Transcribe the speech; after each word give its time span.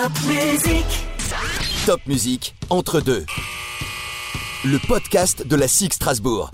Top 0.00 0.12
Music. 0.28 0.84
Top 1.84 2.00
Musique, 2.06 2.54
entre 2.70 3.00
deux. 3.00 3.26
Le 4.64 4.78
podcast 4.86 5.44
de 5.44 5.56
la 5.56 5.66
SIG 5.66 5.92
Strasbourg. 5.92 6.52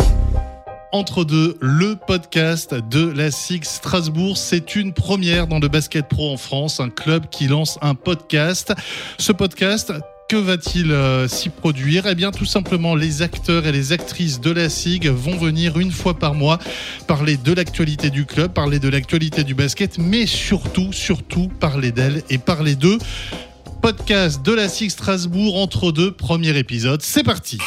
Entre 0.93 1.25
deux, 1.25 1.59
le 1.61 1.95
podcast 1.95 2.73
de 2.73 3.07
la 3.07 3.31
SIG 3.31 3.65
Strasbourg. 3.65 4.39
C'est 4.39 4.77
une 4.77 4.95
première 4.95 5.47
dans 5.47 5.59
le 5.59 5.69
basket 5.69 6.09
pro 6.09 6.33
en 6.33 6.39
France, 6.39 6.81
un 6.81 6.89
club 6.89 7.29
qui 7.29 7.47
lance 7.47 7.79
un 7.83 7.95
podcast. 7.95 8.73
Ce 9.19 9.31
podcast, 9.31 9.93
que 10.29 10.37
va-t-il 10.37 10.91
euh, 10.93 11.29
s'y 11.29 11.49
produire? 11.49 12.07
Eh 12.07 12.15
bien, 12.15 12.31
tout 12.31 12.45
simplement, 12.45 12.95
les 12.95 13.23
acteurs 13.23 13.67
et 13.67 13.73
les 13.73 13.93
actrices 13.93 14.41
de 14.41 14.51
la 14.51 14.69
SIG 14.69 15.09
vont 15.09 15.37
venir 15.37 15.79
une 15.79 15.93
fois 15.93 16.19
par 16.19 16.35
mois 16.35 16.59
parler 17.07 17.37
de 17.37 17.53
l'actualité 17.53 18.11
du 18.11 18.25
club, 18.25 18.53
parler 18.53 18.79
de 18.79 18.89
l'actualité 18.89 19.45
du 19.45 19.55
basket, 19.55 19.99
mais 19.99 20.27
surtout, 20.27 20.93
surtout 20.93 21.49
parler 21.61 21.93
d'elle 21.93 22.23
et 22.31 22.39
parler 22.39 22.75
d'eux. 22.75 22.99
Podcast 23.83 24.45
de 24.45 24.53
la 24.53 24.69
SIG 24.69 24.91
Strasbourg 24.91 25.57
entre 25.57 25.93
deux, 25.93 26.13
premier 26.13 26.57
épisode. 26.57 27.03
C'est 27.03 27.25
parti 27.25 27.59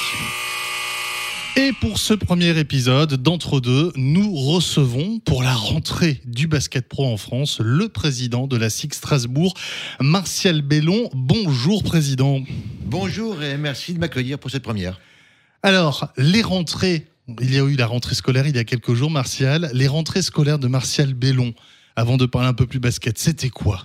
et 1.57 1.73
pour 1.73 1.97
ce 1.97 2.13
premier 2.13 2.55
épisode 2.59 3.15
d'Entre 3.15 3.59
deux, 3.59 3.91
nous 3.95 4.31
recevons 4.31 5.19
pour 5.19 5.41
la 5.41 5.55
rentrée 5.55 6.21
du 6.23 6.45
basket 6.45 6.87
pro 6.87 7.11
en 7.11 7.17
France 7.17 7.59
le 7.59 7.89
président 7.89 8.45
de 8.45 8.55
la 8.55 8.69
SIG 8.69 8.93
Strasbourg, 8.93 9.55
Martial 9.99 10.61
Bellon. 10.61 11.09
Bonjour 11.15 11.83
président. 11.83 12.43
Bonjour 12.85 13.41
et 13.41 13.57
merci 13.57 13.95
de 13.95 13.99
m'accueillir 13.99 14.37
pour 14.37 14.51
cette 14.51 14.61
première. 14.61 14.99
Alors, 15.63 16.09
les 16.15 16.43
rentrées, 16.43 17.07
il 17.41 17.51
y 17.51 17.57
a 17.57 17.63
eu 17.63 17.75
la 17.75 17.87
rentrée 17.87 18.13
scolaire 18.13 18.45
il 18.45 18.55
y 18.55 18.59
a 18.59 18.63
quelques 18.63 18.93
jours, 18.93 19.09
Martial. 19.09 19.71
Les 19.73 19.87
rentrées 19.87 20.21
scolaires 20.21 20.59
de 20.59 20.67
Martial 20.67 21.15
Bellon, 21.15 21.55
avant 21.95 22.17
de 22.17 22.27
parler 22.27 22.49
un 22.49 22.53
peu 22.53 22.67
plus 22.67 22.79
basket, 22.79 23.17
c'était 23.17 23.49
quoi? 23.49 23.83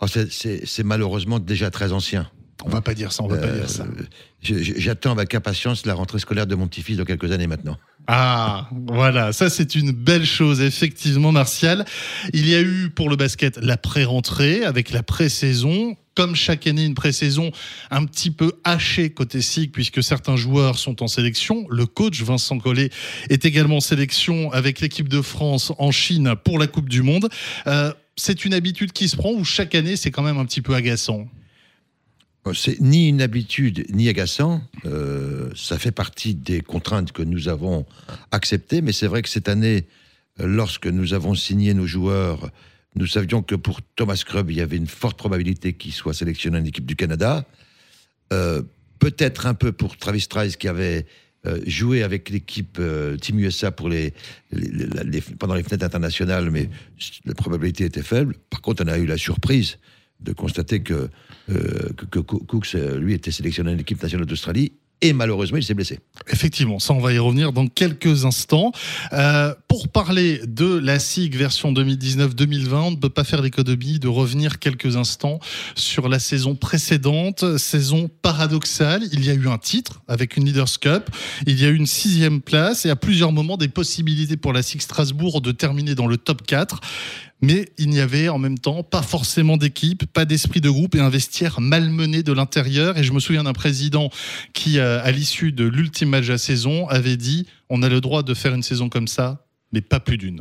Oh, 0.00 0.06
C'est 0.08 0.84
malheureusement 0.84 1.38
déjà 1.38 1.70
très 1.70 1.92
ancien. 1.92 2.28
On 2.64 2.68
va 2.68 2.80
pas 2.80 2.94
dire 2.94 3.12
ça, 3.12 3.22
on 3.22 3.26
va 3.26 3.36
pas 3.36 3.48
dire 3.48 3.68
ça. 3.68 3.84
Euh, 3.84 4.62
j'attends 4.76 5.12
avec 5.12 5.34
impatience 5.34 5.86
la 5.86 5.94
rentrée 5.94 6.18
scolaire 6.18 6.46
de 6.46 6.54
mon 6.54 6.68
petit-fils 6.68 6.96
dans 6.96 7.04
quelques 7.04 7.30
années 7.32 7.46
maintenant. 7.46 7.76
Ah, 8.06 8.68
voilà, 8.88 9.32
ça 9.32 9.48
c'est 9.48 9.74
une 9.74 9.92
belle 9.92 10.26
chose, 10.26 10.60
effectivement, 10.60 11.32
Martial. 11.32 11.84
Il 12.32 12.48
y 12.48 12.54
a 12.54 12.60
eu 12.60 12.90
pour 12.90 13.08
le 13.08 13.16
basket 13.16 13.56
la 13.56 13.76
pré-rentrée 13.76 14.64
avec 14.64 14.90
la 14.90 15.02
pré-saison. 15.02 15.96
Comme 16.14 16.36
chaque 16.36 16.68
année, 16.68 16.84
une 16.84 16.94
pré-saison 16.94 17.50
un 17.90 18.04
petit 18.04 18.30
peu 18.30 18.52
hachée 18.62 19.10
côté 19.10 19.40
SIG, 19.42 19.72
puisque 19.72 20.00
certains 20.00 20.36
joueurs 20.36 20.78
sont 20.78 21.02
en 21.02 21.08
sélection. 21.08 21.66
Le 21.70 21.86
coach 21.86 22.22
Vincent 22.22 22.58
Collet 22.58 22.90
est 23.30 23.44
également 23.44 23.78
en 23.78 23.80
sélection 23.80 24.52
avec 24.52 24.80
l'équipe 24.80 25.08
de 25.08 25.22
France 25.22 25.72
en 25.78 25.90
Chine 25.90 26.34
pour 26.44 26.60
la 26.60 26.68
Coupe 26.68 26.88
du 26.88 27.02
Monde. 27.02 27.28
Euh, 27.66 27.92
c'est 28.16 28.44
une 28.44 28.54
habitude 28.54 28.92
qui 28.92 29.08
se 29.08 29.16
prend 29.16 29.32
ou 29.32 29.44
chaque 29.44 29.74
année 29.74 29.96
c'est 29.96 30.12
quand 30.12 30.22
même 30.22 30.38
un 30.38 30.44
petit 30.44 30.62
peu 30.62 30.74
agaçant? 30.74 31.26
C'est 32.52 32.80
ni 32.80 33.08
une 33.08 33.22
habitude 33.22 33.86
ni 33.90 34.08
agaçant. 34.08 34.62
Euh, 34.84 35.50
ça 35.56 35.78
fait 35.78 35.92
partie 35.92 36.34
des 36.34 36.60
contraintes 36.60 37.12
que 37.12 37.22
nous 37.22 37.48
avons 37.48 37.86
acceptées. 38.32 38.82
Mais 38.82 38.92
c'est 38.92 39.06
vrai 39.06 39.22
que 39.22 39.28
cette 39.30 39.48
année, 39.48 39.86
lorsque 40.38 40.86
nous 40.86 41.14
avons 41.14 41.34
signé 41.34 41.72
nos 41.72 41.86
joueurs, 41.86 42.50
nous 42.96 43.06
savions 43.06 43.42
que 43.42 43.54
pour 43.54 43.80
Thomas 43.96 44.22
Krubb, 44.26 44.50
il 44.50 44.58
y 44.58 44.60
avait 44.60 44.76
une 44.76 44.86
forte 44.86 45.16
probabilité 45.16 45.72
qu'il 45.72 45.92
soit 45.92 46.12
sélectionné 46.12 46.58
en 46.58 46.64
équipe 46.64 46.84
du 46.84 46.96
Canada. 46.96 47.46
Euh, 48.32 48.62
peut-être 48.98 49.46
un 49.46 49.54
peu 49.54 49.72
pour 49.72 49.96
Travis 49.96 50.26
Trice 50.26 50.56
qui 50.56 50.68
avait 50.68 51.06
euh, 51.46 51.60
joué 51.66 52.02
avec 52.02 52.28
l'équipe 52.28 52.78
Team 53.22 53.38
USA 53.38 53.70
pour 53.70 53.88
les, 53.88 54.12
pendant 55.38 55.54
les 55.54 55.62
fenêtres 55.62 55.84
internationales, 55.84 56.50
mais 56.50 56.68
la 57.24 57.34
probabilité 57.34 57.84
était 57.84 58.02
faible. 58.02 58.36
Par 58.50 58.60
contre, 58.60 58.84
on 58.84 58.88
a 58.88 58.98
eu 58.98 59.06
la 59.06 59.18
surprise 59.18 59.78
de 60.20 60.32
constater 60.32 60.80
que, 60.80 61.10
euh, 61.50 61.90
que, 62.10 62.18
Cooks, 62.18 62.74
euh, 62.74 62.98
lui, 62.98 63.14
était 63.14 63.30
sélectionné 63.30 63.72
en 63.72 63.78
équipe 63.78 64.02
nationale 64.02 64.26
d'Australie 64.26 64.72
et 65.04 65.12
malheureusement, 65.12 65.58
il 65.58 65.62
s'est 65.62 65.74
blessé. 65.74 66.00
Effectivement, 66.30 66.78
ça, 66.78 66.94
on 66.94 66.98
va 66.98 67.12
y 67.12 67.18
revenir 67.18 67.52
dans 67.52 67.66
quelques 67.66 68.24
instants. 68.24 68.72
Euh, 69.12 69.54
pour 69.68 69.88
parler 69.88 70.40
de 70.46 70.78
la 70.78 70.98
SIG 70.98 71.36
version 71.36 71.74
2019-2020, 71.74 72.74
on 72.74 72.90
ne 72.92 72.96
peut 72.96 73.10
pas 73.10 73.24
faire 73.24 73.42
l'économie 73.42 73.98
de 73.98 74.08
revenir 74.08 74.58
quelques 74.58 74.96
instants 74.96 75.40
sur 75.74 76.08
la 76.08 76.18
saison 76.18 76.54
précédente, 76.54 77.58
saison 77.58 78.08
paradoxale. 78.22 79.02
Il 79.12 79.26
y 79.26 79.30
a 79.30 79.34
eu 79.34 79.46
un 79.46 79.58
titre 79.58 80.00
avec 80.08 80.38
une 80.38 80.46
Leaders 80.46 80.80
Cup, 80.80 81.10
il 81.46 81.60
y 81.60 81.66
a 81.66 81.68
eu 81.68 81.76
une 81.76 81.86
sixième 81.86 82.40
place 82.40 82.86
et 82.86 82.90
à 82.90 82.96
plusieurs 82.96 83.32
moments 83.32 83.58
des 83.58 83.68
possibilités 83.68 84.38
pour 84.38 84.54
la 84.54 84.62
SIG 84.62 84.80
Strasbourg 84.80 85.42
de 85.42 85.52
terminer 85.52 85.94
dans 85.94 86.06
le 86.06 86.16
top 86.16 86.46
4 86.46 86.80
mais 87.44 87.68
il 87.78 87.90
n'y 87.90 88.00
avait 88.00 88.28
en 88.28 88.38
même 88.38 88.58
temps 88.58 88.82
pas 88.82 89.02
forcément 89.02 89.56
d'équipe, 89.56 90.06
pas 90.06 90.24
d'esprit 90.24 90.60
de 90.60 90.70
groupe 90.70 90.94
et 90.94 91.00
un 91.00 91.10
vestiaire 91.10 91.60
malmené 91.60 92.22
de 92.22 92.32
l'intérieur. 92.32 92.96
Et 92.96 93.04
je 93.04 93.12
me 93.12 93.20
souviens 93.20 93.44
d'un 93.44 93.52
président 93.52 94.10
qui, 94.54 94.78
euh, 94.78 95.02
à 95.02 95.10
l'issue 95.10 95.52
de 95.52 95.64
l'ultime 95.64 96.08
match 96.08 96.26
de 96.26 96.32
la 96.32 96.38
saison, 96.38 96.88
avait 96.88 97.16
dit 97.16 97.46
on 97.68 97.82
a 97.82 97.88
le 97.88 98.00
droit 98.00 98.22
de 98.22 98.34
faire 98.34 98.54
une 98.54 98.62
saison 98.62 98.88
comme 98.88 99.08
ça, 99.08 99.46
mais 99.72 99.82
pas 99.82 100.00
plus 100.00 100.16
d'une. 100.16 100.40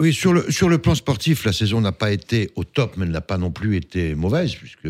Oui, 0.00 0.14
sur 0.14 0.32
le, 0.32 0.78
plan 0.78 0.94
sportif, 0.94 1.44
la 1.44 1.52
saison 1.52 1.80
n'a 1.80 1.92
pas 1.92 2.12
été 2.12 2.50
au 2.54 2.64
top, 2.64 2.96
mais 2.96 3.04
elle 3.04 3.10
n'a 3.10 3.20
pas 3.20 3.36
non 3.36 3.50
plus 3.50 3.76
été 3.76 4.14
mauvaise, 4.14 4.54
puisque 4.54 4.88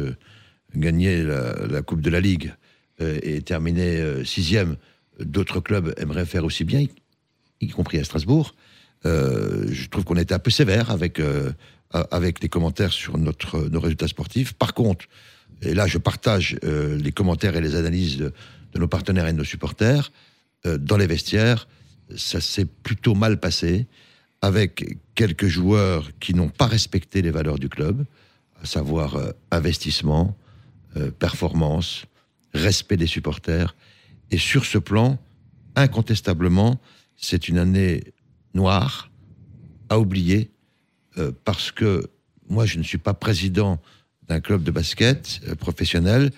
gagner 0.77 1.25
la, 1.25 1.83
Coupe 1.83 2.03
de 2.03 2.11
la 2.11 2.21
Ligue 2.21 2.53
euh, 3.01 3.19
et 3.23 3.41
terminer 3.41 3.97
euh, 3.97 4.23
sixième, 4.25 4.77
d'autres 5.19 5.61
clubs 5.61 5.95
aimeraient 5.97 6.27
faire 6.27 6.45
aussi 6.45 6.65
bien, 6.65 6.85
y 7.61 7.69
compris 7.69 7.99
à 7.99 8.05
Strasbourg. 8.05 8.55
Euh, 9.07 9.67
je 9.71 9.89
trouve 9.89 10.05
qu'on 10.05 10.17
était 10.17 10.35
un 10.35 10.39
peu 10.39 10.51
sévère 10.51 10.91
avec, 10.91 11.21
euh, 11.21 11.53
avec 11.93 12.43
les 12.43 12.49
commentaires 12.49 12.93
sur 12.93 13.19
notre, 13.19 13.69
nos 13.69 13.81
résultats 13.81 14.09
sportifs. 14.09 14.53
Par 14.55 14.75
contre, 14.75 15.07
et 15.63 15.75
là 15.75 15.87
je 15.87 15.99
partage 15.99 16.59
euh, 16.65 16.97
les 16.97 17.13
commentaires 17.13 17.57
et 17.57 17.61
les 17.61 17.77
analyses 17.77 18.19
de, 18.19 18.33
nos 18.77 18.89
partenaires 18.89 19.27
et 19.27 19.33
de 19.33 19.39
nos 19.39 19.45
supporters, 19.45 20.13
dans 20.65 20.97
les 20.97 21.07
vestiaires, 21.07 21.69
ça 22.17 22.41
s'est 22.41 22.65
plutôt 22.65 23.15
mal 23.15 23.41
passé, 23.41 23.87
avec 24.43 24.99
quelques 25.15 25.47
joueurs 25.47 26.11
qui 26.21 26.35
n'ont 26.35 26.49
pas 26.49 26.67
respecté 26.67 27.23
les 27.23 27.31
valeurs 27.31 27.59
du 27.59 27.69
club, 27.69 28.05
à 28.63 28.67
savoir 28.67 29.19
investissement, 29.51 30.37
performance, 31.19 32.05
respect 32.55 32.97
des 32.97 33.07
supporters. 33.07 33.75
Et 34.31 34.39
sur 34.39 34.65
ce 34.65 34.79
plan, 34.79 35.19
incontestablement, 35.75 36.81
c'est 37.17 37.49
une 37.49 37.59
année 37.59 38.03
noir 38.55 39.11
à 39.89 39.99
oublier 39.99 40.51
euh, 41.19 41.33
parce 41.45 41.71
que 41.71 42.09
moi, 42.49 42.67
je 42.67 42.79
ne 42.79 42.83
suis 42.83 42.99
pas 42.99 43.15
président 43.15 43.81
d'un 44.29 44.41
club 44.41 44.63
de 44.63 44.71
basket 44.71 45.41
euh, 45.47 45.55
professionnel 45.55 46.31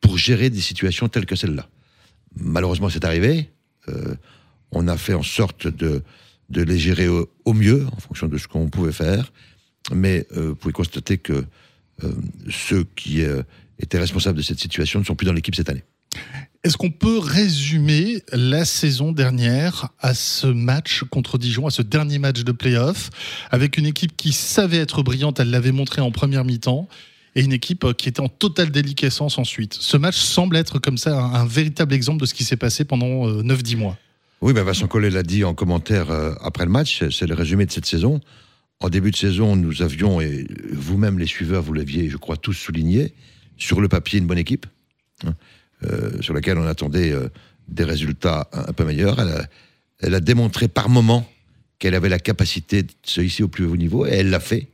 pour 0.00 0.18
gérer 0.18 0.50
des 0.50 0.60
situations 0.60 1.08
telles 1.08 1.26
que 1.26 1.36
celle-là. 1.36 1.68
Malheureusement, 2.36 2.88
c'est 2.88 3.04
arrivé. 3.04 3.50
Euh, 3.88 4.14
on 4.72 4.88
a 4.88 4.96
fait 4.96 5.14
en 5.14 5.22
sorte 5.22 5.66
de, 5.66 6.02
de 6.48 6.62
les 6.62 6.78
gérer 6.78 7.08
au, 7.08 7.52
mieux, 7.52 7.86
en 7.92 7.96
fonction 7.96 8.28
de 8.28 8.38
ce 8.38 8.46
qu'on 8.46 8.68
pouvait 8.70 8.92
faire. 8.92 9.32
Mais 9.92 10.26
vous 10.30 10.54
pouvez 10.54 10.72
constater 10.72 11.18
que 11.18 11.44
ceux 12.48 12.84
qui 12.94 13.22
étaient 13.78 13.98
responsables 13.98 14.36
de 14.38 14.42
cette 14.42 14.60
situation 14.60 15.00
ne 15.00 15.04
sont 15.04 15.16
plus 15.16 15.26
dans 15.26 15.32
l'équipe 15.32 15.54
cette 15.56 15.70
année. 15.70 15.82
Est-ce 16.62 16.76
qu'on 16.76 16.90
peut 16.90 17.18
résumer 17.18 18.22
la 18.32 18.66
saison 18.66 19.12
dernière 19.12 19.88
à 19.98 20.12
ce 20.12 20.46
match 20.46 21.04
contre 21.04 21.38
Dijon, 21.38 21.66
à 21.66 21.70
ce 21.70 21.80
dernier 21.80 22.18
match 22.18 22.44
de 22.44 22.52
playoff, 22.52 23.08
avec 23.50 23.78
une 23.78 23.86
équipe 23.86 24.14
qui 24.14 24.32
savait 24.32 24.76
être 24.76 25.02
brillante, 25.02 25.40
elle 25.40 25.50
l'avait 25.50 25.72
montré 25.72 26.02
en 26.02 26.10
première 26.10 26.44
mi-temps, 26.44 26.86
et 27.34 27.42
une 27.42 27.54
équipe 27.54 27.86
qui 27.94 28.10
était 28.10 28.20
en 28.20 28.28
totale 28.28 28.70
déliquescence 28.70 29.38
ensuite? 29.38 29.72
Ce 29.72 29.96
match 29.96 30.16
semble 30.16 30.56
être 30.56 30.78
comme 30.78 30.98
ça 30.98 31.18
un, 31.18 31.46
véritable 31.46 31.94
exemple 31.94 32.20
de 32.20 32.26
ce 32.26 32.34
qui 32.34 32.44
s'est 32.44 32.56
passé 32.56 32.84
pendant 32.84 33.26
9-10 33.26 33.74
euh, 33.74 33.78
mois. 33.78 33.98
Oui, 34.42 34.52
ben 34.52 34.62
Vincent 34.62 34.86
Collet 34.86 35.10
l'a 35.10 35.22
dit 35.22 35.44
en 35.44 35.54
commentaire 35.54 36.10
euh, 36.10 36.34
après 36.42 36.66
le 36.66 36.70
match, 36.70 37.02
c'est 37.10 37.26
le 37.26 37.34
résumé 37.34 37.64
de 37.64 37.72
cette 37.72 37.86
saison. 37.86 38.20
En 38.80 38.90
début 38.90 39.10
de 39.10 39.16
saison, 39.16 39.56
nous 39.56 39.80
avions, 39.80 40.20
et 40.20 40.46
vous-même 40.72 41.18
les 41.18 41.26
suiveurs, 41.26 41.62
vous 41.62 41.72
l'aviez, 41.72 42.10
je 42.10 42.18
crois, 42.18 42.36
tous 42.36 42.52
souligné, 42.52 43.14
sur 43.56 43.80
le 43.80 43.88
papier, 43.88 44.18
une 44.18 44.26
bonne 44.26 44.38
équipe. 44.38 44.66
Euh, 45.84 46.20
sur 46.20 46.34
laquelle 46.34 46.58
on 46.58 46.66
attendait 46.66 47.10
euh, 47.10 47.28
des 47.68 47.84
résultats 47.84 48.50
un, 48.52 48.70
peu 48.74 48.84
meilleurs. 48.84 49.16
Elle 50.00 50.14
a, 50.14 50.20
démontré 50.20 50.68
par 50.68 50.90
moments 50.90 51.26
qu'elle 51.78 51.94
avait 51.94 52.10
la 52.10 52.18
capacité 52.18 52.82
de 52.82 52.90
se 53.02 53.22
hisser 53.22 53.42
au 53.42 53.48
plus 53.48 53.64
haut 53.64 53.78
niveau, 53.78 54.04
et 54.04 54.10
elle 54.10 54.28
l'a 54.28 54.40
fait, 54.40 54.68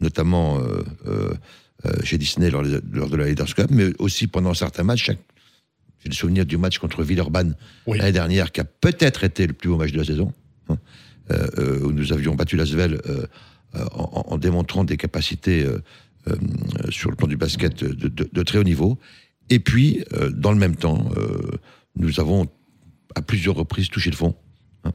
notamment 0.00 0.60
euh, 1.08 1.34
chez 2.04 2.18
Disney 2.18 2.50
lors, 2.50 2.62
de 2.62 3.16
la 3.16 3.26
Leaders 3.26 3.52
Cup, 3.52 3.66
mais 3.70 3.90
aussi 3.98 4.28
pendant 4.28 4.54
certains 4.54 4.84
matchs. 4.84 5.06
J'ai 5.06 6.08
le 6.08 6.14
souvenir 6.14 6.46
du 6.46 6.56
match 6.56 6.78
contre 6.78 7.02
Villeurbanne 7.02 7.56
l'année 7.88 8.12
dernière, 8.12 8.52
qui 8.52 8.60
a 8.60 8.64
peut-être 8.64 9.24
été 9.24 9.48
le 9.48 9.54
plus 9.54 9.70
beau 9.70 9.76
match 9.76 9.90
de 9.90 9.98
la 9.98 10.04
saison, 10.04 10.32
hein, 10.68 10.76
où 11.82 11.90
nous 11.90 12.12
avions 12.12 12.36
battu 12.36 12.56
la 12.56 12.64
euh, 12.64 13.26
en, 13.74 14.24
en, 14.28 14.38
démontrant 14.38 14.84
des 14.84 14.96
capacités 14.96 15.66
sur 16.90 17.10
le 17.10 17.16
plan 17.16 17.26
du 17.26 17.36
basket 17.36 17.82
de, 17.82 18.08
de 18.08 18.42
très 18.44 18.58
haut 18.58 18.64
niveau. 18.64 19.00
Et 19.50 19.58
puis, 19.58 20.04
euh, 20.12 20.30
dans 20.30 20.52
le 20.52 20.58
même 20.58 20.76
temps, 20.76 21.10
euh, 21.16 21.50
nous 21.96 22.20
avons 22.20 22.48
à 23.14 23.22
plusieurs 23.22 23.54
reprises 23.54 23.88
touché 23.88 24.10
le 24.10 24.16
fond, 24.16 24.34
hein, 24.84 24.92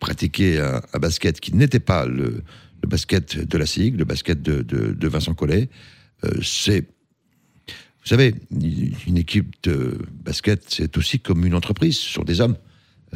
pratiqué 0.00 0.60
un, 0.60 0.98
basket 0.98 1.40
qui 1.40 1.54
n'était 1.54 1.80
pas 1.80 2.06
le, 2.06 2.42
basket 2.86 3.38
de 3.38 3.58
la 3.58 3.64
SIG, 3.64 3.96
le 3.96 4.04
basket 4.04 4.42
de, 4.42 5.08
Vincent 5.08 5.32
Collet. 5.32 5.70
c'est, 6.42 6.82
vous 6.82 8.06
savez, 8.06 8.34
une 8.50 9.16
équipe 9.16 9.54
de 9.62 9.98
basket, 10.12 10.64
c'est 10.68 10.98
aussi 10.98 11.20
comme 11.20 11.46
une 11.46 11.54
entreprise, 11.54 11.96
ce 11.96 12.10
sont 12.10 12.24
des 12.24 12.42
hommes 12.42 12.58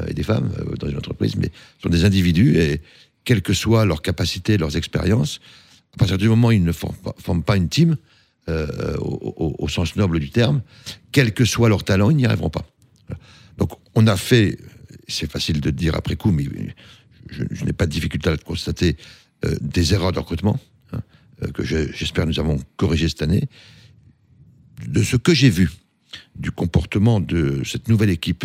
et 0.06 0.14
des 0.14 0.22
femmes 0.22 0.50
dans 0.78 0.88
une 0.88 0.96
entreprise, 0.96 1.36
mais 1.36 1.50
ce 1.76 1.82
sont 1.82 1.88
des 1.90 2.06
individus 2.06 2.56
et 2.56 2.80
quelle 3.28 3.42
que 3.42 3.52
soit 3.52 3.84
leur 3.84 4.00
capacité, 4.00 4.56
leurs 4.56 4.78
expériences, 4.78 5.40
à 5.92 5.98
partir 5.98 6.16
du 6.16 6.30
moment 6.30 6.48
où 6.48 6.52
ils 6.52 6.64
ne 6.64 6.72
forment 6.72 7.42
pas, 7.42 7.58
une 7.58 7.68
team, 7.68 7.98
au, 8.48 9.56
au, 9.58 9.68
sens 9.68 9.96
noble 9.96 10.20
du 10.20 10.30
terme, 10.30 10.62
quel 11.12 11.34
que 11.34 11.44
soit 11.44 11.68
leur 11.68 11.84
talent, 11.84 12.10
ils 12.10 12.16
n'y 12.16 12.26
arriveront 12.26 12.50
pas. 12.50 12.66
Donc 13.58 13.72
on 13.94 14.06
a 14.06 14.16
fait, 14.16 14.58
c'est 15.08 15.30
facile 15.30 15.60
de 15.60 15.70
dire 15.70 15.94
après 15.94 16.16
coup, 16.16 16.30
mais 16.30 16.44
je, 17.30 17.64
n'ai 17.64 17.72
pas 17.72 17.86
de 17.86 17.90
difficulté 17.90 18.28
à 18.28 18.32
le 18.32 18.38
constater, 18.38 18.96
euh, 19.44 19.56
des 19.60 19.92
erreurs 19.94 20.12
de 20.12 20.18
recrutement, 20.18 20.58
hein, 20.92 21.00
euh, 21.42 21.48
que 21.48 21.64
j'espère 21.64 22.26
nous 22.26 22.40
avons 22.40 22.58
corrigées 22.76 23.08
cette 23.08 23.22
année. 23.22 23.48
De 24.86 25.02
ce 25.02 25.16
que 25.16 25.34
j'ai 25.34 25.50
vu 25.50 25.70
du 26.36 26.50
comportement 26.50 27.20
de 27.20 27.62
cette 27.64 27.88
nouvelle 27.88 28.10
équipe 28.10 28.44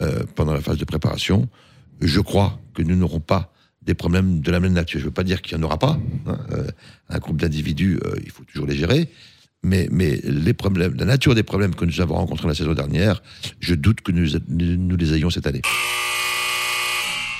euh, 0.00 0.24
pendant 0.34 0.54
la 0.54 0.60
phase 0.60 0.78
de 0.78 0.84
préparation, 0.84 1.48
je 2.00 2.20
crois 2.20 2.60
que 2.74 2.82
nous 2.82 2.96
n'aurons 2.96 3.20
pas 3.20 3.52
des 3.82 3.94
problèmes 3.94 4.40
de 4.40 4.50
la 4.52 4.60
même 4.60 4.72
nature. 4.72 5.00
Je 5.00 5.04
ne 5.04 5.08
veux 5.08 5.14
pas 5.14 5.24
dire 5.24 5.42
qu'il 5.42 5.56
n'y 5.58 5.62
en 5.62 5.66
aura 5.66 5.78
pas. 5.78 5.98
Hein, 6.26 6.38
un 7.08 7.18
groupe 7.18 7.36
d'individus, 7.36 7.98
il 8.24 8.30
faut 8.30 8.44
toujours 8.44 8.66
les 8.66 8.76
gérer 8.76 9.08
mais, 9.62 9.88
mais 9.90 10.20
les 10.24 10.54
problèmes, 10.54 10.94
la 10.96 11.04
nature 11.04 11.34
des 11.34 11.42
problèmes 11.42 11.74
que 11.74 11.84
nous 11.84 12.00
avons 12.00 12.14
rencontrés 12.14 12.48
la 12.48 12.54
saison 12.54 12.74
dernière, 12.74 13.22
je 13.60 13.74
doute 13.74 14.00
que 14.00 14.12
nous, 14.12 14.26
nous 14.48 14.96
les 14.96 15.14
ayons 15.14 15.30
cette 15.30 15.46
année. 15.46 15.62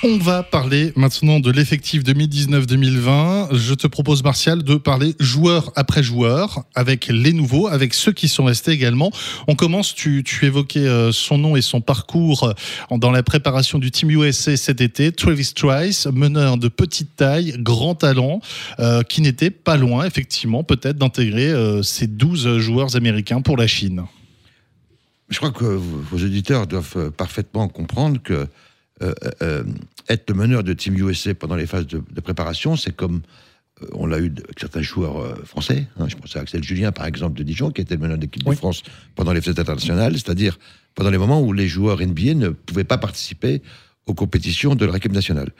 On 0.05 0.17
va 0.17 0.43
parler 0.43 0.91
maintenant 0.97 1.39
de 1.39 1.49
l'effectif 1.49 2.03
2019-2020. 2.03 3.55
Je 3.55 3.73
te 3.73 3.87
propose, 3.87 4.21
Martial, 4.21 4.61
de 4.61 4.75
parler 4.75 5.15
joueur 5.17 5.71
après 5.77 6.03
joueur, 6.03 6.65
avec 6.75 7.07
les 7.07 7.31
nouveaux, 7.31 7.67
avec 7.67 7.93
ceux 7.93 8.11
qui 8.11 8.27
sont 8.27 8.43
restés 8.43 8.71
également. 8.71 9.11
On 9.47 9.55
commence, 9.55 9.95
tu, 9.95 10.25
évoquais 10.41 10.85
euh, 10.85 11.13
son 11.13 11.37
nom 11.37 11.55
et 11.55 11.61
son 11.61 11.79
parcours 11.79 12.43
euh, 12.43 12.97
dans 12.97 13.11
la 13.11 13.23
préparation 13.23 13.79
du 13.79 13.91
Team 13.91 14.11
USA 14.11 14.57
cet 14.57 14.81
été. 14.81 15.13
Travis 15.13 15.53
Trice, 15.55 16.05
meneur 16.07 16.57
de 16.57 16.67
petite 16.67 17.15
taille, 17.15 17.55
grand 17.59 17.95
talent, 17.95 18.41
euh, 18.81 19.03
qui 19.03 19.21
n'était 19.21 19.51
pas 19.51 19.77
loin, 19.77 20.05
effectivement, 20.05 20.65
peut-être 20.65 20.97
d'intégrer 20.97 21.53
ces 21.81 22.07
12 22.07 22.57
joueurs 22.57 22.97
américains 22.97 23.39
pour 23.39 23.55
la 23.55 23.67
Chine. 23.67 24.03
Je 25.29 25.37
crois 25.37 25.51
que 25.51 25.63
vos 25.63 26.17
auditeurs 26.17 26.67
doivent 26.67 27.09
parfaitement 27.11 27.69
comprendre 27.69 28.21
que 28.21 28.49
être 30.09 30.29
le 30.29 30.35
meneur 30.35 30.63
de 30.63 30.73
Team 30.73 30.95
USA 30.97 31.33
pendant 31.33 31.55
les 31.55 31.65
phases 31.65 31.87
de, 31.87 32.21
préparation, 32.21 32.75
c'est 32.75 32.95
comme 32.95 33.21
euh, 33.81 33.87
on 33.93 34.05
l'a 34.05 34.19
eu 34.19 34.27
avec 34.27 34.59
certains 34.59 34.81
joueurs 34.81 35.45
français. 35.45 35.87
Hein. 35.97 36.07
je 36.07 36.15
pense 36.15 36.35
à 36.35 36.41
Axel 36.41 36.63
Julien, 36.63 36.91
par 36.91 37.05
exemple, 37.05 37.37
de 37.37 37.43
Dijon, 37.43 37.71
qui 37.71 37.81
était 37.81 37.95
le 37.95 38.01
meneur 38.01 38.17
de 38.17 38.23
l'équipe 38.23 38.43
de 38.43 38.55
France 38.55 38.83
pendant 39.15 39.33
les 39.33 39.41
fêtes 39.41 39.59
internationales, 39.59 40.13
c'est-à-dire 40.13 40.59
pendant 40.95 41.09
les 41.09 41.17
moments 41.17 41.41
où 41.41 41.53
les 41.53 41.67
joueurs 41.67 41.99
NBA 41.99 42.35
ne 42.35 42.49
pouvaient 42.49 42.83
pas 42.83 42.97
participer 42.97 43.61
aux 44.05 44.13
compétitions 44.13 44.75
de 44.75 44.85
leur 44.85 44.95
équipe 44.95 45.13
nationale. 45.13 45.51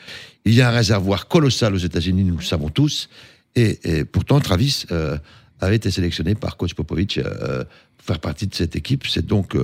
Il 0.45 0.54
y 0.54 0.62
a 0.62 0.69
un 0.69 0.72
réservoir 0.72 1.28
colossal 1.28 1.74
aux 1.74 1.78
États-Unis, 1.78 2.24
nous 2.24 2.38
le 2.38 2.44
savons 2.44 2.69
tous, 2.69 3.10
et, 3.56 4.04
pourtant 4.06 4.40
Travis 4.42 4.86
avait 5.62 5.78
été 5.78 5.90
sélectionné 5.92 6.36
par 6.36 6.57
coach 6.57 6.74
Popovic 6.74 7.22
pour 7.24 8.06
faire 8.06 8.19
partie 8.19 8.48
de 8.48 8.54
cette 8.54 8.75
équipe. 8.75 9.07
C'est 9.07 9.25
donc, 9.25 9.56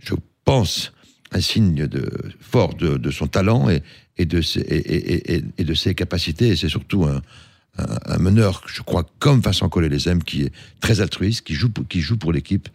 je 0.00 0.14
pense, 0.44 0.92
un 1.34 1.40
signe 1.40 1.86
de, 1.86 2.10
fort 2.40 2.74
de, 2.74 3.10
son 3.10 3.26
talent 3.26 3.68
et, 3.68 3.82
et 4.16 4.26
de, 4.26 4.40
ses, 4.40 4.60
et, 4.60 5.64
de 5.64 5.74
ses 5.74 5.94
capacités. 5.94 6.48
Et 6.48 6.56
c'est 6.56 6.68
surtout 6.68 7.04
un, 7.04 7.20
un, 7.78 8.18
meneur, 8.18 8.62
je 8.66 8.82
crois, 8.82 9.04
comme 9.18 9.40
Vincent 9.40 9.68
Collet-les 9.68 10.18
qui 10.24 10.42
est 10.42 10.52
très 10.80 11.00
altruiste, 11.00 11.46
qui 11.46 11.54
joue 11.54 11.68
pour, 11.68 11.86
qui 11.86 12.00
joue 12.00 12.16
pour 12.16 12.32
l'équipe. 12.32 12.68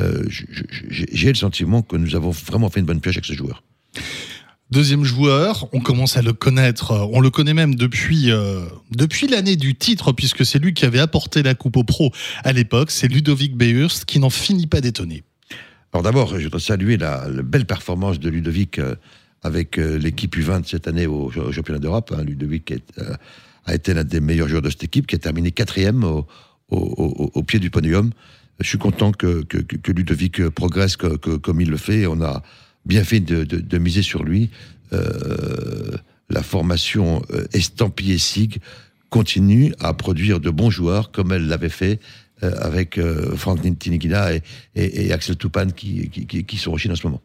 Euh, 0.00 0.24
j'ai 0.28 1.28
le 1.28 1.34
sentiment 1.34 1.82
que 1.82 1.96
nous 1.96 2.14
avons 2.14 2.30
vraiment 2.30 2.70
fait 2.70 2.80
une 2.80 2.86
bonne 2.86 3.00
pioche 3.00 3.16
avec 3.16 3.26
ce 3.26 3.32
joueur. 3.32 3.62
Deuxième 4.70 5.02
joueur, 5.02 5.66
on 5.72 5.80
commence 5.80 6.18
à 6.18 6.22
le 6.22 6.34
connaître, 6.34 6.92
on 7.10 7.20
le 7.20 7.30
connaît 7.30 7.54
même 7.54 7.74
depuis, 7.74 8.30
euh, 8.30 8.66
depuis 8.90 9.26
l'année 9.26 9.56
du 9.56 9.74
titre, 9.74 10.12
puisque 10.12 10.44
c'est 10.44 10.58
lui 10.58 10.74
qui 10.74 10.84
avait 10.84 10.98
apporté 10.98 11.42
la 11.42 11.54
Coupe 11.54 11.78
au 11.78 11.84
Pro 11.84 12.12
à 12.44 12.52
l'époque, 12.52 12.90
c'est 12.90 13.08
Ludovic 13.08 13.56
Beurst, 13.56 14.04
qui 14.04 14.18
n'en 14.18 14.28
finit 14.28 14.66
pas 14.66 14.82
d'étonner. 14.82 15.24
Alors 15.94 16.02
d'abord, 16.02 16.38
je 16.38 16.44
voudrais 16.44 16.60
saluer 16.60 16.98
la, 16.98 17.26
belle 17.42 17.64
performance 17.64 18.20
de 18.20 18.28
Ludovic 18.28 18.78
euh, 18.78 18.94
avec 19.42 19.78
euh, 19.78 19.98
l'équipe 19.98 20.36
U20 20.36 20.66
cette 20.66 20.88
année 20.88 21.06
au, 21.06 21.30
championnat 21.30 21.78
d'Europe. 21.78 22.12
Hein. 22.16 22.22
Ludovic 22.22 22.72
euh, 22.72 23.14
a 23.66 23.74
été 23.74 23.94
l'un 23.94 24.04
des 24.04 24.20
meilleurs 24.20 24.48
joueurs 24.48 24.62
de 24.62 24.70
cette 24.70 24.84
équipe, 24.84 25.06
qui 25.06 25.14
a 25.14 25.18
terminé 25.18 25.50
quatrième 25.50 26.04
au, 26.04 27.42
pied 27.42 27.58
du 27.58 27.70
podium. 27.70 28.10
Je 28.60 28.68
suis 28.68 28.78
content 28.78 29.12
que, 29.12 29.44
Ludovic 29.86 30.48
progresse 30.48 30.96
comme 30.96 31.60
il 31.60 31.70
le 31.70 31.76
fait. 31.76 32.06
On 32.06 32.20
a 32.20 32.42
bien 32.84 33.04
fait 33.04 33.20
de, 33.20 33.78
miser 33.78 34.02
sur 34.02 34.24
lui. 34.24 34.50
la 34.90 36.42
formation 36.42 37.22
estampillée 37.52 38.18
SIG 38.18 38.58
continue 39.10 39.74
à 39.80 39.94
produire 39.94 40.40
de 40.40 40.50
bons 40.50 40.70
joueurs 40.70 41.10
comme 41.10 41.32
elle 41.32 41.46
l'avait 41.46 41.68
fait 41.68 42.00
euh, 42.44 42.52
avec 42.60 42.98
euh, 42.98 43.34
Frank 43.36 43.60
Tinigina 43.78 44.30
et, 44.76 45.12
Axel 45.12 45.36
Tupan 45.36 45.70
qui, 45.74 46.08
qui, 46.08 46.56
sont 46.56 46.72
en 46.72 46.76
Chine 46.76 46.92
en 46.92 46.96
ce 46.96 47.04
moment. 47.04 47.20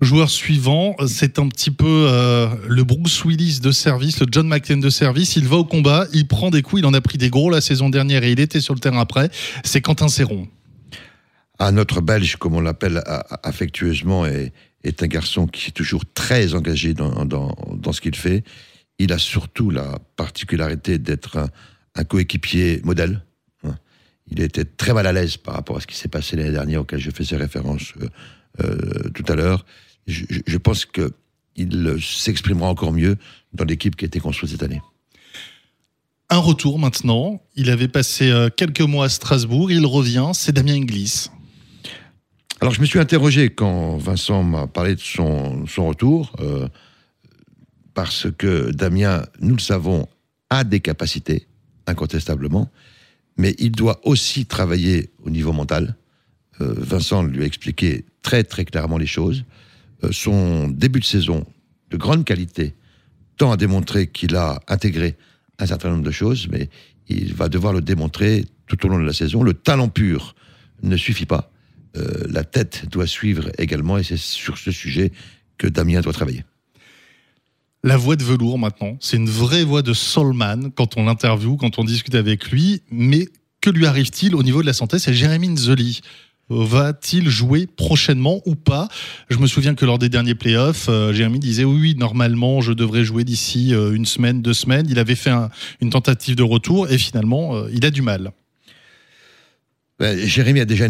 Joueur 0.00 0.28
suivant, 0.28 0.96
c'est 1.06 1.38
un 1.38 1.48
petit 1.48 1.70
peu 1.70 2.06
euh, 2.08 2.48
le 2.68 2.84
Bruce 2.84 3.24
Willis 3.24 3.60
de 3.60 3.70
service, 3.70 4.20
le 4.20 4.26
John 4.30 4.46
McClane 4.48 4.80
de 4.80 4.90
service. 4.90 5.36
Il 5.36 5.46
va 5.46 5.56
au 5.56 5.64
combat, 5.64 6.06
il 6.12 6.26
prend 6.26 6.50
des 6.50 6.62
coups, 6.62 6.82
il 6.82 6.86
en 6.86 6.94
a 6.94 7.00
pris 7.00 7.16
des 7.16 7.30
gros 7.30 7.48
la 7.48 7.60
saison 7.60 7.88
dernière 7.88 8.24
et 8.24 8.32
il 8.32 8.40
était 8.40 8.60
sur 8.60 8.74
le 8.74 8.80
terrain 8.80 9.00
après. 9.00 9.30
C'est 9.62 9.80
Quentin 9.80 10.08
Serron. 10.08 10.48
Un 11.58 11.72
notre 11.72 12.00
Belge, 12.00 12.36
comme 12.36 12.54
on 12.54 12.60
l'appelle 12.60 13.02
affectueusement, 13.44 14.26
est, 14.26 14.52
un 15.00 15.06
garçon 15.06 15.46
qui 15.46 15.68
est 15.68 15.72
toujours 15.72 16.02
très 16.12 16.54
engagé 16.54 16.92
dans, 16.92 17.92
ce 17.92 18.00
qu'il 18.00 18.16
fait. 18.16 18.42
Il 18.98 19.12
a 19.12 19.18
surtout 19.18 19.70
la 19.70 19.98
particularité 20.16 20.98
d'être 20.98 21.38
un, 21.38 21.48
un 21.94 22.04
coéquipier 22.04 22.80
modèle 22.84 23.22
il 24.30 24.40
était 24.40 24.64
très 24.64 24.92
mal 24.92 25.06
à 25.06 25.12
l'aise 25.12 25.36
par 25.36 25.54
rapport 25.54 25.76
à 25.76 25.80
ce 25.80 25.86
qui 25.86 25.96
s'est 25.96 26.08
passé 26.08 26.36
l'année 26.36 26.52
dernière, 26.52 26.82
auquel 26.82 26.98
je 26.98 27.10
faisais 27.10 27.36
référence 27.36 27.92
euh, 28.00 28.04
euh, 28.04 28.08
tout 28.58 29.24
à 29.28 29.34
l'heure. 29.34 29.64
Je, 30.06 30.56
pense 30.58 30.86
qu'il 30.86 31.98
s'exprimera 32.00 32.68
encore 32.68 32.92
mieux 32.92 33.16
dans 33.52 33.64
l'équipe 33.64 33.96
qui 33.96 34.04
a 34.04 34.06
été 34.06 34.20
construite 34.20 34.50
cette 34.50 34.62
année. 34.62 34.82
Un 36.30 36.38
retour 36.38 36.78
maintenant. 36.78 37.42
Il 37.54 37.70
avait 37.70 37.88
passé 37.88 38.30
euh, 38.30 38.48
quelques 38.48 38.80
mois 38.80 39.06
à 39.06 39.08
Strasbourg. 39.08 39.70
Il 39.70 39.86
revient. 39.86 40.30
C'est 40.34 40.52
Damien 40.52 40.74
Inglis. 40.74 41.28
Alors, 42.60 42.72
je 42.72 42.80
me 42.80 42.86
suis 42.86 42.98
interrogé 42.98 43.50
quand 43.50 43.98
Vincent 43.98 44.42
m'a 44.42 44.66
parlé 44.66 44.94
de 44.94 45.00
son, 45.00 45.64
retour, 45.78 46.34
parce 47.92 48.28
que 48.38 48.70
Damien, 48.70 49.24
nous 49.40 49.54
le 49.54 49.60
savons, 49.60 50.08
a 50.48 50.64
des 50.64 50.80
capacités, 50.80 51.46
incontestablement 51.86 52.70
mais 53.36 53.54
il 53.58 53.72
doit 53.72 54.00
aussi 54.04 54.46
travailler 54.46 55.10
au 55.24 55.30
niveau 55.30 55.52
mental. 55.52 55.96
Euh, 56.60 56.74
Vincent 56.76 57.22
lui 57.22 57.42
a 57.42 57.46
expliqué 57.46 58.04
très 58.22 58.44
très 58.44 58.64
clairement 58.64 58.98
les 58.98 59.06
choses. 59.06 59.44
Euh, 60.02 60.08
son 60.12 60.68
début 60.68 61.00
de 61.00 61.04
saison 61.04 61.46
de 61.90 61.96
grande 61.96 62.24
qualité 62.24 62.74
tend 63.36 63.52
à 63.52 63.56
démontrer 63.56 64.06
qu'il 64.06 64.36
a 64.36 64.60
intégré 64.68 65.16
un 65.58 65.66
certain 65.66 65.90
nombre 65.90 66.04
de 66.04 66.10
choses, 66.10 66.48
mais 66.50 66.68
il 67.08 67.34
va 67.34 67.48
devoir 67.48 67.72
le 67.72 67.80
démontrer 67.80 68.44
tout 68.66 68.84
au 68.86 68.88
long 68.88 68.98
de 68.98 69.04
la 69.04 69.12
saison. 69.12 69.42
Le 69.42 69.54
talent 69.54 69.88
pur 69.88 70.34
ne 70.82 70.96
suffit 70.96 71.26
pas. 71.26 71.50
Euh, 71.96 72.24
la 72.28 72.44
tête 72.44 72.88
doit 72.90 73.06
suivre 73.06 73.50
également, 73.58 73.98
et 73.98 74.02
c'est 74.02 74.16
sur 74.16 74.58
ce 74.58 74.72
sujet 74.72 75.12
que 75.58 75.66
Damien 75.66 76.00
doit 76.00 76.12
travailler 76.12 76.44
la 77.84 77.98
voix 77.98 78.16
de 78.16 78.24
velours 78.24 78.58
maintenant. 78.58 78.96
C'est 78.98 79.18
une 79.18 79.28
vraie 79.28 79.62
voix 79.62 79.82
de 79.82 79.92
soulman 79.92 80.72
quand 80.74 80.96
on 80.96 81.04
l'interviewe, 81.04 81.56
quand 81.56 81.78
on 81.78 81.84
discute 81.84 82.14
avec 82.14 82.50
lui. 82.50 82.80
Mais 82.90 83.28
que 83.60 83.70
lui 83.70 83.86
arrive-t-il 83.86 84.34
au 84.34 84.42
niveau 84.42 84.62
de 84.62 84.66
la 84.66 84.72
santé? 84.72 84.98
C'est 84.98 85.12
Jérémy 85.12 85.50
Nzoli. 85.50 86.00
Va-t-il 86.50 87.28
jouer 87.30 87.66
prochainement 87.66 88.42
ou 88.44 88.54
pas? 88.54 88.88
Je 89.30 89.38
me 89.38 89.46
souviens 89.46 89.74
que 89.74 89.86
lors 89.86 89.98
des 89.98 90.10
derniers 90.10 90.34
playoffs, 90.34 90.90
euh, 90.90 91.12
Jérémy 91.12 91.38
disait 91.38 91.64
oui, 91.64 91.94
normalement, 91.96 92.60
je 92.60 92.72
devrais 92.72 93.02
jouer 93.02 93.24
d'ici 93.24 93.74
euh, 93.74 93.94
une 93.94 94.04
semaine, 94.04 94.42
deux 94.42 94.52
semaines. 94.52 94.86
Il 94.90 94.98
avait 94.98 95.14
fait 95.14 95.32
une 95.80 95.88
tentative 95.88 96.36
de 96.36 96.42
retour 96.42 96.90
et 96.90 96.98
finalement, 96.98 97.56
euh, 97.56 97.70
il 97.72 97.86
a 97.86 97.90
du 97.90 98.02
mal. 98.02 98.32
Ben, 99.98 100.18
Jérémy 100.18 100.60
a 100.60 100.66
déjà 100.66 100.86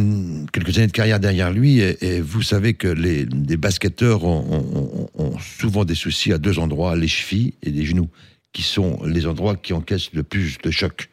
quelques 0.52 0.76
années 0.78 0.88
de 0.88 0.92
carrière 0.92 1.20
derrière 1.20 1.52
lui 1.52 1.78
et, 1.78 2.20
vous 2.20 2.42
savez 2.42 2.74
que 2.74 2.88
les, 2.88 3.26
basketteurs 3.56 4.24
ont, 4.24 5.08
souvent 5.38 5.84
des 5.84 5.94
soucis 5.94 6.32
à 6.32 6.38
deux 6.38 6.58
endroits, 6.58 6.96
les 6.96 7.06
chevilles 7.06 7.52
et 7.62 7.70
les 7.70 7.84
genoux, 7.84 8.08
qui 8.52 8.62
sont 8.62 9.04
les 9.04 9.26
endroits 9.26 9.56
qui 9.56 9.72
encaissent 9.72 10.12
le 10.14 10.22
plus 10.22 10.56
de 10.64 10.70
chocs. 10.70 11.10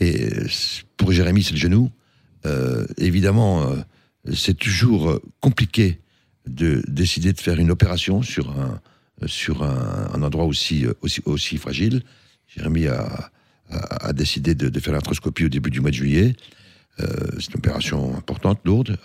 Et 0.00 0.28
pour 0.96 1.12
Jérémy, 1.12 1.44
c'est 1.44 1.52
le 1.52 1.58
genou. 1.58 1.90
Euh, 2.48 2.86
évidemment, 2.96 3.70
euh, 3.70 3.76
c'est 4.34 4.56
toujours 4.56 5.20
compliqué 5.40 6.00
de 6.46 6.82
décider 6.88 7.32
de 7.32 7.40
faire 7.40 7.58
une 7.58 7.70
opération 7.70 8.22
sur 8.22 8.50
un, 8.50 8.80
sur 9.26 9.62
un, 9.62 10.22
endroit 10.22 10.44
aussi, 10.44 10.86
aussi, 11.24 11.58
fragile. 11.58 12.02
Jérémy 12.46 12.86
a, 12.86 13.30
a, 13.70 14.12
décidé 14.12 14.54
de, 14.54 14.80
faire 14.80 14.94
l'arthroscopie 14.94 15.44
au 15.44 15.48
début 15.48 15.70
du 15.70 15.80
mois 15.80 15.90
de 15.90 15.96
juillet. 15.96 16.36
c'est 16.98 17.52
une 17.52 17.58
opération 17.58 18.16
importante, 18.16 18.60
lourde. 18.64 18.96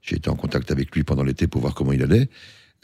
J'ai 0.00 0.16
été 0.16 0.30
en 0.30 0.36
contact 0.36 0.70
avec 0.70 0.94
lui 0.94 1.02
pendant 1.02 1.24
l'été 1.24 1.48
pour 1.48 1.60
voir 1.60 1.74
comment 1.74 1.92
il 1.92 2.02
allait. 2.02 2.28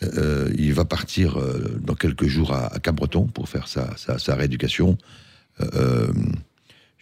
il 0.03 0.75
va 0.75 0.85
partir 0.85 1.39
dans 1.81 1.95
quelques 1.95 2.27
jours 2.27 2.53
à, 2.53 2.75
à 2.75 2.81
Cap-Breton 2.81 3.27
pour 3.27 3.49
faire 3.49 3.69
sa, 3.69 3.97
sa 3.97 4.35
rééducation. 4.35 4.99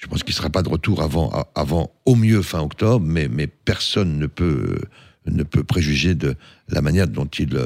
Je 0.05 0.09
pense 0.09 0.23
qu'il 0.23 0.33
ne 0.33 0.37
sera 0.37 0.51
pas 0.51 0.63
de 0.63 0.69
retour 0.69 1.03
avant, 1.03 1.91
au 2.05 2.15
mieux 2.15 2.43
fin 2.43 2.61
octobre, 2.61 3.05
mais, 3.07 3.47
personne 3.47 4.19
ne 4.19 4.27
peut, 4.27 4.77
préjuger 5.67 6.15
de 6.15 6.37
la 6.69 6.83
manière 6.83 7.09
dont 7.09 7.25
il 7.25 7.59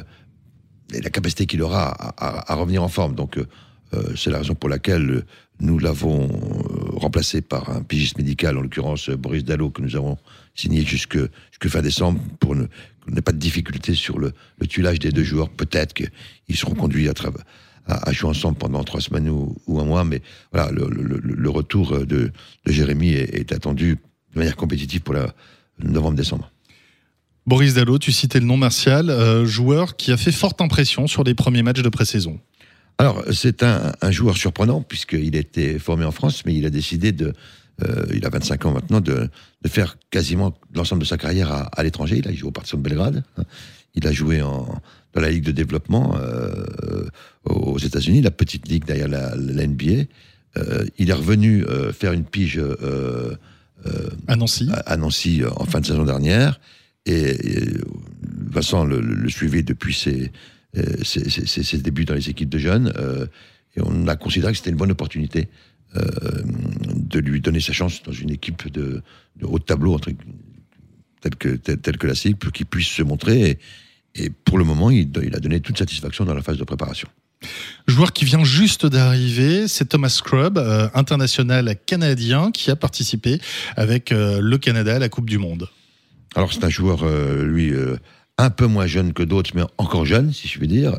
et 0.94 1.02
la 1.02 1.10
capacité 1.10 1.46
qu'il 1.46 1.62
aura 1.62 2.14
à, 2.16 2.54
revenir 2.54 2.82
en 2.82 2.88
forme. 2.88 3.14
Donc, 3.16 3.38
euh, 3.38 3.46
euh, 3.92 4.14
c'est 4.16 4.30
la 4.30 4.38
raison 4.38 4.54
pour 4.54 4.68
laquelle 4.68 5.24
nous 5.60 5.78
l'avons 5.78 6.28
euh, 6.28 6.96
remplacé 6.96 7.42
par 7.42 7.70
un 7.70 7.82
pigiste 7.82 8.16
médical, 8.16 8.56
en 8.56 8.62
l'occurrence 8.62 9.10
Boris 9.10 9.44
Dallot, 9.44 9.70
que 9.70 9.82
nous 9.82 9.96
avons 9.96 10.16
signé 10.54 10.84
jusque, 10.84 11.18
fin 11.66 11.82
décembre 11.82 12.20
pour 12.38 12.54
ne, 12.54 12.66
n'ait 13.08 13.20
pas 13.20 13.32
de 13.32 13.38
difficulté 13.38 13.94
sur 13.94 14.18
le, 14.18 14.32
le, 14.58 14.66
tuilage 14.68 15.00
des 15.00 15.10
deux 15.10 15.24
joueurs. 15.24 15.50
Peut-être 15.50 15.92
qu'ils 15.92 16.56
seront 16.56 16.74
conduits 16.74 17.08
à, 17.08 17.14
à, 17.88 18.12
jouer 18.12 18.30
ensemble 18.30 18.58
pendant 18.58 18.84
trois 18.84 19.00
semaines 19.00 19.28
ou, 19.28 19.80
un 19.80 19.84
mois, 19.84 20.04
mais 20.04 20.22
voilà, 20.52 20.70
le, 20.70 20.88
le, 20.88 21.50
retour 21.50 21.98
de, 22.06 22.30
de 22.66 22.72
Jérémy 22.72 23.10
est, 23.10 23.34
est, 23.34 23.52
attendu 23.52 23.98
de 24.34 24.38
manière 24.38 24.56
compétitive 24.56 25.00
pour 25.00 25.14
la 25.14 25.34
novembre-décembre. 25.82 26.50
Boris 27.48 27.72
Dallot, 27.72 27.98
tu 27.98 28.12
citais 28.12 28.40
le 28.40 28.46
nom 28.46 28.58
Martial, 28.58 29.08
euh, 29.08 29.46
joueur 29.46 29.96
qui 29.96 30.12
a 30.12 30.18
fait 30.18 30.32
forte 30.32 30.60
impression 30.60 31.06
sur 31.06 31.24
les 31.24 31.34
premiers 31.34 31.62
matchs 31.62 31.80
de 31.80 31.88
pré-saison. 31.88 32.38
Alors, 32.98 33.24
c'est 33.32 33.62
un, 33.62 34.10
joueur 34.10 34.36
surprenant, 34.36 34.82
puisqu'il 34.82 35.34
a 35.34 35.38
été 35.38 35.78
formé 35.78 36.04
en 36.04 36.10
France, 36.10 36.42
mais 36.44 36.54
il 36.54 36.66
a 36.66 36.70
décidé 36.70 37.12
de. 37.12 37.32
Euh, 37.84 38.04
il 38.12 38.26
a 38.26 38.28
25 38.28 38.66
ans 38.66 38.72
maintenant, 38.72 39.00
de, 39.00 39.30
faire 39.66 39.96
quasiment 40.10 40.52
l'ensemble 40.74 41.00
de 41.00 41.06
sa 41.06 41.16
carrière 41.16 41.68
à, 41.72 41.82
l'étranger. 41.82 42.18
Il 42.18 42.28
a 42.28 42.32
joué 42.34 42.48
au 42.48 42.50
Partizan 42.50 42.76
de 42.78 42.82
Belgrade. 42.82 43.24
Il 43.94 44.06
a 44.06 44.12
joué 44.12 44.42
en, 44.42 44.66
la 45.20 45.30
Ligue 45.30 45.44
de 45.44 45.52
développement 45.52 46.16
euh, 46.16 47.06
aux 47.44 47.78
États-Unis, 47.78 48.22
la 48.22 48.30
petite 48.30 48.68
ligue 48.68 48.84
derrière 48.84 49.08
la, 49.08 49.34
NBA. 49.36 50.04
il 50.98 51.10
est 51.10 51.14
revenu 51.14 51.64
faire 51.92 52.12
une 52.12 52.24
pige 52.24 52.60
à 54.26 54.36
Nancy. 54.36 54.68
à 54.86 54.96
Nancy 54.96 55.42
en 55.56 55.64
fin 55.64 55.80
de 55.80 55.86
saison 55.86 56.04
dernière. 56.04 56.60
Et, 57.06 57.36
Vincent 58.50 58.84
le, 58.84 59.28
suivait 59.28 59.62
depuis 59.62 59.94
ses, 59.94 60.32
euh, 60.76 61.02
ses, 61.02 61.78
débuts 61.78 62.04
dans 62.04 62.14
les 62.14 62.28
équipes 62.28 62.50
de 62.50 62.58
jeunes. 62.58 62.92
Euh, 62.96 63.26
et 63.76 63.80
on 63.82 64.06
a 64.06 64.16
considéré 64.16 64.52
que 64.52 64.58
c'était 64.58 64.70
une 64.70 64.76
bonne 64.76 64.90
opportunité 64.90 65.48
euh, 65.96 66.00
de 66.94 67.18
lui 67.20 67.40
donner 67.40 67.60
sa 67.60 67.72
chance 67.72 68.02
dans 68.02 68.12
une 68.12 68.30
équipe 68.30 68.70
de, 68.70 69.02
haut 69.42 69.58
tableau, 69.58 69.98
telle 69.98 71.36
que, 71.36 71.56
que 71.56 72.06
la 72.06 72.14
SIG, 72.14 72.36
pour 72.36 72.52
qu'il 72.52 72.66
puisse 72.66 72.88
se 72.88 73.02
montrer. 73.02 73.50
Et, 73.50 73.58
pour 74.44 74.58
le 74.58 74.64
moment, 74.64 74.90
il, 74.90 75.10
il, 75.22 75.34
a 75.34 75.40
donné 75.40 75.60
toute 75.60 75.78
satisfaction 75.78 76.24
dans 76.24 76.34
la 76.34 76.42
phase 76.42 76.58
de 76.58 76.64
préparation. 76.64 77.08
Joueur 77.86 78.12
qui 78.12 78.24
vient 78.24 78.42
juste 78.42 78.84
d'arriver, 78.84 79.68
c'est 79.68 79.84
Thomas 79.84 80.08
Scrub, 80.08 80.58
international 80.94 81.76
canadien, 81.86 82.50
qui 82.50 82.70
a 82.70 82.76
participé 82.76 83.40
avec 83.76 84.10
le 84.10 84.56
Canada 84.56 84.96
à 84.96 84.98
la 84.98 85.08
Coupe 85.08 85.30
du 85.30 85.38
Monde. 85.38 85.68
Alors 86.34 86.52
c'est 86.52 86.64
un 86.64 86.68
joueur, 86.68 87.02
euh, 87.02 87.44
lui, 87.44 87.72
euh, 87.72 87.96
un 88.36 88.50
peu 88.50 88.66
moins 88.66 88.86
jeune 88.86 89.12
que 89.12 89.22
d'autres, 89.22 89.50
mais 89.54 89.62
encore 89.78 90.06
jeune, 90.06 90.32
si 90.32 90.48
je 90.48 90.58
puis 90.58 90.68
dire. 90.68 90.94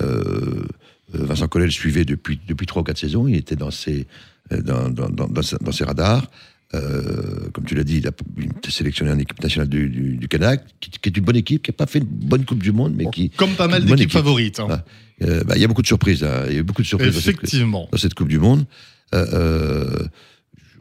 Euh, 0.00 0.64
Vincent 1.12 1.46
Collet 1.48 1.66
le 1.66 1.70
suivait 1.70 2.04
depuis, 2.04 2.40
depuis 2.48 2.66
3 2.66 2.82
ou 2.82 2.84
4 2.84 2.98
saisons, 2.98 3.28
il 3.28 3.36
était 3.36 3.56
dans 3.56 3.70
ses, 3.70 4.06
dans, 4.50 4.90
dans, 4.90 5.08
dans, 5.08 5.28
dans 5.28 5.72
ses 5.72 5.84
radars. 5.84 6.28
Comme 6.72 7.64
tu 7.64 7.74
l'as 7.74 7.84
dit, 7.84 7.98
il 7.98 8.06
a 8.06 8.10
été 8.58 8.70
sélectionné 8.70 9.12
en 9.12 9.18
équipe 9.18 9.42
nationale 9.42 9.68
du, 9.68 9.88
du, 9.88 10.28
Canada, 10.28 10.62
qui, 10.80 10.90
est 11.04 11.16
une 11.16 11.24
bonne 11.24 11.36
équipe, 11.36 11.62
qui 11.62 11.70
n'a 11.70 11.76
pas 11.76 11.86
fait 11.86 12.00
une 12.00 12.04
bonne 12.04 12.44
Coupe 12.44 12.62
du 12.62 12.72
Monde, 12.72 12.94
mais 12.96 13.06
qui. 13.06 13.30
Comme 13.30 13.54
pas 13.54 13.68
mal 13.68 13.84
d'équipes 13.84 14.12
favorites. 14.12 14.60
Hein. 14.60 14.82
Bah, 15.20 15.54
il 15.54 15.62
y 15.62 15.64
a 15.64 15.68
beaucoup 15.68 15.82
de 15.82 15.86
surprises. 15.86 16.22
Hein. 16.22 16.44
Il 16.48 16.54
y 16.54 16.56
a 16.56 16.60
eu 16.60 16.64
beaucoup 16.64 16.82
de 16.82 16.86
surprises 16.86 17.16
Effectivement. 17.16 17.88
Dans, 17.90 17.98
cette, 17.98 18.14
Coupe 18.14 18.28
du 18.28 18.38
Monde. 18.38 18.66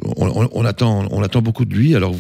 On, 0.01 0.65
attend, 0.65 1.07
on 1.11 1.23
attend 1.23 1.41
beaucoup 1.41 1.65
de 1.65 1.73
lui. 1.73 1.95
Alors, 1.95 2.15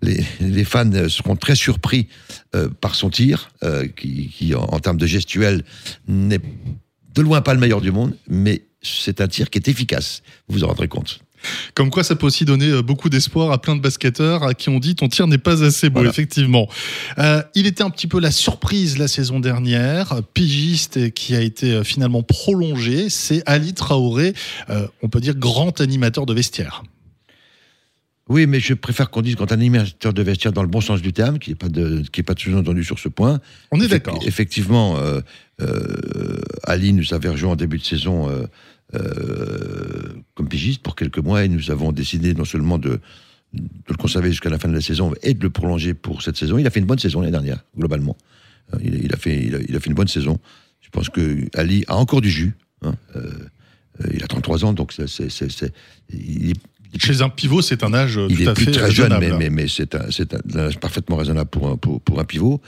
les, 0.00 0.64
fans 0.64 1.08
seront 1.08 1.36
très 1.36 1.54
surpris 1.54 2.08
euh, 2.54 2.68
par 2.68 2.94
son 2.94 3.10
tir, 3.10 3.50
euh, 3.64 3.86
qui, 3.88 4.54
en, 4.54 4.78
termes 4.78 4.96
de 4.96 5.06
gestuel, 5.06 5.64
n'est 6.06 6.40
de 7.14 7.22
loin 7.22 7.40
pas 7.40 7.54
le 7.54 7.60
meilleur 7.60 7.80
du 7.80 7.90
monde, 7.90 8.16
mais 8.28 8.62
c'est 8.80 9.20
un 9.20 9.28
tir 9.28 9.50
qui 9.50 9.58
est 9.58 9.68
efficace. 9.68 10.22
Vous 10.48 10.58
vous 10.58 10.64
en 10.64 10.68
rendrez 10.68 10.88
compte. 10.88 11.20
Comme 11.74 11.90
quoi, 11.90 12.04
ça 12.04 12.16
peut 12.16 12.26
aussi 12.26 12.44
donner 12.44 12.68
euh, 12.68 12.82
beaucoup 12.82 13.08
d'espoir 13.08 13.52
à 13.52 13.60
plein 13.60 13.76
de 13.76 13.80
basketteurs 13.80 14.42
à 14.42 14.54
qui 14.54 14.68
on 14.68 14.78
dit 14.78 14.94
ton 14.94 15.08
tir 15.08 15.26
n'est 15.26 15.38
pas 15.38 15.62
assez 15.62 15.90
beau, 15.90 16.04
effectivement. 16.04 16.68
Euh, 17.18 17.42
il 17.54 17.66
était 17.66 17.82
un 17.82 17.90
petit 17.90 18.06
peu 18.06 18.20
la 18.20 18.30
surprise 18.30 18.98
la 18.98 19.08
saison 19.08 19.40
dernière, 19.40 20.22
pigiste 20.34 21.12
qui 21.14 21.34
a 21.34 21.40
été 21.40 21.72
euh, 21.72 21.84
finalement 21.84 22.22
prolongé. 22.22 23.08
C'est 23.10 23.42
Ali 23.46 23.74
Traoré, 23.74 24.34
on 25.02 25.08
peut 25.08 25.20
dire 25.20 25.34
grand 25.34 25.80
animateur 25.80 26.26
de 26.26 26.34
vestiaire. 26.34 26.82
Oui, 28.28 28.46
mais 28.46 28.60
je 28.60 28.74
préfère 28.74 29.10
qu'on 29.10 29.20
dise 29.20 29.36
grand 29.36 29.50
animateur 29.50 30.12
de 30.12 30.22
vestiaire 30.22 30.52
dans 30.52 30.62
le 30.62 30.68
bon 30.68 30.80
sens 30.80 31.02
du 31.02 31.12
terme, 31.12 31.38
qui 31.38 31.50
n'est 31.50 31.56
pas, 31.56 31.68
de, 31.68 32.02
qui 32.12 32.20
est 32.20 32.24
pas 32.24 32.34
toujours 32.34 32.60
entendu 32.60 32.84
sur 32.84 32.98
ce 32.98 33.08
point. 33.08 33.40
On 33.72 33.80
est 33.80 33.88
d'accord. 33.88 34.20
Effectivement, 34.24 34.96
Ali 36.64 36.92
nous 36.92 37.12
avait 37.12 37.28
rejoint 37.28 37.52
en 37.52 37.56
début 37.56 37.78
de 37.78 37.84
saison 37.84 38.28
euh, 38.94 40.12
comme 40.34 40.48
pigiste 40.48 40.82
pour 40.82 40.96
quelques 40.96 41.18
mois 41.18 41.44
et 41.44 41.48
nous 41.48 41.70
avons 41.70 41.92
décidé 41.92 42.34
non 42.34 42.44
seulement 42.44 42.78
de, 42.78 43.00
le 43.52 43.96
conserver 43.96 44.30
jusqu'à 44.30 44.50
la 44.50 44.58
fin 44.58 44.68
de 44.68 44.74
la 44.74 44.80
saison 44.80 45.12
et 45.22 45.34
de 45.34 45.42
le 45.42 45.50
prolonger 45.50 45.94
pour 45.94 46.22
cette 46.22 46.36
saison. 46.36 46.58
Il 46.58 46.66
a 46.66 46.70
fait 46.70 46.80
une 46.80 46.86
bonne 46.86 46.98
saison 46.98 47.20
l'année 47.20 47.32
dernière, 47.32 47.64
globalement. 47.76 48.16
Euh, 48.74 48.78
il, 48.82 49.12
a 49.12 49.16
fait, 49.16 49.44
il, 49.44 49.76
a, 49.76 49.80
fait 49.80 49.88
une 49.88 49.94
bonne 49.94 50.08
saison. 50.08 50.38
Je 50.80 50.90
pense 50.90 51.08
que 51.08 51.48
Ali 51.54 51.84
a 51.88 51.96
encore 51.96 52.20
du 52.20 52.30
jus. 52.30 52.54
Hein. 52.82 52.94
Euh, 53.16 53.30
il 54.12 54.22
a 54.22 54.26
33 54.26 54.64
ans, 54.64 54.72
donc 54.72 54.92
c'est. 54.92 55.28
Chez 56.98 57.22
un 57.22 57.30
pivot, 57.30 57.62
c'est 57.62 57.84
un 57.84 57.94
âge 57.94 58.20
il 58.28 58.36
tout 58.36 58.42
est 58.42 58.52
plus 58.54 58.70
très 58.70 58.90
jeune, 58.90 59.16
mais, 59.18 59.48
mais, 59.48 59.66
c'est 59.68 59.94
un, 59.94 60.00
un, 60.00 60.58
âge 60.58 60.78
parfaitement 60.78 61.16
raisonnable 61.16 61.48
pour 61.48 61.70
un, 61.70 61.76
pour, 61.76 62.02
pour 62.02 62.20
un 62.20 62.24
pivot. 62.24 62.60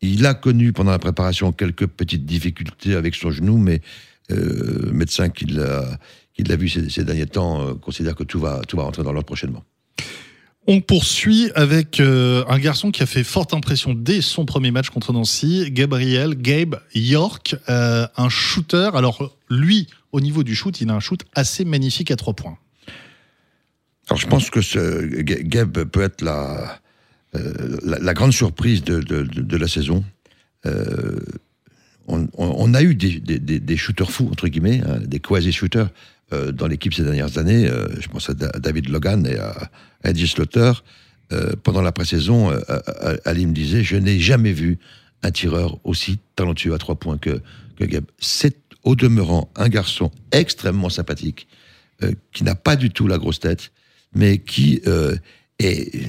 Il 0.00 0.24
a 0.24 0.32
connu 0.32 0.72
pendant 0.72 0.92
la 0.92 0.98
préparation 0.98 1.52
quelques 1.52 1.86
petites 1.86 2.24
difficultés 2.24 2.94
avec 2.94 3.14
son 3.14 3.30
genou, 3.30 3.58
mais 3.58 3.82
euh, 4.30 4.90
médecin 4.92 5.30
qui 5.30 5.46
l'a 5.46 6.56
vu 6.56 6.68
ces, 6.68 7.04
derniers 7.04 7.26
temps 7.26 7.62
euh, 7.62 7.74
considère 7.74 8.14
que 8.14 8.24
tout 8.24 8.38
va, 8.38 8.60
tout 8.68 8.76
va 8.76 8.82
rentrer 8.82 9.02
dans 9.02 9.12
l'ordre 9.12 9.26
prochainement. 9.26 9.64
On 10.66 10.82
poursuit 10.82 11.50
avec 11.54 11.98
euh, 11.98 12.44
un 12.46 12.58
garçon 12.58 12.90
qui 12.90 13.02
a 13.02 13.06
fait 13.06 13.24
forte 13.24 13.54
impression 13.54 13.94
dès 13.94 14.20
son 14.20 14.44
premier 14.44 14.70
match 14.70 14.90
contre 14.90 15.14
Nancy, 15.14 15.70
Gabriel 15.70 16.34
Gabe 16.34 16.78
York, 16.94 17.56
un 17.68 18.28
shooter. 18.28 18.90
Alors 18.92 19.34
lui, 19.48 19.86
au 20.12 20.20
niveau 20.20 20.42
du 20.42 20.54
shoot, 20.54 20.78
il 20.82 20.90
a 20.90 20.94
un 20.94 21.00
shoot 21.00 21.24
assez 21.34 21.64
magnifique 21.64 22.10
à 22.10 22.16
trois 22.16 22.34
points. 22.34 22.58
Alors 24.10 24.20
je 24.20 24.26
pense 24.26 24.50
que 24.50 24.60
ce, 24.60 25.06
Gabe 25.22 25.84
peut 25.84 26.02
être 26.02 26.20
la, 26.20 26.80
la, 27.32 28.12
grande 28.12 28.32
surprise 28.32 28.84
de, 28.84 29.00
de, 29.00 29.56
la 29.56 29.68
saison 29.68 30.04
on, 32.08 32.74
a 32.74 32.82
eu 32.82 32.94
des, 32.94 33.76
shooters 33.76 34.10
fous, 34.10 34.28
entre 34.30 34.48
guillemets, 34.48 34.80
hein, 34.86 34.98
des 35.04 35.20
quasi-shooters 35.20 35.90
euh, 36.32 36.52
dans 36.52 36.66
l'équipe 36.66 36.92
ces 36.92 37.04
dernières 37.04 37.38
années. 37.38 37.66
Euh, 37.66 37.86
je 38.00 38.08
pense 38.08 38.28
à, 38.28 38.34
David 38.34 38.88
Logan 38.88 39.26
et 39.26 39.38
à, 39.38 39.70
Eddie 40.04 40.28
Slaughter. 40.28 40.72
Euh, 41.32 41.52
pendant 41.62 41.82
la 41.82 41.92
pré-saison, 41.92 42.50
Ali 43.24 43.46
me 43.46 43.52
disait 43.52 43.82
Je 43.82 43.96
n'ai 43.96 44.18
jamais 44.18 44.52
vu 44.52 44.78
un 45.22 45.30
tireur 45.30 45.78
aussi 45.84 46.18
talentueux 46.36 46.74
à 46.74 46.78
trois 46.78 46.96
points 46.96 47.18
que, 47.18 47.40
que 47.76 47.84
Gab. 47.84 48.04
C'est 48.18 48.56
au 48.84 48.94
demeurant 48.94 49.50
un 49.56 49.68
garçon 49.68 50.10
extrêmement 50.32 50.88
sympathique, 50.88 51.48
qui 52.32 52.44
n'a 52.44 52.54
pas 52.54 52.76
du 52.76 52.90
tout 52.90 53.08
la 53.08 53.18
grosse 53.18 53.40
tête, 53.40 53.72
mais 54.14 54.38
qui 54.38 54.80
est 55.58 56.08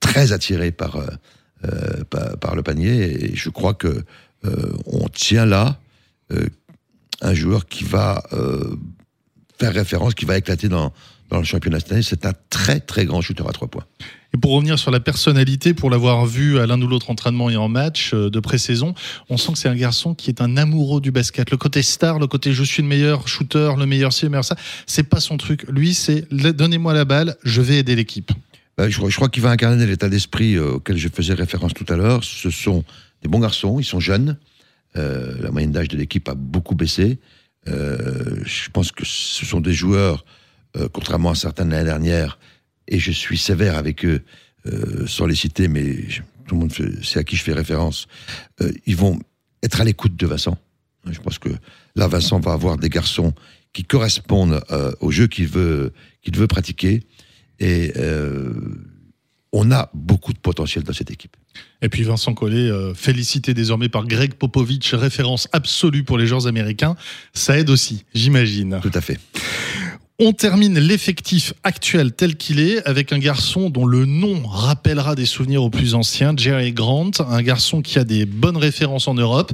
très 0.00 0.32
attiré 0.32 0.70
par, 0.70 1.00
par, 2.40 2.54
le 2.54 2.62
panier. 2.62 3.24
Et 3.24 3.36
je 3.36 3.50
crois 3.50 3.74
que 3.74 4.04
on 4.44 5.08
tient 5.08 5.46
là 5.46 5.78
euh, 6.32 6.46
un 7.22 7.34
joueur 7.34 7.66
qui 7.66 7.84
va 7.84 8.22
euh, 8.32 8.76
faire 9.58 9.74
référence, 9.74 10.14
qui 10.14 10.24
va 10.24 10.38
éclater 10.38 10.68
dans, 10.68 10.90
le 11.30 11.42
championnat 11.42 11.78
cette 11.80 12.02
C'est 12.02 12.24
un 12.24 12.32
très 12.48 12.80
très 12.80 13.04
grand 13.04 13.20
shooter 13.20 13.44
à 13.46 13.52
trois 13.52 13.68
points. 13.68 13.84
Et 14.32 14.38
pour 14.38 14.52
revenir 14.52 14.78
sur 14.78 14.90
la 14.90 15.00
personnalité, 15.00 15.74
pour 15.74 15.90
l'avoir 15.90 16.24
vu 16.24 16.58
à 16.58 16.64
l'un 16.66 16.80
ou 16.80 16.86
l'autre 16.86 17.10
entraînement 17.10 17.50
et 17.50 17.56
en 17.56 17.68
match 17.68 18.14
de 18.14 18.40
pré-saison, 18.40 18.94
on 19.28 19.36
sent 19.36 19.52
que 19.52 19.58
c'est 19.58 19.68
un 19.68 19.76
garçon 19.76 20.14
qui 20.14 20.30
est 20.30 20.40
un 20.40 20.56
amoureux 20.56 21.02
du 21.02 21.10
basket. 21.10 21.50
Le 21.50 21.58
côté 21.58 21.82
star, 21.82 22.18
le 22.18 22.26
côté 22.26 22.54
je 22.54 22.64
suis 22.64 22.82
le 22.82 22.88
meilleur 22.88 23.28
shooter, 23.28 23.72
le 23.76 23.84
meilleur 23.84 24.14
ci, 24.14 24.24
le 24.24 24.30
meilleur 24.30 24.44
ça, 24.46 24.56
c'est 24.86 25.02
pas 25.02 25.20
son 25.20 25.36
truc. 25.36 25.66
Lui, 25.68 25.92
c'est 25.92 26.26
donnez-moi 26.32 26.94
la 26.94 27.04
balle, 27.04 27.36
je 27.44 27.60
vais 27.60 27.76
aider 27.76 27.94
l'équipe. 27.94 28.32
je, 28.78 28.88
je, 28.88 29.16
crois 29.16 29.28
qu'il 29.28 29.42
va 29.42 29.50
incarner 29.50 29.84
l'état 29.84 30.08
d'esprit 30.08 30.58
auquel 30.58 30.96
je 30.96 31.08
faisais 31.08 31.34
référence 31.34 31.74
tout 31.74 31.86
à 31.92 31.96
l'heure. 31.96 32.24
Ce 32.24 32.48
sont 32.48 32.82
des 33.22 33.28
bons 33.28 33.40
garçons, 33.40 33.78
ils 33.78 33.84
sont 33.84 34.00
jeunes. 34.00 34.38
Euh, 34.96 35.40
la 35.40 35.50
moyenne 35.50 35.72
d'âge 35.72 35.88
de 35.88 35.96
l'équipe 35.96 36.28
a 36.28 36.34
beaucoup 36.34 36.74
baissé. 36.74 37.18
Euh, 37.68 38.40
je 38.44 38.70
pense 38.70 38.92
que 38.92 39.04
ce 39.04 39.44
sont 39.44 39.60
des 39.60 39.74
joueurs 39.74 40.24
contrairement 40.92 41.30
à 41.30 41.34
certaines 41.34 41.70
l'année 41.70 41.84
dernière, 41.84 42.38
et 42.86 43.00
je 43.00 43.10
suis 43.10 43.36
sévère 43.36 43.76
avec 43.76 44.04
eux, 44.04 44.22
sans 45.08 45.26
les 45.26 45.34
citer, 45.34 45.66
mais 45.66 45.96
tout 46.46 46.54
le 46.54 46.60
monde 46.60 46.72
sait 47.02 47.18
à 47.18 47.24
qui 47.24 47.34
je 47.34 47.42
fais 47.42 47.52
référence, 47.52 48.06
ils 48.86 48.94
vont 48.94 49.18
être 49.64 49.80
à 49.80 49.84
l'écoute 49.84 50.14
de 50.14 50.28
Vincent. 50.28 50.56
Je 51.10 51.18
pense 51.18 51.40
que 51.40 51.48
là, 51.96 52.06
Vincent 52.06 52.38
va 52.38 52.52
avoir 52.52 52.78
des 52.78 52.88
garçons 52.88 53.34
qui 53.72 53.82
correspondent 53.82 54.62
au 55.00 55.10
jeu 55.10 55.26
qu'il 55.26 55.48
veut, 55.48 55.92
qu'il 56.22 56.36
veut 56.36 56.46
pratiquer. 56.46 57.02
Et 57.58 57.92
on 59.52 59.72
a 59.72 59.90
beaucoup 59.94 60.32
de 60.32 60.38
potentiel 60.38 60.84
dans 60.84 60.92
cette 60.92 61.10
équipe. 61.10 61.36
Et 61.82 61.88
puis 61.88 62.02
Vincent 62.02 62.34
Collet, 62.34 62.70
euh, 62.70 62.94
félicité 62.94 63.54
désormais 63.54 63.88
par 63.88 64.06
Greg 64.06 64.34
Popovich, 64.34 64.92
référence 64.92 65.48
absolue 65.52 66.04
pour 66.04 66.18
les 66.18 66.26
joueurs 66.26 66.46
américains, 66.46 66.96
ça 67.32 67.58
aide 67.58 67.70
aussi, 67.70 68.04
j'imagine. 68.14 68.78
Tout 68.82 68.92
à 68.94 69.00
fait. 69.00 69.18
On 70.22 70.34
termine 70.34 70.78
l'effectif 70.78 71.54
actuel 71.64 72.12
tel 72.12 72.36
qu'il 72.36 72.60
est 72.60 72.86
avec 72.86 73.10
un 73.10 73.18
garçon 73.18 73.70
dont 73.70 73.86
le 73.86 74.04
nom 74.04 74.46
rappellera 74.46 75.14
des 75.14 75.24
souvenirs 75.24 75.62
aux 75.62 75.70
plus 75.70 75.94
anciens, 75.94 76.34
Jerry 76.36 76.72
Grant, 76.72 77.12
un 77.26 77.40
garçon 77.40 77.80
qui 77.80 77.98
a 77.98 78.04
des 78.04 78.26
bonnes 78.26 78.58
références 78.58 79.08
en 79.08 79.14
Europe. 79.14 79.50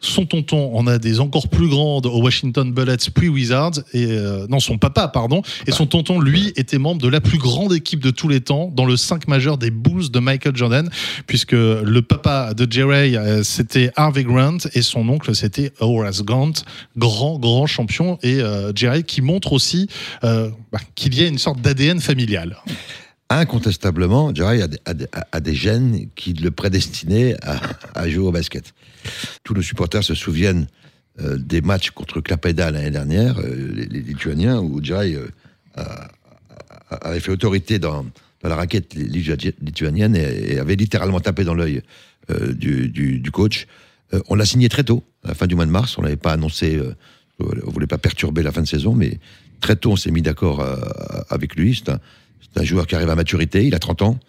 Son 0.00 0.26
tonton 0.26 0.76
en 0.76 0.86
a 0.86 0.98
des 0.98 1.20
encore 1.20 1.48
plus 1.48 1.68
grandes 1.68 2.06
au 2.06 2.22
Washington 2.22 2.72
Bullets 2.72 3.10
puis 3.14 3.28
Wizards 3.28 3.80
et 3.92 4.06
euh, 4.06 4.46
non 4.48 4.60
son 4.60 4.78
papa 4.78 5.08
pardon 5.08 5.42
et 5.66 5.72
son 5.72 5.86
tonton 5.86 6.20
lui 6.20 6.52
était 6.56 6.78
membre 6.78 7.00
de 7.00 7.08
la 7.08 7.20
plus 7.20 7.38
grande 7.38 7.72
équipe 7.72 8.00
de 8.00 8.10
tous 8.10 8.28
les 8.28 8.40
temps 8.40 8.72
dans 8.74 8.84
le 8.84 8.96
5 8.96 9.28
majeur 9.28 9.58
des 9.58 9.70
Bulls 9.70 10.10
de 10.10 10.18
Michael 10.20 10.56
Jordan 10.56 10.88
puisque 11.26 11.52
le 11.52 12.00
papa 12.00 12.54
de 12.54 12.70
Jerry 12.70 13.16
euh, 13.16 13.42
c'était 13.42 13.90
Harvey 13.96 14.24
Grant 14.24 14.58
et 14.74 14.82
son 14.82 15.08
oncle 15.08 15.34
c'était 15.34 15.72
Horace 15.80 16.22
Grant 16.22 16.52
grand 16.96 17.38
grand 17.38 17.66
champion 17.66 18.18
et 18.22 18.40
euh, 18.40 18.72
Jerry 18.74 19.04
qui 19.04 19.22
montre 19.22 19.52
aussi 19.52 19.88
bah, 20.22 20.80
qu'il 20.94 21.18
y 21.18 21.24
a 21.24 21.26
une 21.26 21.38
sorte 21.38 21.60
d'ADN 21.60 22.00
familial. 22.00 22.56
Incontestablement, 23.30 24.34
Jerry 24.34 24.62
a, 24.62 25.40
des 25.40 25.54
gènes 25.54 26.08
qui 26.14 26.32
le 26.32 26.50
prédestinaient 26.50 27.36
à 27.94 28.08
jouer 28.08 28.26
au 28.26 28.32
basket. 28.32 28.72
Tous 29.44 29.54
nos 29.54 29.62
supporters 29.62 30.02
se 30.02 30.14
souviennent 30.14 30.66
euh, 31.20 31.36
des 31.36 31.60
matchs 31.62 31.90
contre 31.90 32.20
Klaipeda 32.20 32.70
l'année 32.70 32.92
dernière, 32.92 33.40
euh, 33.40 33.72
les, 33.74 34.00
Lituaniens, 34.02 34.60
où 34.60 34.82
Jai 34.82 35.16
euh, 35.16 35.84
avait 36.90 37.18
fait 37.18 37.32
autorité 37.32 37.80
dans, 37.80 38.06
la 38.44 38.54
raquette 38.54 38.94
lituanienne 38.94 40.14
et, 40.14 40.60
avait 40.60 40.76
littéralement 40.76 41.18
tapé 41.18 41.42
dans 41.42 41.54
l'œil 41.54 41.82
du, 42.52 43.30
coach. 43.32 43.66
on 44.28 44.36
l'a 44.36 44.44
signé 44.44 44.68
très 44.68 44.84
tôt, 44.84 45.02
à 45.24 45.28
la 45.28 45.34
fin 45.34 45.48
du 45.48 45.56
mois 45.56 45.66
de 45.66 45.72
mars. 45.72 45.98
On 45.98 46.02
n'avait 46.02 46.16
pas 46.16 46.32
annoncé, 46.32 46.80
on 47.40 47.70
voulait 47.70 47.88
pas 47.88 47.98
perturber 47.98 48.44
la 48.44 48.52
fin 48.52 48.62
de 48.62 48.68
saison, 48.68 48.94
mais 48.94 49.18
très 49.60 49.74
tôt 49.74 49.92
on 49.92 49.96
s'est 49.96 50.12
mis 50.12 50.22
d'accord 50.22 50.64
avec 51.30 51.56
lui. 51.56 51.74
C'est 51.74 51.90
un, 51.90 52.00
joueur 52.62 52.86
qui 52.86 52.94
arrive 52.94 53.10
à 53.10 53.14
maturité, 53.14 53.66
il 53.66 53.74
a 53.74 53.78
30 53.78 54.02
ans. 54.02 54.20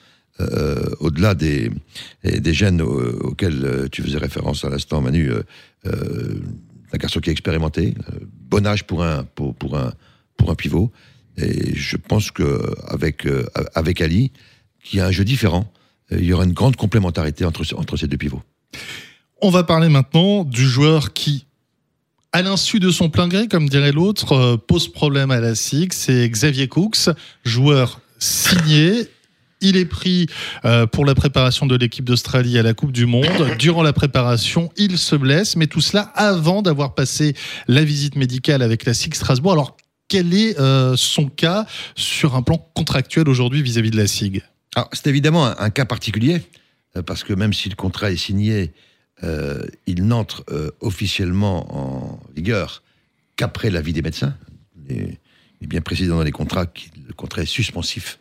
Euh, 0.41 0.95
au-delà 0.99 1.35
des, 1.35 1.69
des 2.23 2.53
gènes 2.53 2.81
auxquels 2.81 3.65
euh, 3.65 3.87
tu 3.91 4.01
faisais 4.01 4.17
référence 4.17 4.63
à 4.63 4.69
l'instant, 4.69 5.01
Manu, 5.01 5.31
euh, 5.31 5.43
un 6.93 6.97
garçon 6.97 7.19
qui 7.19 7.29
est 7.29 7.33
expérimenté, 7.33 7.93
bon 8.49 8.65
âge 8.65 8.85
pour 8.85 9.03
un, 9.03 9.25
pour, 9.35 9.53
pour, 9.53 9.77
un, 9.77 9.91
pour 10.37 10.49
un 10.49 10.55
pivot. 10.55 10.91
Et 11.37 11.75
je 11.75 11.97
pense 11.97 12.31
qu'avec 12.31 13.27
avec 13.75 14.01
Ali, 14.01 14.31
qui 14.83 14.99
a 14.99 15.07
un 15.07 15.11
jeu 15.11 15.23
différent, 15.23 15.71
il 16.11 16.23
y 16.23 16.33
aura 16.33 16.45
une 16.45 16.53
grande 16.53 16.75
complémentarité 16.75 17.45
entre, 17.45 17.63
entre 17.75 17.97
ces 17.97 18.07
deux 18.07 18.17
pivots. 18.17 18.41
On 19.41 19.49
va 19.49 19.63
parler 19.63 19.89
maintenant 19.89 20.43
du 20.43 20.65
joueur 20.65 21.13
qui, 21.13 21.45
à 22.31 22.41
l'insu 22.41 22.79
de 22.79 22.91
son 22.91 23.09
plein 23.09 23.27
gré, 23.27 23.47
comme 23.47 23.69
dirait 23.69 23.91
l'autre, 23.91 24.55
pose 24.67 24.87
problème 24.87 25.31
à 25.31 25.39
la 25.39 25.55
SIG, 25.55 25.93
c'est 25.93 26.29
Xavier 26.29 26.67
Cooks, 26.67 27.09
joueur 27.43 28.01
signé 28.19 29.09
il 29.61 29.77
est 29.77 29.85
pris 29.85 30.27
euh, 30.65 30.85
pour 30.85 31.05
la 31.05 31.15
préparation 31.15 31.65
de 31.65 31.75
l'équipe 31.75 32.05
d'Australie 32.05 32.57
à 32.57 32.63
la 32.63 32.73
Coupe 32.73 32.91
du 32.91 33.05
Monde. 33.05 33.25
Durant 33.59 33.83
la 33.83 33.93
préparation, 33.93 34.71
il 34.77 34.97
se 34.97 35.15
blesse, 35.15 35.55
mais 35.55 35.67
tout 35.67 35.81
cela 35.81 36.11
avant 36.15 36.61
d'avoir 36.61 36.95
passé 36.95 37.35
la 37.67 37.83
visite 37.83 38.15
médicale 38.15 38.61
avec 38.61 38.85
la 38.85 38.93
SIG 38.93 39.15
Strasbourg. 39.15 39.53
Alors, 39.53 39.77
quel 40.07 40.33
est 40.33 40.59
euh, 40.59 40.95
son 40.95 41.27
cas 41.27 41.65
sur 41.95 42.35
un 42.35 42.41
plan 42.41 42.57
contractuel 42.73 43.29
aujourd'hui 43.29 43.61
vis-à-vis 43.61 43.91
de 43.91 43.97
la 43.97 44.07
SIG? 44.07 44.43
C'est 44.93 45.07
évidemment 45.07 45.45
un, 45.45 45.69
cas 45.69 45.85
particulier, 45.85 46.41
euh, 46.95 47.01
parce 47.01 47.23
que 47.23 47.33
même 47.33 47.53
si 47.53 47.69
le 47.69 47.75
contrat 47.75 48.11
est 48.11 48.17
signé, 48.17 48.71
il 49.21 50.05
n'entre 50.05 50.45
officiellement 50.79 51.75
en 51.75 52.19
vigueur 52.35 52.83
qu'après 53.35 53.69
l'avis 53.69 53.93
des 53.93 54.01
médecins. 54.01 54.35
Il 54.89 55.17
est 55.61 55.67
bien 55.67 55.81
précisé 55.81 56.09
dans 56.09 56.23
les 56.23 56.31
contrats 56.31 56.65
que 56.65 56.81
le 57.07 57.13
contrat 57.13 57.41
est 57.41 57.45
suspensif 57.45 58.17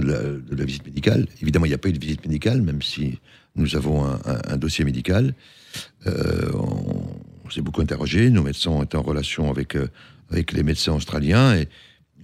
de 0.00 0.56
la, 0.56 0.64
visite 0.64 0.84
médicale. 0.84 1.26
Évidemment, 1.42 1.66
il 1.66 1.70
n'y 1.70 1.74
a 1.74 1.78
pas 1.78 1.88
eu 1.88 1.92
de 1.92 2.00
visite 2.00 2.24
médicale, 2.24 2.62
même 2.62 2.82
si 2.82 3.18
nous 3.56 3.76
avons 3.76 4.04
un, 4.04 4.56
dossier 4.56 4.84
médical. 4.84 5.34
Euh, 6.06 6.50
on, 6.54 7.50
s'est 7.50 7.60
beaucoup 7.60 7.82
interrogé. 7.82 8.30
Nos 8.30 8.42
médecins 8.42 8.70
ont 8.70 8.82
été 8.82 8.96
en 8.96 9.02
relation 9.02 9.50
avec, 9.50 9.76
euh, 9.76 9.88
avec 10.30 10.52
les 10.52 10.62
médecins 10.62 10.94
australiens 10.94 11.56
et 11.56 11.68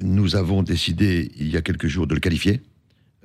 nous 0.01 0.35
avons 0.35 0.63
décidé, 0.63 1.31
il 1.37 1.49
y 1.51 1.57
a 1.57 1.63
quelques 1.63 1.87
jours, 1.87 2.07
de 2.07 2.15
le 2.15 2.21
qualifier 2.21 2.63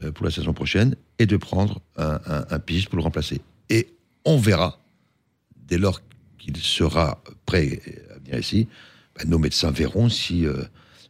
euh, 0.04 0.12
pour 0.12 0.26
la 0.26 0.32
saison 0.32 0.54
prochaine 0.54 0.96
et 1.19 1.25
de 1.25 1.38
prendre 1.38 1.82
un, 1.97 2.19
un, 2.49 2.60
piste 2.60 2.89
pour 2.89 2.97
le 2.97 3.04
remplacer. 3.04 3.41
Et 3.69 3.89
on 4.25 4.38
verra, 4.38 4.80
dès 5.67 5.78
lors 5.78 6.01
qu'il 6.38 6.58
sera 6.58 7.23
prêt 7.45 7.82
à 8.13 8.19
venir 8.19 8.39
ici, 8.39 8.67
ben, 9.17 9.30
nos 9.30 9.39
médecins 9.39 9.71
verront 9.71 10.10
si, 10.10 10.45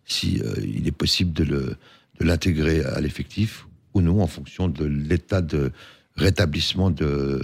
si 0.05 0.41
il 0.61 0.87
est 0.87 0.91
possible 0.91 1.33
de 1.33 1.43
le 1.43 1.77
de 2.19 2.25
l'intégrer 2.25 2.83
à 2.83 2.99
l'effectif 3.01 3.67
ou 3.93 4.01
non 4.01 4.21
en 4.21 4.27
fonction 4.27 4.67
de 4.67 4.85
l'état 4.85 5.41
de 5.41 5.71
rétablissement 6.15 6.91
de, 6.91 7.41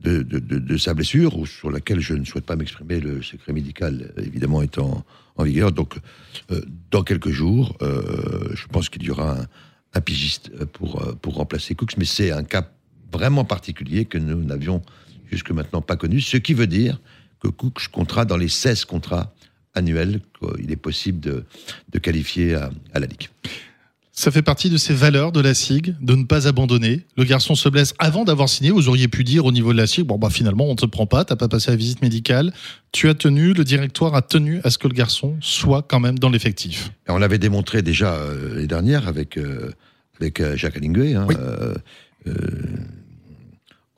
de, 0.00 0.22
de, 0.22 0.76
sa 0.76 0.94
blessure, 0.94 1.36
ou 1.38 1.46
sur 1.46 1.70
laquelle 1.70 2.00
je 2.00 2.14
ne 2.14 2.24
souhaite 2.24 2.44
pas 2.44 2.56
m'exprimer, 2.56 3.00
le 3.00 3.22
secret 3.22 3.52
médical 3.52 4.12
évidemment 4.16 4.62
étant 4.62 5.04
en 5.36 5.44
vigueur. 5.44 5.72
Donc, 5.72 5.96
euh, 6.50 6.60
dans 6.90 7.02
quelques 7.02 7.30
jours, 7.30 7.76
euh, 7.82 8.54
je 8.54 8.66
pense 8.66 8.88
qu'il 8.88 9.02
y 9.02 9.10
aura 9.10 9.38
un, 9.40 9.46
pigiste 10.00 10.64
pour, 10.66 11.16
pour 11.20 11.34
remplacer 11.34 11.74
Cooks, 11.74 11.96
mais 11.96 12.04
c'est 12.04 12.30
un 12.30 12.44
cas 12.44 12.70
vraiment 13.12 13.44
particulier 13.44 14.06
que 14.06 14.18
nous 14.18 14.42
n'avions 14.42 14.82
jusque 15.30 15.50
maintenant 15.50 15.82
pas 15.82 15.96
connu, 15.96 16.20
ce 16.20 16.36
qui 16.36 16.54
veut 16.54 16.66
dire 16.66 17.00
que 17.40 17.48
Cooks 17.48 17.88
comptera 17.88 18.24
dans 18.24 18.36
les 18.36 18.48
16 18.48 18.84
contrats 18.84 19.34
annuels 19.74 20.20
qu'il 20.38 20.70
est 20.70 20.76
possible 20.76 21.20
de, 21.20 21.98
qualifier 21.98 22.54
à 22.54 22.70
la 22.94 23.06
Ligue. 23.06 23.28
Ça 24.14 24.30
fait 24.30 24.42
partie 24.42 24.68
de 24.68 24.76
ces 24.76 24.92
valeurs 24.92 25.32
de 25.32 25.40
la 25.40 25.54
SIG, 25.54 25.94
de 26.02 26.14
ne 26.14 26.24
pas 26.24 26.46
abandonner. 26.46 27.06
Le 27.16 27.24
garçon 27.24 27.54
se 27.54 27.70
blesse 27.70 27.94
avant 27.98 28.24
d'avoir 28.24 28.50
signé. 28.50 28.70
Vous 28.70 28.88
auriez 28.88 29.08
pu 29.08 29.24
dire 29.24 29.46
au 29.46 29.52
niveau 29.52 29.72
de 29.72 29.78
la 29.78 29.86
SIG, 29.86 30.04
bon 30.04 30.18
bah 30.18 30.28
finalement 30.28 30.66
on 30.66 30.72
ne 30.72 30.76
te 30.76 30.84
prend 30.84 31.06
pas, 31.06 31.24
t'as 31.24 31.36
pas 31.36 31.48
passé 31.48 31.70
la 31.70 31.78
visite 31.78 32.02
médicale. 32.02 32.52
Tu 32.92 33.08
as 33.08 33.14
tenu, 33.14 33.54
le 33.54 33.64
directoire 33.64 34.14
a 34.14 34.20
tenu 34.20 34.60
à 34.64 34.70
ce 34.70 34.76
que 34.76 34.86
le 34.86 34.92
garçon 34.92 35.38
soit 35.40 35.80
quand 35.82 35.98
même 35.98 36.18
dans 36.18 36.28
l'effectif. 36.28 36.92
On 37.08 37.16
l'avait 37.16 37.38
démontré 37.38 37.80
déjà 37.80 38.12
euh, 38.12 38.56
les 38.56 38.66
dernières 38.66 39.08
avec 39.08 39.38
euh, 39.38 39.72
avec 40.20 40.40
euh, 40.40 40.58
Jacques 40.58 40.76
Allinguet. 40.76 41.14
Hein, 41.14 41.26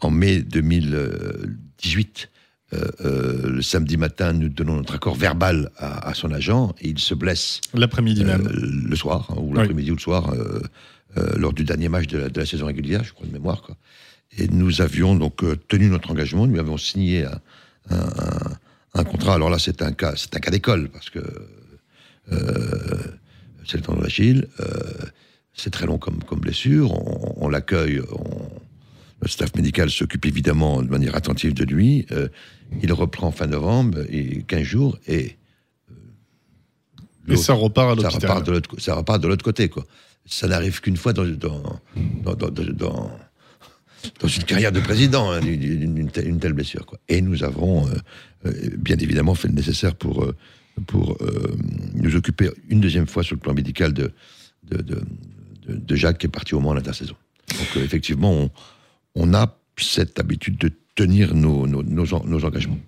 en 0.01 0.11
mai 0.11 0.43
2018, 0.43 2.31
euh, 2.73 2.91
euh, 3.05 3.51
le 3.51 3.63
samedi 3.63 3.97
matin, 3.97 4.33
nous 4.33 4.49
donnons 4.49 4.77
notre 4.77 4.95
accord 4.95 5.15
verbal 5.15 5.71
à, 5.77 6.15
son 6.15 6.33
agent 6.33 6.75
et 6.81 6.89
il 6.89 6.99
se 6.99 7.15
blesse. 7.15 7.61
L'après-midi 7.75 8.23
euh, 8.23 8.27
même. 8.27 8.49
Le 8.49 8.97
soir, 8.97 9.29
hein, 9.31 9.37
ou 9.39 9.53
l'après-midi 9.53 9.91
ou 9.91 9.95
le 9.95 10.01
soir, 10.01 10.35
lors 11.37 11.53
du 11.53 11.65
dernier 11.65 11.89
match 11.89 12.07
de 12.07 12.31
la, 12.35 12.47
saison 12.47 12.67
régulière, 12.67 13.05
je 13.05 13.13
crois 13.13 13.27
de 13.27 13.33
mémoire. 13.33 13.63
Quoi. 13.63 13.77
Et 14.39 14.49
nous 14.49 14.81
avions 14.81 15.15
donc 15.15 15.43
tenu 15.69 15.89
notre 15.89 16.11
engagement, 16.11 16.47
nous 16.47 16.59
avions 16.59 16.79
signé 16.79 17.27
un, 17.91 19.05
contrat. 19.05 19.35
Alors 19.35 19.51
là, 19.51 19.59
c'est 19.59 19.83
un 19.83 19.93
cas, 19.93 20.15
c'est 20.17 20.35
un 20.35 20.41
cas 20.41 20.51
d'école 20.51 20.89
parce 20.89 21.11
que 21.11 21.21
c'est 23.67 23.77
le 23.77 23.83
temps 23.83 23.95
de 23.95 24.03
l'Achille. 24.03 24.49
c'est 25.53 25.71
très 25.71 25.87
long 25.87 25.99
comme, 25.99 26.25
comme 26.25 26.41
blessure. 26.41 26.93
On, 26.93 27.45
on 27.45 27.49
l'accueille, 27.49 28.01
le 29.25 29.29
staff 29.29 29.55
médical 29.57 29.91
s'occupe 29.91 30.27
évidemment 30.27 30.83
de 30.83 30.89
manière 30.89 31.17
attentive 31.17 31.55
de 31.55 31.65
lui. 31.65 32.07
Euh, 32.13 32.29
il 32.83 32.93
reprend 32.93 33.33
fin 33.33 33.47
novembre 33.47 33.99
et 34.11 34.43
15 34.43 34.63
jours 34.63 34.99
et. 35.09 35.37
Euh, 35.91 37.33
et 37.33 37.37
ça 37.37 37.55
repart 37.55 37.91
à 37.91 37.95
l'hôpital. 37.95 38.13
Ça 38.13 38.19
repart 38.19 38.47
de 38.47 38.53
l'autre, 38.53 38.81
ça 38.81 38.95
repart 38.95 39.23
de 39.23 39.29
l'autre 39.29 39.45
côté, 39.45 39.69
quoi. 39.69 39.87
Ça 40.27 40.47
n'arrive 40.47 40.81
qu'une 40.81 40.97
fois 40.97 41.15
dans, 41.15 41.25
dans, 41.25 41.81
dans, 42.35 42.51
dans, 42.51 44.29
une 44.29 44.45
carrière 44.45 44.73
de 44.73 44.81
président, 44.81 45.31
hein, 45.31 45.41
une, 45.41 46.11
telle, 46.11 46.53
blessure, 46.53 46.85
quoi. 46.85 46.99
Et 47.09 47.23
nous 47.23 47.43
avons, 47.43 47.89
euh, 47.89 48.53
bien 48.77 48.97
évidemment, 48.97 49.35
fait 49.35 49.49
le 49.49 49.55
nécessaire 49.55 49.95
pour, 49.95 50.31
pour 50.87 51.17
nous 51.95 52.17
occuper 52.17 52.51
une 52.69 52.81
deuxième 52.81 53.07
fois 53.07 53.23
sur 53.23 53.37
le 53.37 53.41
plan 53.41 53.55
médical 53.55 53.95
de, 53.95 54.13
de, 54.71 54.83
de, 54.83 55.03
de 55.69 55.97
Jacques 55.97 56.19
qui 56.19 56.27
est 56.27 56.31
parti 56.31 56.55
au 56.55 56.61
moins 56.61 56.73
à 56.73 56.77
l'intersaison. 56.77 57.17
Donc, 57.59 57.83
effectivement, 57.83 58.33
on, 58.33 58.51
on 59.15 59.35
a 59.35 59.57
cette 59.79 60.19
habitude 60.19 60.59
de 60.59 60.71
tenir 60.95 61.35
nos, 61.35 61.67
nos, 61.67 62.15
engagements. 62.45 62.79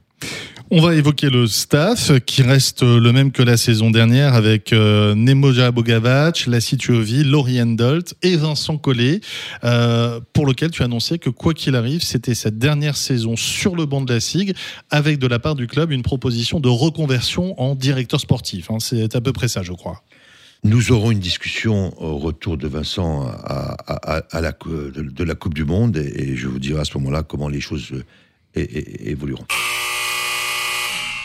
On 0.70 0.80
va 0.80 0.96
évoquer 0.96 1.30
le 1.30 1.46
staff 1.46 2.18
qui 2.24 2.42
reste 2.42 2.82
le 2.82 3.12
même 3.12 3.30
que 3.30 3.42
la 3.42 3.56
saison 3.56 3.90
dernière 3.90 4.34
avec 4.34 4.72
euh, 4.72 5.14
Nemoja 5.14 5.70
Bogavac, 5.70 6.46
Lassie 6.46 6.76
Tuovi, 6.76 7.22
Laurie 7.22 7.62
Endolt 7.62 8.14
et 8.22 8.34
Vincent 8.34 8.76
Collet, 8.76 9.20
euh, 9.62 10.20
pour 10.32 10.44
lequel 10.44 10.72
tu 10.72 10.82
annonçais 10.82 11.18
que 11.18 11.30
quoi 11.30 11.54
qu'il 11.54 11.76
arrive, 11.76 12.02
c'était 12.02 12.34
cette 12.34 12.58
dernière 12.58 12.96
saison 12.96 13.36
sur 13.36 13.76
le 13.76 13.86
banc 13.86 14.00
de 14.00 14.12
la 14.12 14.18
SIG 14.18 14.56
avec 14.90 15.18
de 15.18 15.28
la 15.28 15.38
part 15.38 15.54
du 15.54 15.68
club 15.68 15.92
une 15.92 16.02
proposition 16.02 16.58
de 16.58 16.68
reconversion 16.68 17.60
en 17.60 17.76
directeur 17.76 18.20
sportif. 18.20 18.70
Hein. 18.70 18.78
C'est 18.80 19.14
à 19.14 19.20
peu 19.20 19.32
près 19.32 19.46
ça, 19.46 19.62
je 19.62 19.72
crois. 19.72 20.02
Nous 20.64 20.92
aurons 20.92 21.10
une 21.10 21.20
discussion 21.20 21.94
au 22.02 22.18
retour 22.18 22.56
de 22.56 22.66
Vincent 22.66 23.26
à, 23.44 24.40
la, 24.40 24.52
de, 24.52 25.24
la 25.24 25.34
Coupe 25.34 25.54
du 25.54 25.64
Monde 25.64 25.96
et, 25.96 26.36
je 26.36 26.48
vous 26.48 26.58
dirai 26.58 26.80
à 26.80 26.84
ce 26.84 26.96
moment-là 26.98 27.22
comment 27.22 27.48
les 27.48 27.60
choses 27.60 27.92
évolueront. 28.54 29.46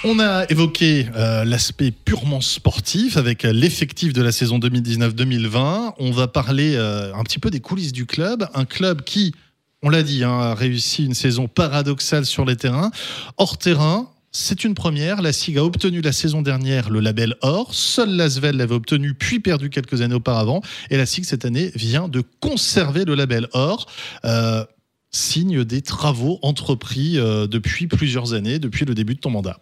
On 0.03 0.17
a 0.17 0.45
évoqué 0.49 1.05
euh, 1.15 1.45
l'aspect 1.45 1.91
purement 1.91 2.41
sportif 2.41 3.17
avec 3.17 3.43
l'effectif 3.43 4.13
de 4.13 4.23
la 4.23 4.31
saison 4.31 4.57
2019-2020. 4.57 5.93
On 5.99 6.11
va 6.11 6.27
parler 6.27 6.73
euh, 6.75 7.13
un 7.13 7.23
petit 7.23 7.37
peu 7.37 7.51
des 7.51 7.59
coulisses 7.59 7.93
du 7.93 8.07
club. 8.07 8.47
Un 8.55 8.65
club 8.65 9.03
qui, 9.03 9.35
on 9.83 9.89
l'a 9.89 10.01
dit, 10.01 10.23
hein, 10.23 10.39
a 10.39 10.55
réussi 10.55 11.05
une 11.05 11.13
saison 11.13 11.47
paradoxale 11.47 12.25
sur 12.25 12.45
les 12.45 12.55
terrains. 12.55 12.89
Hors 13.37 13.59
terrain, 13.59 14.09
c'est 14.31 14.63
une 14.63 14.73
première. 14.73 15.21
La 15.21 15.33
SIG 15.33 15.57
a 15.57 15.63
obtenu 15.63 16.01
la 16.01 16.11
saison 16.11 16.41
dernière 16.41 16.89
le 16.89 16.99
label 16.99 17.35
or. 17.41 17.73
Seul 17.73 18.09
l'Asvel 18.15 18.57
l'avait 18.57 18.75
obtenu 18.75 19.13
puis 19.13 19.39
perdu 19.39 19.69
quelques 19.69 20.01
années 20.01 20.15
auparavant. 20.15 20.61
Et 20.89 20.97
la 20.97 21.05
SIG 21.05 21.25
cette 21.25 21.45
année 21.45 21.71
vient 21.75 22.07
de 22.07 22.23
conserver 22.39 23.05
le 23.05 23.15
label 23.15 23.47
or. 23.53 23.87
Euh, 24.25 24.65
signe 25.09 25.65
des 25.65 25.81
travaux 25.81 26.39
entrepris 26.41 27.15
depuis 27.15 27.87
plusieurs 27.87 28.33
années, 28.33 28.59
depuis 28.59 28.85
le 28.85 28.95
début 28.95 29.15
de 29.15 29.19
ton 29.19 29.29
mandat. 29.29 29.59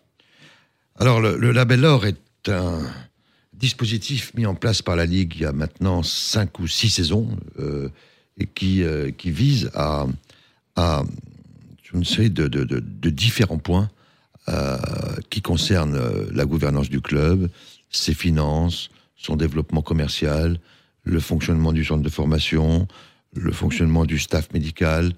Alors, 0.99 1.21
le, 1.21 1.51
label 1.51 1.85
or 1.85 2.05
est 2.05 2.49
un 2.49 2.81
dispositif 3.53 4.33
mis 4.35 4.45
en 4.45 4.55
place 4.55 4.81
par 4.81 4.97
la 4.97 5.05
Ligue 5.05 5.33
il 5.35 5.41
y 5.41 5.45
a 5.45 5.53
maintenant 5.53 6.03
cinq 6.03 6.59
ou 6.59 6.67
six 6.67 6.89
saisons 6.89 7.29
euh, 7.59 7.89
et 8.37 8.45
qui, 8.45 8.83
euh, 8.83 9.11
vise 9.23 9.71
à, 9.73 10.07
à 10.75 11.03
une 11.93 12.03
série 12.03 12.29
de, 12.29 13.09
différents 13.09 13.57
points 13.57 13.89
euh, 14.49 14.77
qui 15.29 15.41
concernent 15.41 15.99
la 16.31 16.45
gouvernance 16.45 16.89
du 16.89 17.01
club, 17.01 17.49
ses 17.89 18.13
finances, 18.13 18.89
son 19.15 19.35
développement 19.35 19.81
commercial, 19.81 20.59
le 21.03 21.19
fonctionnement 21.19 21.73
du 21.73 21.83
centre 21.83 22.03
de 22.03 22.09
formation, 22.09 22.87
le 23.33 23.51
fonctionnement 23.51 24.05
du 24.05 24.19
staff 24.19 24.51
médical, 24.53 25.13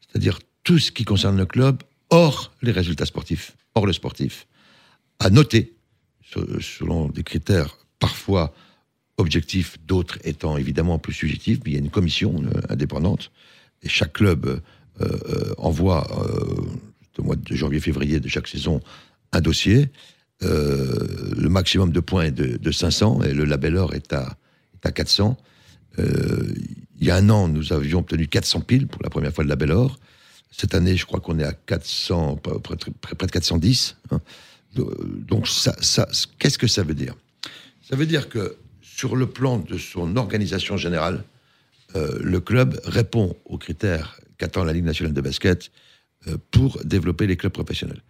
c'est-à-dire 0.00 0.38
tout 0.64 0.78
ce 0.78 0.92
qui 0.92 1.04
concerne 1.04 1.36
le 1.36 1.46
club 1.46 1.82
hors 2.10 2.52
les 2.62 2.72
résultats 2.72 3.06
sportifs, 3.06 3.56
hors 3.74 3.86
le 3.86 3.92
sportif 3.92 4.46
à 5.18 5.30
noter, 5.30 5.74
selon 6.60 7.08
des 7.08 7.22
critères 7.22 7.78
parfois 7.98 8.52
objectifs, 9.18 9.78
d'autres 9.86 10.18
étant 10.24 10.56
évidemment 10.56 10.98
plus 10.98 11.14
subjectifs. 11.14 11.58
Il 11.66 11.72
y 11.72 11.76
a 11.76 11.78
une 11.78 11.90
commission 11.90 12.42
euh, 12.42 12.60
indépendante 12.68 13.30
et 13.82 13.88
chaque 13.88 14.12
club 14.12 14.46
euh, 14.46 14.60
euh, 15.00 15.54
envoie 15.58 16.06
au 17.18 17.22
mois 17.22 17.36
de 17.36 17.54
janvier-février 17.54 18.20
de 18.20 18.28
chaque 18.28 18.48
saison 18.48 18.80
un 19.32 19.40
dossier. 19.40 19.90
le 20.40 21.48
maximum 21.48 21.92
de 21.92 22.00
points 22.00 22.24
est 22.24 22.30
de, 22.30 22.70
500 22.70 23.22
et 23.22 23.32
le 23.32 23.44
label 23.44 23.76
or 23.76 23.94
est 23.94 24.12
à, 24.12 24.36
est 24.74 24.86
à 24.86 24.92
400. 24.92 25.36
il 25.98 26.04
y 27.00 27.10
a 27.10 27.16
un 27.16 27.28
an, 27.30 27.48
nous 27.48 27.72
avions 27.72 28.00
obtenu 28.00 28.28
400 28.28 28.60
piles 28.60 28.86
pour 28.86 29.02
la 29.02 29.10
première 29.10 29.32
fois 29.32 29.44
le 29.44 29.50
label 29.50 29.72
or. 29.72 29.98
Cette 30.50 30.74
année, 30.74 30.96
je 30.96 31.04
crois 31.04 31.20
qu'on 31.20 31.38
est 31.38 31.44
à 31.44 31.52
400, 31.52 32.36
près, 32.36 32.76
de 32.76 33.30
410. 33.30 33.96
Donc, 34.74 35.48
ça, 35.48 35.74
qu'est-ce 36.38 36.58
que 36.58 36.66
ça 36.66 36.82
veut 36.82 36.94
dire? 36.94 37.14
Ça 37.88 37.96
veut 37.96 38.06
dire 38.06 38.28
que 38.28 38.56
sur 38.80 39.16
le 39.16 39.26
plan 39.26 39.58
de 39.58 39.76
son 39.76 40.16
organisation 40.16 40.76
générale, 40.76 41.24
euh, 41.94 42.18
le 42.20 42.40
club 42.40 42.80
répond 42.84 43.36
aux 43.44 43.58
critères 43.58 44.18
qu'attend 44.38 44.64
la 44.64 44.72
Ligue 44.72 44.84
nationale 44.84 45.12
de 45.12 45.20
basket 45.20 45.70
euh, 45.70 45.70
pour 46.50 46.82
développer 46.84 47.26
les 47.26 47.36
clubs 47.36 47.52
professionnels. 47.52 48.02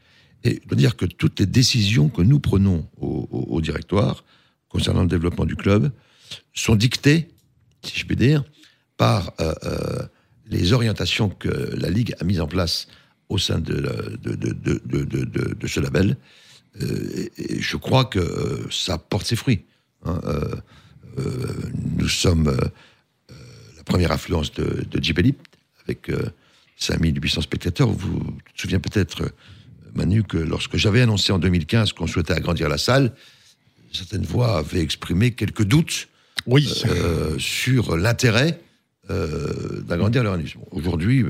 Et 0.44 0.60
je 0.64 0.70
veux 0.70 0.76
dire 0.76 0.96
que 0.96 1.04
toutes 1.04 1.40
les 1.40 1.46
décisions 1.46 2.08
que 2.08 2.22
nous 2.22 2.40
prenons 2.40 2.88
au, 2.98 3.60
directoire 3.60 4.24
concernant 4.68 5.02
le 5.02 5.08
développement 5.08 5.44
du 5.44 5.56
club 5.56 5.90
sont 6.54 6.76
dictées, 6.76 7.28
si 7.84 7.98
je 7.98 8.06
puis 8.06 8.16
dire, 8.16 8.44
par 8.96 9.32
euh, 9.40 9.52
les 10.46 10.72
orientations 10.72 11.28
que 11.28 11.48
la 11.48 11.90
Ligue 11.90 12.14
a 12.20 12.24
mises 12.24 12.40
en 12.40 12.46
place 12.46 12.88
au 13.28 13.38
sein 13.38 13.58
de, 13.58 13.74
ce 15.66 15.80
label 15.80 16.16
euh, 16.82 17.28
et 17.38 17.60
je 17.60 17.76
crois 17.76 18.04
que 18.04 18.18
euh, 18.18 18.70
ça 18.70 18.98
porte 18.98 19.26
ses 19.26 19.36
fruits. 19.36 19.64
Hein. 20.04 20.20
Euh, 20.24 20.54
nous 21.96 22.08
sommes 22.08 22.54
la 23.76 23.84
première 23.84 24.12
affluence 24.12 24.52
de, 24.52 24.84
de 24.90 25.34
avec 25.84 26.10
5800 26.76 27.40
spectateurs. 27.40 27.88
Vous 27.88 28.18
vous 28.18 28.38
souvenez 28.54 28.78
peut-être, 28.78 29.32
Manu, 29.94 30.22
que 30.22 30.36
lorsque 30.36 30.76
j'avais 30.76 31.02
annoncé 31.02 31.32
en 31.32 31.38
2015 31.38 31.92
qu'on 31.92 32.06
souhaitait 32.06 32.34
agrandir 32.34 32.68
la 32.68 32.78
salle, 32.78 33.12
certaines 33.92 34.24
voix 34.24 34.58
avaient 34.58 34.80
exprimé 34.80 35.32
quelques 35.32 35.64
doutes 35.64 36.08
oui. 36.46 36.68
sur 37.38 37.96
l'intérêt 37.96 38.60
d'agrandir 39.08 40.22
l'organisme. 40.22 40.60
Aujourd'hui, 40.70 41.24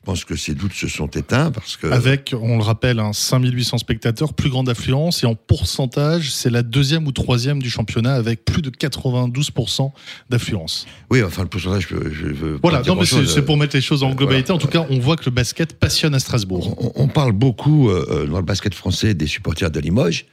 je 0.00 0.06
pense 0.06 0.24
que 0.24 0.34
ces 0.34 0.54
doutes 0.54 0.72
se 0.72 0.88
sont 0.88 1.08
éteints 1.08 1.50
parce 1.50 1.76
que. 1.76 1.86
Avec, 1.88 2.34
on 2.38 2.56
le 2.56 2.62
rappelle, 2.62 3.00
un 3.00 3.12
5800 3.12 3.76
spectateurs, 3.78 4.32
plus 4.32 4.48
grande 4.48 4.70
affluence, 4.70 5.22
et 5.22 5.26
en 5.26 5.34
pourcentage, 5.34 6.32
c'est 6.32 6.48
la 6.48 6.62
deuxième 6.62 7.06
ou 7.06 7.12
troisième 7.12 7.60
du 7.60 7.68
championnat 7.68 8.14
avec 8.14 8.46
plus 8.46 8.62
de 8.62 8.70
92% 8.70 9.92
d'affluence. 10.30 10.86
Oui, 11.10 11.22
enfin, 11.22 11.42
le 11.42 11.48
pourcentage, 11.48 11.88
je, 11.90 11.96
veux. 11.96 12.58
Voilà, 12.62 12.80
non, 12.86 12.96
mais 12.96 13.04
c'est 13.04 13.44
pour 13.44 13.58
mettre 13.58 13.76
les 13.76 13.82
choses 13.82 14.02
en 14.02 14.14
globalité. 14.14 14.52
En 14.52 14.58
tout 14.58 14.68
cas, 14.68 14.86
on 14.88 14.98
voit 14.98 15.16
que 15.16 15.26
le 15.26 15.32
basket 15.32 15.78
passionne 15.78 16.14
à 16.14 16.18
Strasbourg. 16.18 16.76
On, 16.96 17.08
parle 17.08 17.32
beaucoup 17.32 17.90
euh, 17.90 18.26
dans 18.26 18.38
le 18.38 18.44
basket 18.44 18.72
français 18.72 19.12
des 19.12 19.26
supporters 19.26 19.70
de 19.70 19.80
Limoges, 19.80 20.24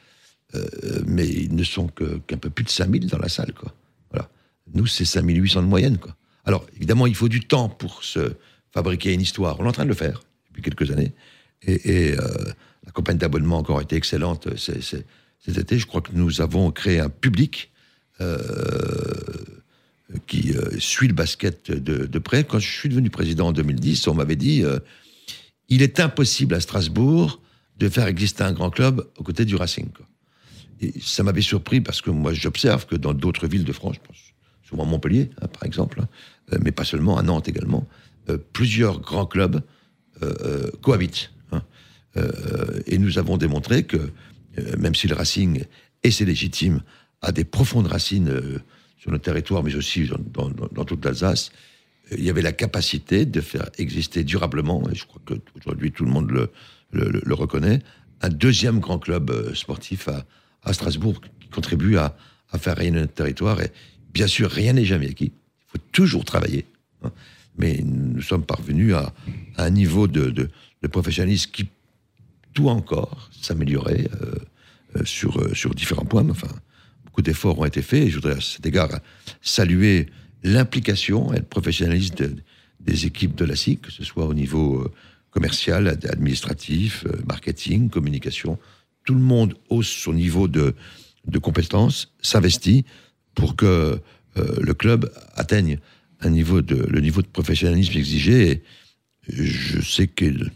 euh, 0.56 0.66
mais 1.06 1.28
ils 1.28 1.54
ne 1.54 1.64
sont 1.66 1.88
qu'un 1.88 2.38
peu 2.38 2.50
plus 2.50 2.64
de 2.64 2.70
5000 2.70 3.08
dans 3.08 3.18
la 3.18 3.28
salle, 3.28 3.52
quoi. 3.54 3.74
Voilà. 4.12 4.30
Nous, 4.74 4.88
c'est 4.88 5.04
5800 5.04 5.64
de 5.64 5.68
moyenne, 5.68 5.98
quoi. 5.98 6.16
Alors, 6.46 6.66
évidemment, 6.78 7.06
il 7.06 7.16
faut 7.16 7.28
du 7.28 7.42
temps 7.42 7.68
pour 7.68 8.06
se 8.06 8.32
fabriquer 8.78 9.14
une 9.14 9.22
histoire. 9.22 9.60
On 9.60 9.66
est 9.66 9.70
en 9.70 9.72
train 9.72 9.86
de 9.86 9.90
le 9.90 9.96
faire 9.96 10.22
depuis 10.50 10.62
quelques 10.62 10.92
années. 10.92 11.12
Et, 11.64 12.14
euh, 12.14 12.18
la 12.86 12.92
campagne 12.92 13.18
d'abonnement 13.18 13.58
a 13.58 13.60
encore 13.60 13.82
été 13.82 13.96
excellente 13.96 14.48
cet 14.56 15.58
été. 15.58 15.80
Je 15.80 15.88
crois 15.88 16.02
que 16.02 16.12
nous 16.14 16.42
avons 16.42 16.72
créé 16.72 17.00
un 17.00 17.10
public 17.10 17.72
euh, 18.22 18.38
qui 20.28 20.54
euh, 20.54 20.80
suit 20.80 21.08
le 21.08 21.16
basket 21.16 21.72
de, 21.72 22.20
près. 22.20 22.44
Quand 22.44 22.60
je 22.60 22.70
suis 22.70 22.88
devenu 22.88 23.10
président 23.10 23.48
en 23.48 23.52
2010, 23.52 24.08
on 24.08 24.14
m'avait 24.14 24.36
dit 24.36 24.64
il 25.70 25.82
est 25.82 26.00
impossible 26.00 26.54
à 26.54 26.60
Strasbourg 26.60 27.42
de 27.78 27.90
faire 27.90 28.08
exister 28.08 28.44
un 28.44 28.54
grand 28.54 28.70
club 28.70 29.06
aux 29.18 29.24
côtés 29.24 29.46
du 29.46 29.56
Racing. 29.56 29.90
Et 30.82 30.94
ça 31.02 31.24
m'avait 31.24 31.42
surpris 31.42 31.82
parce 31.82 32.02
que 32.02 32.12
moi, 32.12 32.32
j'observe 32.32 32.86
que 32.86 32.96
dans 32.96 33.14
d'autres 33.14 33.48
villes 33.48 33.66
de 33.66 33.74
France, 33.74 33.96
je 33.96 34.08
pense 34.08 34.28
souvent 34.68 34.86
Montpellier, 34.86 35.30
hein, 35.42 35.48
par 35.48 35.64
exemple, 35.64 36.02
hein, 36.02 36.58
mais 36.62 36.72
pas 36.72 36.84
seulement, 36.84 37.18
à 37.18 37.24
Nantes 37.24 37.48
également, 37.48 37.88
euh, 37.88 38.07
plusieurs 38.54 39.00
grands 39.00 39.26
clubs 39.26 39.62
euh, 40.24 40.34
euh, 40.42 40.72
cohabitent. 40.82 41.32
Hein. 41.52 41.62
et 42.88 42.98
nous 42.98 43.20
avons 43.20 43.38
démontré 43.38 43.84
que, 43.84 44.10
même 44.78 44.96
si 44.96 45.08
le 45.08 45.14
Racing, 45.14 45.64
et 46.04 46.10
c'est 46.10 46.26
légitime, 46.26 46.82
a 47.22 47.32
des 47.32 47.44
profondes 47.44 47.86
racines 47.86 48.42
sur 48.98 49.12
notre 49.12 49.24
territoire, 49.24 49.64
mais 49.64 49.76
aussi 49.76 50.10
dans, 50.34 50.86
toute 50.86 51.06
l'Alsace, 51.06 51.52
il 52.12 52.24
y 52.24 52.30
avait 52.32 52.42
la 52.42 52.52
capacité 52.52 53.26
de 53.26 53.40
faire 53.42 53.70
exister 53.78 54.24
durablement, 54.24 54.90
et 54.90 54.96
je 54.96 55.06
crois 55.06 55.22
qu'aujourd'hui 55.26 55.92
tout 55.92 56.06
le 56.06 56.12
monde 56.12 56.50
le, 56.92 57.34
reconnaît, 57.34 57.80
un 58.22 58.30
deuxième 58.30 58.80
grand 58.80 58.98
club 58.98 59.54
sportif 59.54 60.10
à, 60.64 60.74
Strasbourg 60.74 61.22
qui 61.40 61.50
contribue 61.50 61.98
à, 61.98 62.18
à, 62.52 62.58
faire 62.58 62.76
rayonner 62.76 63.02
notre 63.02 63.14
territoire. 63.14 63.62
Et 63.62 63.72
bien 64.12 64.28
sûr, 64.28 64.50
rien 64.50 64.74
n'est 64.74 64.86
jamais 64.86 65.10
acquis. 65.10 65.32
Il 65.32 65.72
faut 65.72 65.86
toujours 65.92 66.26
travailler. 66.26 66.66
Hein 67.04 67.12
mais 67.58 67.82
nous 67.84 68.22
sommes 68.22 68.44
parvenus 68.44 68.94
à, 68.94 69.14
un 69.58 69.70
niveau 69.70 70.08
de, 70.08 70.50
professionnalisme 70.92 71.52
qui 71.52 71.68
tout 72.54 72.70
encore 72.70 73.30
s'améliorer 73.40 74.08
euh, 74.22 74.34
euh, 74.96 75.06
sur, 75.06 75.40
euh, 75.40 75.54
sur 75.54 75.76
différents 75.76 76.06
points. 76.06 76.28
Enfin, 76.30 76.48
beaucoup 77.06 77.22
d'efforts 77.22 77.60
ont 77.60 77.66
été 77.66 77.82
faits 77.82 78.04
et 78.04 78.10
je 78.10 78.16
voudrais 78.16 78.38
à 78.38 78.42
cet 78.42 78.66
égard 78.66 78.90
saluer 79.42 80.08
l'implication 80.44 81.34
et 81.34 81.38
le 81.38 81.44
professionnalisme 81.44 82.16
des 82.80 83.06
équipes 83.06 83.36
de 83.36 83.46
la 83.46 83.56
SIC, 83.56 83.82
que 83.82 83.92
ce 83.92 84.04
soit 84.04 84.26
au 84.26 84.34
niveau 84.34 84.90
commercial, 85.30 85.88
administratif, 86.10 87.06
marketing, 87.28 87.90
communication. 87.90 88.58
Tout 89.04 89.14
le 89.14 89.20
monde 89.20 89.56
hausse 89.70 89.90
son 89.90 90.14
niveau 90.14 90.48
de, 90.48 90.74
de 91.28 91.40
compétence, 91.40 92.14
s'investit 92.22 92.86
pour 93.36 93.56
que 93.56 94.00
le 94.36 94.74
club 94.74 95.12
atteigne 95.36 95.80
un 96.22 96.30
niveau 96.30 96.62
de, 96.62 96.76
le 96.76 97.00
niveau 97.00 97.22
de 97.22 97.28
professionnalisme 97.28 97.98
exigé. 97.98 98.64
je 99.28 99.82
sais 99.82 100.08
qu'ils 100.08 100.52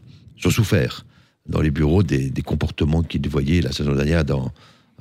ont 0.46 0.50
souffert 0.50 1.06
dans 1.48 1.62
les 1.62 1.72
bureaux 1.72 2.04
des, 2.04 2.30
des 2.30 2.42
comportements 2.42 3.04
qu'ils 3.04 3.28
voyaient 3.30 3.62
la 3.62 3.72
saison 3.72 3.94
dernière 3.96 4.26
dans, 4.26 4.52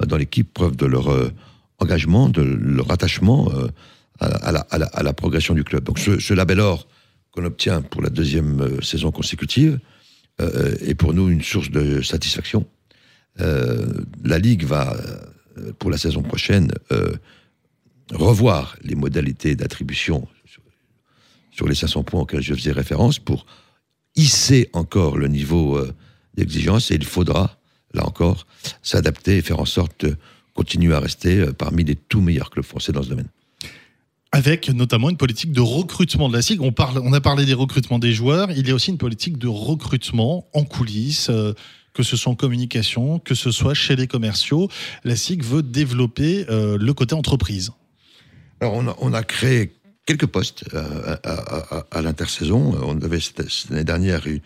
dans 0.06 0.16
l'équipe, 0.16 0.52
preuve 0.52 0.76
de 0.76 0.86
leur 0.86 1.08
euh, 1.08 1.30
engagement, 1.78 2.28
de 2.28 2.42
leur 2.42 2.90
attachement 2.90 3.50
euh, 3.54 3.68
à, 4.18 4.52
la, 4.52 4.60
à, 4.60 5.02
la, 5.02 5.12
progression 5.14 5.54
du 5.54 5.64
club. 5.64 5.84
Donc 5.84 5.98
ce, 5.98 6.34
label 6.34 6.60
or 6.60 6.86
qu'on 7.30 7.44
obtient 7.44 7.80
pour 7.80 8.02
la 8.02 8.10
deuxième 8.10 8.60
euh, 8.60 8.82
saison 8.82 9.10
consécutive 9.10 9.78
est 10.80 10.94
pour 10.94 11.12
nous 11.12 11.28
une 11.28 11.42
source 11.42 11.70
de 11.70 12.00
satisfaction. 12.00 12.66
la 13.36 14.38
Ligue 14.38 14.64
va, 14.64 14.96
pour 15.78 15.90
la 15.90 15.98
saison 15.98 16.22
prochaine, 16.22 16.72
revoir 18.10 18.74
les 18.82 18.94
modalités 18.94 19.54
d'attribution 19.54 20.26
sur, 21.60 21.68
les 21.68 21.74
500 21.74 22.04
points 22.04 22.20
auxquels 22.22 22.40
je 22.40 22.54
faisais 22.54 22.72
référence 22.72 23.18
pour 23.18 23.44
hisser 24.16 24.70
encore 24.72 25.18
le 25.18 25.28
niveau 25.28 25.80
d'exigence 26.34 26.90
et 26.90 26.94
il 26.94 27.04
faudra, 27.04 27.58
là 27.92 28.06
encore, 28.06 28.46
s'adapter 28.82 29.36
et 29.36 29.42
faire 29.42 29.60
en 29.60 29.66
sorte 29.66 30.06
de 30.06 30.16
continuer 30.54 30.94
à 30.94 31.00
rester 31.00 31.52
parmi 31.52 31.84
les 31.84 31.96
tout 31.96 32.20
meilleurs 32.20 32.50
clubs 32.50 32.64
français 32.64 32.92
dans 32.92 33.02
ce 33.02 33.10
domaine 33.10 33.28
avec 34.32 34.68
notamment 34.68 35.10
une 35.10 35.16
politique 35.16 35.52
de 35.52 35.60
recrutement 35.60 36.28
de 36.28 36.34
la 36.34 36.42
SIG. 36.42 36.60
On, 36.60 36.72
parle, 36.72 37.00
on 37.02 37.12
a 37.12 37.20
parlé 37.20 37.44
des 37.44 37.54
recrutements 37.54 37.98
des 37.98 38.12
joueurs, 38.12 38.50
il 38.52 38.66
y 38.66 38.70
a 38.70 38.74
aussi 38.74 38.90
une 38.90 38.98
politique 38.98 39.38
de 39.38 39.48
recrutement 39.48 40.46
en 40.54 40.64
coulisses. 40.64 41.30
Euh, 41.30 41.52
que 41.92 42.04
ce 42.04 42.16
soit 42.16 42.30
en 42.30 42.36
communication, 42.36 43.18
que 43.18 43.34
ce 43.34 43.50
soit 43.50 43.74
chez 43.74 43.96
les 43.96 44.06
commerciaux, 44.06 44.68
la 45.02 45.16
SIG 45.16 45.42
veut 45.42 45.62
développer 45.62 46.46
euh, 46.48 46.78
le 46.80 46.94
côté 46.94 47.16
entreprise. 47.16 47.72
Alors 48.60 48.74
on 48.74 48.86
a, 48.86 48.96
on 49.00 49.12
a 49.12 49.24
créé 49.24 49.72
quelques 50.06 50.26
postes 50.26 50.64
euh, 50.74 51.16
à, 51.90 52.02
l'intersaison. 52.02 52.74
On 52.82 53.00
avait 53.02 53.18
l'année 53.70 53.84
dernière 53.84 54.26
eu 54.26 54.40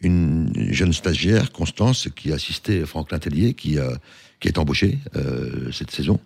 une 0.00 0.52
jeune 0.72 0.92
stagiaire, 0.92 1.50
Constance, 1.50 2.08
qui 2.14 2.32
assistait 2.32 2.86
Franck 2.86 3.08
Tellier, 3.20 3.54
qui, 3.54 3.78
est 4.42 4.58
embauché 4.58 4.98
euh, 5.16 5.72
cette 5.72 5.90
saison 5.90 6.20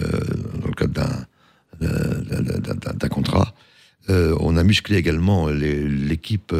euh, 0.00 0.06
dans 0.60 0.66
le 0.66 0.74
cadre 0.74 1.26
d'un 1.80 3.08
contrat. 3.08 3.54
On 4.08 4.56
a 4.56 4.64
musclé 4.64 4.96
également 4.96 5.48
l'équipe 5.48 6.52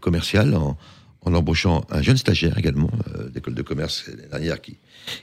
commerciale 0.00 0.54
en, 0.54 0.76
embauchant 1.22 1.84
un 1.90 2.02
jeune 2.02 2.16
stagiaire 2.16 2.56
également 2.56 2.90
d'école 3.32 3.54
de 3.54 3.62
commerce 3.62 4.04
l'année 4.08 4.28
dernière 4.28 4.60
qui, 4.60 4.78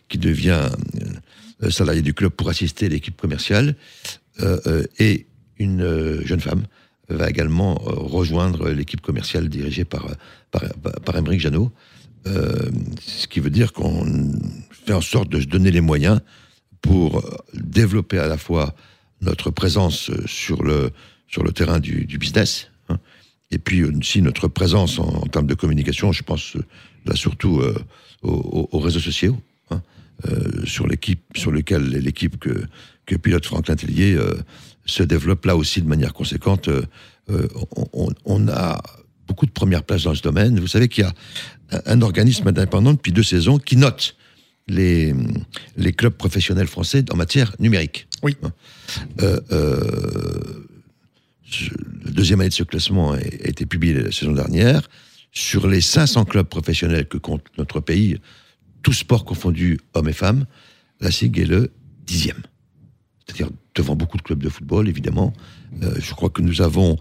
qui 0.10 0.18
devient 0.18 0.70
salarié 1.70 2.02
du 2.02 2.14
club 2.14 2.32
pour 2.32 2.50
assister 2.50 2.90
l'équipe 2.90 3.16
commerciale 3.16 3.76
et 5.00 5.26
une 5.62 6.22
jeune 6.26 6.40
femme 6.40 6.64
va 7.10 7.30
également 7.30 7.76
rejoindre 7.76 8.70
l'équipe 8.70 9.02
commerciale 9.02 9.50
dirigée 9.50 9.86
par 9.86 10.08
par, 10.52 10.64
par 11.06 11.18
Émeric 11.18 11.40
Janot, 11.40 11.72
ce 12.26 13.28
qui 13.28 13.40
veut 13.40 13.50
dire 13.50 13.74
qu'on 13.74 14.06
fait 14.72 14.94
en 14.94 15.02
sorte 15.02 15.30
de 15.30 15.40
se 15.40 15.46
donner 15.46 15.72
les 15.72 15.82
moyens 15.82 16.20
pour 16.82 17.24
développer 17.54 18.18
à 18.20 18.28
la 18.28 18.38
fois 18.38 18.76
notre 19.22 19.52
présence 19.52 20.10
euh, 20.10 20.24
sur 20.26 20.64
le, 20.64 20.92
sur 21.28 21.44
le 21.44 21.52
terrain 21.52 21.80
du, 21.80 22.06
business, 22.18 22.70
hein, 22.90 23.00
et 23.52 23.60
puis 23.60 23.84
aussi 23.84 24.22
notre 24.22 24.48
présence 24.48 25.00
en, 25.00 25.22
termes 25.28 25.48
de 25.48 25.54
communication, 25.54 26.12
je 26.12 26.24
pense 26.24 26.56
euh, 26.56 26.66
là 27.06 27.16
surtout 27.16 27.60
euh, 27.60 27.76
aux, 28.24 28.70
aux, 28.72 28.80
réseaux 28.80 29.00
sociaux, 29.00 29.38
hein, 29.70 29.82
euh, 30.28 30.66
sur 30.66 30.88
sur 31.36 31.52
lequel 31.52 31.90
l'équipe 31.90 32.40
que, 32.40 32.64
que 33.06 33.16
pilote 33.16 33.46
Franklin 33.46 33.76
Tellier 33.76 34.16
euh, 34.16 34.34
se 34.86 35.04
développe 35.04 35.46
là 35.46 35.56
aussi 35.56 35.82
de 35.82 35.88
manière 35.88 36.14
conséquente. 36.14 36.68
Euh, 36.68 37.48
on, 37.94 38.10
on, 38.26 38.48
a 38.48 38.82
beaucoup 39.28 39.46
de 39.46 39.52
premières 39.52 39.84
places 39.84 40.04
dans 40.04 40.16
ce 40.16 40.22
domaine. 40.22 40.60
Vous 40.60 40.68
savez 40.68 40.88
qu'il 40.90 41.04
y 41.04 41.08
a 41.08 41.14
un, 41.86 42.02
organisme 42.02 42.48
indépendant 42.48 42.94
depuis 42.94 43.12
deux 43.12 43.24
saisons 43.24 43.58
qui 43.58 43.78
note 43.78 44.16
les, 44.68 45.14
les 45.78 45.94
clubs 45.94 46.14
professionnels 46.14 46.68
français 46.68 47.06
en 47.12 47.16
matière 47.16 47.56
numérique. 47.60 48.08
Oui. 48.24 48.36
Euh, 49.22 49.40
euh, 49.52 50.68
la 52.06 52.12
deuxième 52.12 52.42
année 52.42 52.50
de 52.50 52.54
ce 52.54 52.64
classement 52.64 53.14
a, 53.14 53.20
été 53.20 53.66
publiée 53.66 53.94
la 53.94 54.12
saison 54.12 54.34
dernière. 54.34 54.82
Sur 55.32 55.68
les 55.68 55.82
500 55.82 56.26
clubs 56.26 56.48
professionnels 56.48 57.08
que 57.08 57.18
compte 57.18 57.44
notre 57.58 57.80
pays, 57.80 58.18
tous 58.84 58.94
sports 58.94 59.26
confondus, 59.26 59.80
hommes 59.94 60.10
et 60.10 60.14
femmes, 60.14 60.46
la 61.00 61.12
SIG 61.12 61.40
est 61.40 61.46
le 61.46 61.72
dixième. 62.06 62.42
C'est-à-dire 63.26 63.50
devant 63.76 63.96
beaucoup 63.96 64.18
de 64.18 64.22
clubs 64.22 64.42
de 64.42 64.50
football, 64.50 64.88
évidemment. 64.88 65.34
Euh, 65.84 65.96
je 66.00 66.14
crois 66.14 66.30
que 66.30 66.42
nous 66.42 66.62
avons 66.62 66.98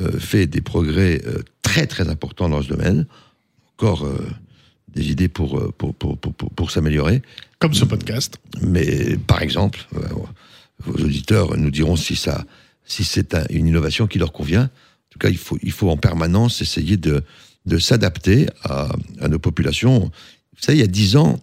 euh, 0.00 0.18
fait 0.18 0.46
des 0.46 0.60
progrès 0.60 1.20
euh, 1.26 1.42
très 1.62 1.86
très 1.86 2.08
importants 2.08 2.48
dans 2.48 2.62
ce 2.62 2.68
domaine. 2.68 3.06
Encore 3.76 4.08
des 4.94 5.10
idées 5.10 5.26
pour, 5.26 5.72
pour, 5.74 5.92
pour, 5.94 6.16
pour, 6.16 6.34
pour 6.34 6.70
s'améliorer. 6.70 7.22
Comme 7.58 7.74
ce 7.74 7.84
podcast. 7.84 8.38
Mais 8.60 9.16
par 9.16 9.42
exemple, 9.42 9.88
vos 10.84 11.02
auditeurs 11.02 11.56
nous 11.56 11.72
diront 11.72 11.96
si 11.96 12.14
ça, 12.14 12.44
si 12.84 13.02
c'est 13.02 13.34
un, 13.34 13.44
une 13.50 13.66
innovation 13.66 14.06
qui 14.06 14.18
leur 14.20 14.32
convient. 14.32 14.64
En 14.64 15.10
tout 15.10 15.18
cas, 15.18 15.30
il 15.30 15.38
faut, 15.38 15.58
il 15.62 15.72
faut 15.72 15.90
en 15.90 15.96
permanence 15.96 16.62
essayer 16.62 16.96
de, 16.96 17.24
de 17.66 17.78
s'adapter 17.78 18.46
à, 18.62 18.88
à, 19.20 19.26
nos 19.26 19.40
populations. 19.40 20.00
Vous 20.00 20.60
savez, 20.60 20.78
il 20.78 20.82
y 20.82 20.84
a 20.84 20.86
dix 20.86 21.16
ans, 21.16 21.42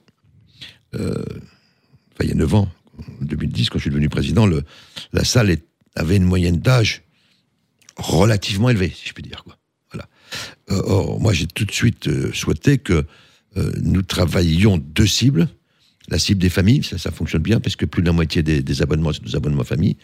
enfin 0.93 2.21
il 2.21 2.29
y 2.29 2.31
a 2.31 2.35
neuf 2.35 2.53
ans, 2.53 2.69
en 2.78 2.78
2010, 3.21 3.69
quand 3.69 3.77
je 3.77 3.83
suis 3.83 3.89
devenu 3.89 4.09
président, 4.09 4.47
la 5.13 5.23
salle 5.23 5.55
avait 5.95 6.15
une 6.17 6.23
moyenne 6.23 6.57
d'âge 6.57 7.03
relativement 7.97 8.69
élevée, 8.69 8.91
si 8.95 9.07
je 9.07 9.13
puis 9.13 9.23
dire. 9.23 9.43
Voilà. 9.91 10.07
Euh, 10.71 10.81
or, 10.85 11.19
moi, 11.19 11.33
j'ai 11.33 11.47
tout 11.47 11.65
de 11.65 11.71
suite 11.71 12.07
euh, 12.07 12.31
souhaité 12.33 12.77
que 12.77 13.05
euh, 13.57 13.71
nous 13.81 14.01
travaillions 14.01 14.77
deux 14.77 15.07
cibles 15.07 15.47
la 16.07 16.17
cible 16.17 16.41
des 16.41 16.49
familles, 16.49 16.81
ça, 16.83 17.11
fonctionne 17.11 17.43
bien 17.43 17.59
parce 17.59 17.75
que 17.75 17.85
plus 17.85 18.01
de 18.01 18.07
la 18.07 18.13
moitié 18.13 18.41
des, 18.41 18.81
abonnements, 18.81 19.13
c'est 19.13 19.23
des 19.23 19.35
abonnements 19.35 19.63
famille, 19.63 19.95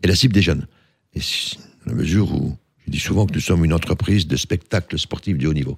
et 0.00 0.06
la 0.06 0.14
cible 0.14 0.32
des 0.32 0.42
jeunes. 0.42 0.68
Et 1.12 1.18
dans 1.18 1.90
la 1.90 1.94
mesure 1.94 2.32
où 2.32 2.56
je 2.86 2.92
dis 2.92 3.00
souvent 3.00 3.26
que 3.26 3.34
nous 3.34 3.40
sommes 3.40 3.64
une 3.64 3.72
entreprise 3.72 4.28
de 4.28 4.36
spectacles 4.36 4.96
sportifs 4.96 5.38
de 5.38 5.48
haut 5.48 5.52
niveau. 5.52 5.76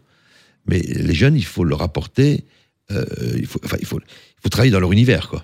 Mais 0.67 0.81
les 0.81 1.15
jeunes, 1.15 1.37
il 1.37 1.45
faut 1.47 1.65
leur 1.65 1.81
apporter, 1.81 2.45
enfin, 2.91 3.79
il 3.81 3.87
faut 3.87 3.99
travailler 4.51 4.71
dans 4.71 4.81
leur 4.81 4.93
univers, 4.93 5.31
quoi. 5.31 5.43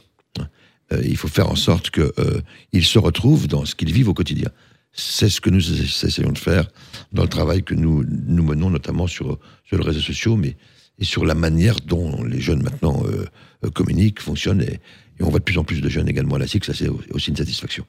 Euh, 0.92 1.02
il 1.04 1.16
faut 1.16 1.28
faire 1.28 1.50
en 1.50 1.56
sorte 1.56 1.90
qu'ils 1.90 2.10
euh, 2.18 2.82
se 2.82 2.98
retrouvent 2.98 3.46
dans 3.46 3.64
ce 3.64 3.74
qu'ils 3.74 3.92
vivent 3.92 4.08
au 4.08 4.14
quotidien. 4.14 4.48
C'est 4.92 5.28
ce 5.28 5.40
que 5.40 5.50
nous 5.50 5.82
essayons 6.04 6.32
de 6.32 6.38
faire 6.38 6.68
dans 7.12 7.22
le 7.22 7.28
travail 7.28 7.62
que 7.62 7.74
nous, 7.74 8.04
nous 8.04 8.42
menons, 8.42 8.70
notamment 8.70 9.06
sur, 9.06 9.38
sur 9.64 9.78
les 9.78 9.84
réseaux 9.84 10.00
sociaux, 10.00 10.36
mais 10.36 10.56
et 10.98 11.04
sur 11.04 11.24
la 11.24 11.34
manière 11.34 11.76
dont 11.80 12.24
les 12.24 12.40
jeunes 12.40 12.62
maintenant 12.62 13.02
euh, 13.06 13.26
euh, 13.64 13.70
communiquent, 13.70 14.20
fonctionnent. 14.20 14.62
Et, 14.62 14.80
et, 15.20 15.22
on 15.22 15.30
voit 15.30 15.38
de 15.38 15.44
plus 15.44 15.58
en 15.58 15.64
plus 15.64 15.80
de 15.80 15.88
jeunes 15.88 16.08
également 16.08 16.36
à 16.36 16.38
la 16.38 16.46
SIC, 16.46 16.64
ça 16.64 16.74
c'est 16.74 16.88
aussi 16.88 17.30
une 17.30 17.36
satisfaction. 17.36 17.84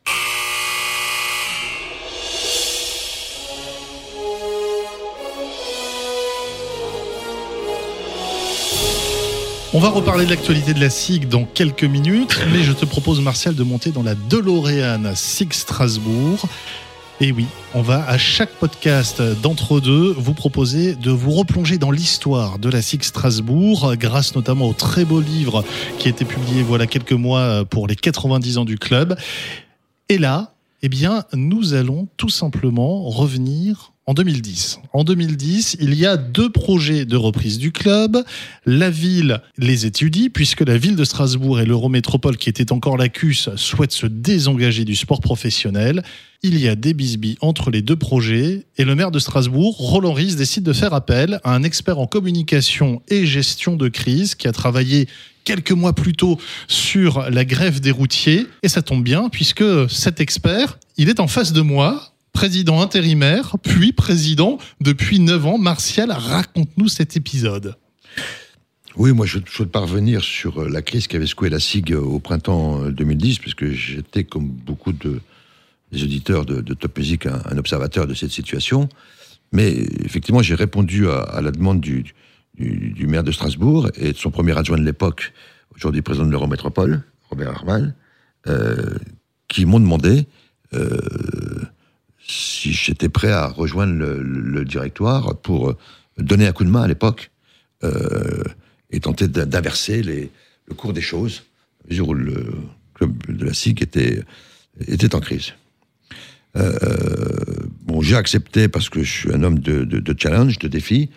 On 9.71 9.79
va 9.79 9.89
reparler 9.89 10.25
de 10.25 10.31
l'actualité 10.31 10.73
de 10.73 10.79
la 10.79 10.89
SIG 10.89 11.27
dans 11.27 11.45
quelques 11.45 11.83
minutes, 11.83 12.39
mais 12.51 12.63
je 12.63 12.73
te 12.73 12.85
propose, 12.85 13.21
Martial, 13.21 13.53
de 13.53 13.61
monter 13.61 13.91
dans 13.91 14.01
la 14.01 14.15
DeLorean 14.15 15.13
SIG 15.13 15.53
Strasbourg. 15.53 16.39
Et 17.21 17.31
oui, 17.31 17.45
on 17.75 17.83
va 17.83 18.03
à 18.09 18.17
chaque 18.17 18.49
podcast 18.49 19.21
d'entre 19.43 19.79
deux 19.79 20.11
vous 20.17 20.33
proposer 20.33 20.95
de 20.95 21.11
vous 21.11 21.29
replonger 21.29 21.77
dans 21.77 21.91
l'histoire 21.91 22.57
de 22.57 22.67
la 22.67 22.81
SIG 22.81 23.03
Strasbourg, 23.03 23.93
grâce 23.95 24.35
notamment 24.35 24.65
au 24.65 24.73
très 24.73 25.05
beau 25.05 25.21
livre 25.21 25.63
qui 25.99 26.07
a 26.07 26.09
été 26.09 26.25
publié 26.25 26.63
voilà 26.63 26.87
quelques 26.87 27.11
mois 27.11 27.63
pour 27.63 27.85
les 27.85 27.95
90 27.95 28.57
ans 28.57 28.65
du 28.65 28.79
club. 28.79 29.19
Et 30.09 30.17
là, 30.17 30.55
eh 30.81 30.89
bien, 30.89 31.25
nous 31.33 31.75
allons 31.75 32.07
tout 32.17 32.29
simplement 32.29 33.03
revenir 33.03 33.91
en 34.09 34.15
2010. 34.15 34.79
En 34.93 35.03
2010, 35.03 35.77
il 35.81 35.93
y 35.93 36.03
a 36.07 36.17
deux 36.17 36.49
projets 36.49 37.05
de 37.05 37.15
reprise 37.15 37.59
du 37.59 37.71
club. 37.71 38.17
La 38.65 38.89
ville 38.89 39.39
les 39.59 39.85
étudie, 39.85 40.31
puisque 40.31 40.61
la 40.61 40.79
ville 40.79 40.95
de 40.95 41.03
Strasbourg 41.03 41.59
et 41.59 41.65
l'Eurométropole, 41.67 42.35
qui 42.37 42.49
était 42.49 42.71
encore 42.71 42.97
la 42.97 43.07
CUS, 43.07 43.49
souhaitent 43.55 43.91
se 43.91 44.07
désengager 44.07 44.83
du 44.83 44.95
sport 44.95 45.21
professionnel. 45.21 46.01
Il 46.41 46.59
y 46.59 46.67
a 46.67 46.73
des 46.73 46.95
bisbilles 46.95 47.37
entre 47.41 47.69
les 47.69 47.83
deux 47.83 47.97
projets, 47.97 48.65
et 48.79 48.83
le 48.83 48.95
maire 48.95 49.11
de 49.11 49.19
Strasbourg, 49.19 49.77
Roland 49.77 50.13
Ries, 50.13 50.33
décide 50.33 50.63
de 50.63 50.73
faire 50.73 50.95
appel 50.95 51.39
à 51.43 51.53
un 51.53 51.61
expert 51.61 51.99
en 51.99 52.07
communication 52.07 53.03
et 53.09 53.27
gestion 53.27 53.75
de 53.75 53.89
crise 53.89 54.33
qui 54.33 54.47
a 54.47 54.51
travaillé 54.51 55.07
quelques 55.43 55.71
mois 55.71 55.93
plus 55.93 56.13
tôt 56.13 56.39
sur 56.67 57.29
la 57.29 57.45
grève 57.45 57.79
des 57.79 57.91
routiers. 57.91 58.47
Et 58.63 58.69
ça 58.69 58.81
tombe 58.81 59.03
bien, 59.03 59.29
puisque 59.29 59.63
cet 59.87 60.19
expert, 60.19 60.79
il 60.97 61.09
est 61.09 61.19
en 61.19 61.27
face 61.27 61.53
de 61.53 61.61
moi, 61.61 62.15
président 62.33 62.81
intérimaire, 62.81 63.55
puis 63.61 63.91
président 63.91 64.57
depuis 64.81 65.19
9 65.19 65.45
ans. 65.45 65.57
Martial, 65.57 66.11
raconte-nous 66.11 66.87
cet 66.87 67.17
épisode. 67.17 67.75
Oui, 68.95 69.13
moi 69.13 69.25
je 69.25 69.39
souhaite 69.47 69.71
parvenir 69.71 70.23
sur 70.23 70.67
la 70.67 70.81
crise 70.81 71.07
qui 71.07 71.15
avait 71.15 71.27
secoué 71.27 71.49
la 71.49 71.59
SIG 71.59 71.93
au 71.93 72.19
printemps 72.19 72.89
2010, 72.89 73.39
puisque 73.39 73.69
j'étais, 73.69 74.23
comme 74.23 74.47
beaucoup 74.47 74.91
de, 74.91 75.21
des 75.91 76.03
auditeurs 76.03 76.45
de, 76.45 76.73
Top 76.73 76.97
Music, 76.97 77.25
un, 77.25 77.57
observateur 77.57 78.07
de 78.07 78.13
cette 78.13 78.31
situation. 78.31 78.89
Mais 79.51 79.71
effectivement, 80.03 80.41
j'ai 80.41 80.55
répondu 80.55 81.07
à, 81.07 81.39
la 81.41 81.51
demande 81.51 81.81
du, 81.81 82.03
du, 82.57 83.07
maire 83.07 83.23
de 83.23 83.31
Strasbourg 83.31 83.89
et 83.95 84.11
de 84.13 84.17
son 84.17 84.31
premier 84.31 84.57
adjoint 84.57 84.77
de 84.77 84.85
l'époque, 84.85 85.33
aujourd'hui 85.75 86.01
président 86.01 86.25
de 86.25 86.31
l'Eurométropole, 86.31 87.03
Robert 87.29 87.49
Armal, 87.49 87.95
qui 89.47 89.65
m'ont 89.65 89.79
demandé 89.79 90.25
si 92.29 92.73
j'étais 92.73 93.09
prêt 93.09 93.31
à 93.31 93.47
rejoindre 93.47 93.93
le, 93.93 94.65
directoire 94.65 95.35
pour 95.37 95.75
donner 96.17 96.47
un 96.47 96.51
coup 96.51 96.63
de 96.63 96.69
main 96.69 96.83
à 96.83 96.87
l'époque 96.87 97.31
et 98.91 98.99
tenter 98.99 99.27
d'inverser 99.27 100.03
le 100.03 100.75
cours 100.75 100.93
des 100.93 101.01
choses, 101.01 101.43
à 101.83 101.89
mesure 101.89 102.09
où 102.09 102.13
le 102.13 102.53
club 102.93 103.13
de 103.27 103.45
la 103.45 103.53
SIG 103.53 103.81
était, 103.81 104.23
était 104.87 105.15
en 105.15 105.19
crise. 105.19 105.53
Euh, 106.55 106.69
bon, 107.83 108.01
j'ai 108.01 108.15
accepté 108.15 108.67
parce 108.67 108.89
que 108.89 109.03
je 109.03 109.11
suis 109.11 109.33
un 109.33 109.43
homme 109.43 109.59
de, 109.59 110.15
challenge, 110.17 110.59
de 110.59 110.67
défi, 110.67 111.09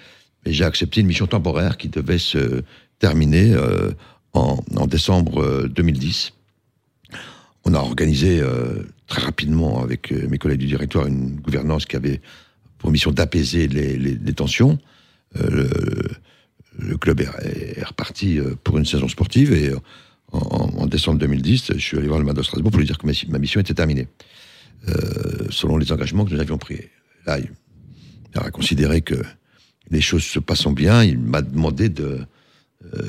mais 0.44 0.52
j'ai 0.52 0.64
accepté 0.64 1.00
une 1.00 1.06
mission 1.06 1.26
temporaire 1.26 1.76
qui 1.76 1.88
devait 1.88 2.18
se 2.18 2.62
terminer 2.98 3.54
euh, 3.54 3.90
en, 4.32 4.62
décembre 4.86 5.66
2010. 5.68 6.32
Euh, 7.12 7.16
On 7.64 7.74
a 7.74 7.78
organisé 7.78 8.42
très 9.12 9.22
rapidement 9.22 9.82
avec 9.82 10.10
mes 10.10 10.38
collègues 10.38 10.60
du 10.60 10.66
directoire 10.66 11.06
une 11.06 11.36
gouvernance 11.36 11.84
qui 11.84 11.96
avait 11.96 12.20
pour 12.78 12.90
mission 12.90 13.10
d'apaiser 13.10 13.68
les, 13.68 14.32
tensions. 14.32 14.78
Le, 15.38 15.68
le, 16.78 16.96
club 16.96 17.20
est, 17.20 17.84
reparti 17.84 18.40
pour 18.64 18.78
une 18.78 18.86
saison 18.86 19.08
sportive 19.08 19.52
et 19.52 19.70
en, 20.32 20.86
décembre 20.86 21.18
2010, 21.18 21.72
je 21.74 21.78
suis 21.78 21.98
allé 21.98 22.08
voir 22.08 22.18
le 22.18 22.24
maire 22.24 22.34
de 22.34 22.42
Strasbourg 22.42 22.70
pour 22.70 22.80
lui 22.80 22.86
dire 22.86 22.98
que 22.98 23.06
ma 23.06 23.38
mission 23.38 23.60
était 23.60 23.74
terminée. 23.74 24.08
Euh, 24.88 25.46
selon 25.50 25.76
les 25.76 25.92
engagements 25.92 26.24
que 26.24 26.34
nous 26.34 26.40
avions 26.40 26.58
pris. 26.58 26.80
Là, 27.26 27.38
il, 27.38 27.50
a 28.34 28.50
considéré 28.50 29.02
que 29.02 29.14
les 29.90 30.00
choses 30.00 30.24
se 30.24 30.38
passant 30.38 30.72
bien, 30.72 31.04
il 31.04 31.18
m'a 31.18 31.42
demandé 31.42 31.88
de, 31.88 32.20
euh, 32.94 33.08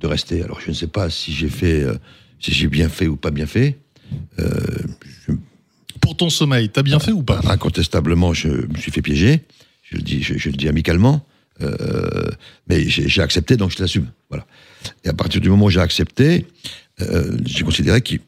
de 0.00 0.06
rester. 0.06 0.42
Alors 0.42 0.60
je 0.60 0.68
ne 0.68 0.74
sais 0.74 0.88
pas 0.88 1.08
si 1.08 1.32
j'ai 1.32 1.48
fait, 1.48 1.82
euh, 1.82 1.94
si 2.40 2.52
j'ai 2.52 2.66
bien 2.66 2.88
fait 2.88 3.06
ou 3.06 3.16
pas 3.16 3.30
bien 3.30 3.46
fait. 3.46 3.78
Pour 6.02 6.16
ton 6.16 6.28
sommeil, 6.28 6.68
t'as 6.68 6.82
bien 6.82 6.98
fait 6.98 7.12
ou 7.12 7.22
pas? 7.22 7.40
Incontestablement, 7.44 8.34
je 8.34 8.48
me 8.48 8.76
suis 8.76 8.92
fait 8.92 9.02
piéger. 9.02 9.42
Je 9.82 9.96
le 9.96 10.02
dis, 10.02 10.22
je, 10.22 10.48
le 10.48 10.56
dis 10.56 10.68
amicalement. 10.68 11.24
mais 12.68 12.88
j'ai 12.88 13.22
accepté, 13.22 13.56
donc 13.56 13.70
je 13.70 13.80
l'assume. 13.80 14.10
Voilà. 14.28 14.46
Et 15.04 15.08
à 15.08 15.14
partir 15.14 15.40
du 15.40 15.48
moment 15.48 15.66
où 15.66 15.70
j'ai 15.70 15.80
accepté, 15.80 16.46
j'ai 16.98 17.64
considéré 17.64 18.02
qu'il 18.02 18.20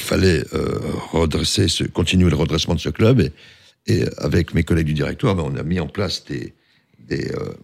fallait 0.00 0.44
euh, 0.54 0.78
redresser, 1.12 1.66
continuer 1.92 2.30
le 2.30 2.36
redressement 2.36 2.74
de 2.74 2.80
ce 2.80 2.88
club. 2.88 3.30
Et, 3.86 4.04
avec 4.18 4.54
mes 4.54 4.64
collègues 4.64 4.86
du 4.86 4.94
directoire, 4.94 5.34
ben, 5.34 5.44
on 5.46 5.56
a 5.56 5.62
mis 5.62 5.80
en 5.80 5.88
place 5.88 6.24
des, 6.24 6.54
euh, 7.12 7.54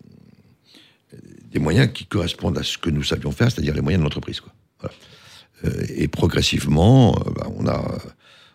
moyens 1.59 1.91
qui 1.93 2.07
correspondent 2.07 2.59
à 2.59 2.63
ce 2.63 2.79
que 2.79 2.91
nous 2.91 3.03
savions 3.03 3.33
faire, 3.33 3.51
c'est-à-dire 3.51 3.75
les 3.75 3.81
moyens 3.81 4.01
de 4.01 4.05
l'entreprise. 4.05 4.41
Euh, 5.65 5.71
et 5.95 6.09
progressivement, 6.09 7.13
ben, 7.13 7.53
on, 7.57 7.67
a, 7.67 7.99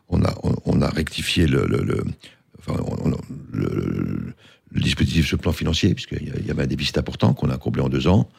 on, 0.09 0.81
a, 0.81 0.89
rectifié 0.89 1.47
le, 1.47 1.65
dispositif 4.71 5.27
sur 5.27 5.37
le 5.37 5.41
plan 5.41 5.53
financier, 5.53 5.93
puisqu'il 5.93 6.45
y 6.45 6.51
avait 6.51 6.63
un 6.63 6.67
déficit 6.67 6.97
important 6.97 7.33
qu'on 7.33 7.49
a 7.49 7.57
comblé 7.57 7.81
en 7.81 7.89
deux 7.89 8.07
ans. 8.07 8.29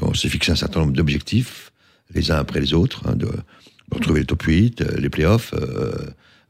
On 0.00 0.14
s'est 0.14 0.28
fixé 0.28 0.52
un 0.52 0.56
certain 0.56 0.80
nombre 0.80 0.92
d'objectifs, 0.92 1.72
les 2.14 2.30
uns 2.30 2.36
après 2.36 2.60
les 2.60 2.74
autres, 2.74 3.08
hein, 3.08 3.16
de, 3.16 3.28
retrouver 3.90 4.20
le 4.20 4.26
top 4.26 4.42
8, 4.42 4.80
euh, 4.80 4.96
les 4.98 5.08
playoffs, 5.08 5.54
euh, 5.54 5.92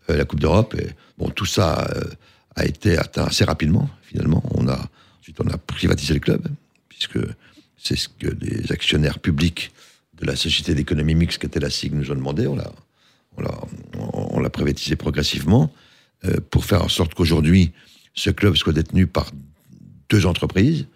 euh, 0.08 0.16
la 0.16 0.24
Coupe 0.24 0.40
d'Europe. 0.40 0.74
Bon, 1.18 1.28
tout 1.28 1.44
ça 1.44 1.86
a 2.54 2.64
été 2.64 2.96
atteint 2.96 3.24
assez 3.24 3.44
rapidement, 3.44 3.90
finalement. 4.02 4.42
Ensuite, 5.20 5.40
on 5.40 5.48
a 5.48 5.58
privatisé 5.58 6.14
le 6.14 6.20
club, 6.20 6.48
puisque 6.88 7.18
c'est 7.76 7.96
ce 7.96 8.08
que 8.08 8.28
les 8.40 8.72
actionnaires 8.72 9.18
publics 9.18 9.72
de 10.20 10.26
la 10.26 10.36
Société 10.36 10.74
d'économie 10.74 11.14
mixte 11.14 11.40
qui 11.40 11.46
était 11.46 11.60
la 11.60 11.70
SIG 11.70 11.92
nous 11.92 12.10
ont 12.10 12.14
demandé. 12.14 12.48
On 14.02 14.40
l'a, 14.40 14.50
privatisé 14.50 14.96
progressivement 14.96 15.72
pour 16.50 16.64
faire 16.64 16.82
en 16.82 16.88
sorte 16.88 17.14
qu'aujourd'hui, 17.14 17.72
ce 18.14 18.30
club 18.30 18.56
soit 18.56 18.72
détenu 18.72 19.06
par 19.06 19.30
deux 20.08 20.26
entreprises. 20.26 20.86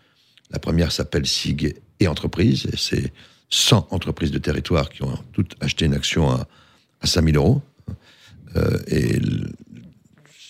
La 0.50 0.58
première 0.58 0.92
s'appelle 0.92 1.26
SIG 1.26 1.76
et 2.00 2.08
Entreprise, 2.08 2.66
et 2.72 2.76
c'est 2.76 3.12
100 3.50 3.88
entreprises 3.90 4.30
de 4.30 4.38
territoire 4.38 4.88
qui 4.90 5.02
ont 5.02 5.18
toutes 5.32 5.54
acheté 5.60 5.84
une 5.84 5.94
action 5.94 6.30
à, 6.30 6.48
à 7.00 7.06
5000 7.06 7.36
euros. 7.36 7.62
Euh, 8.56 8.78
et 8.88 9.20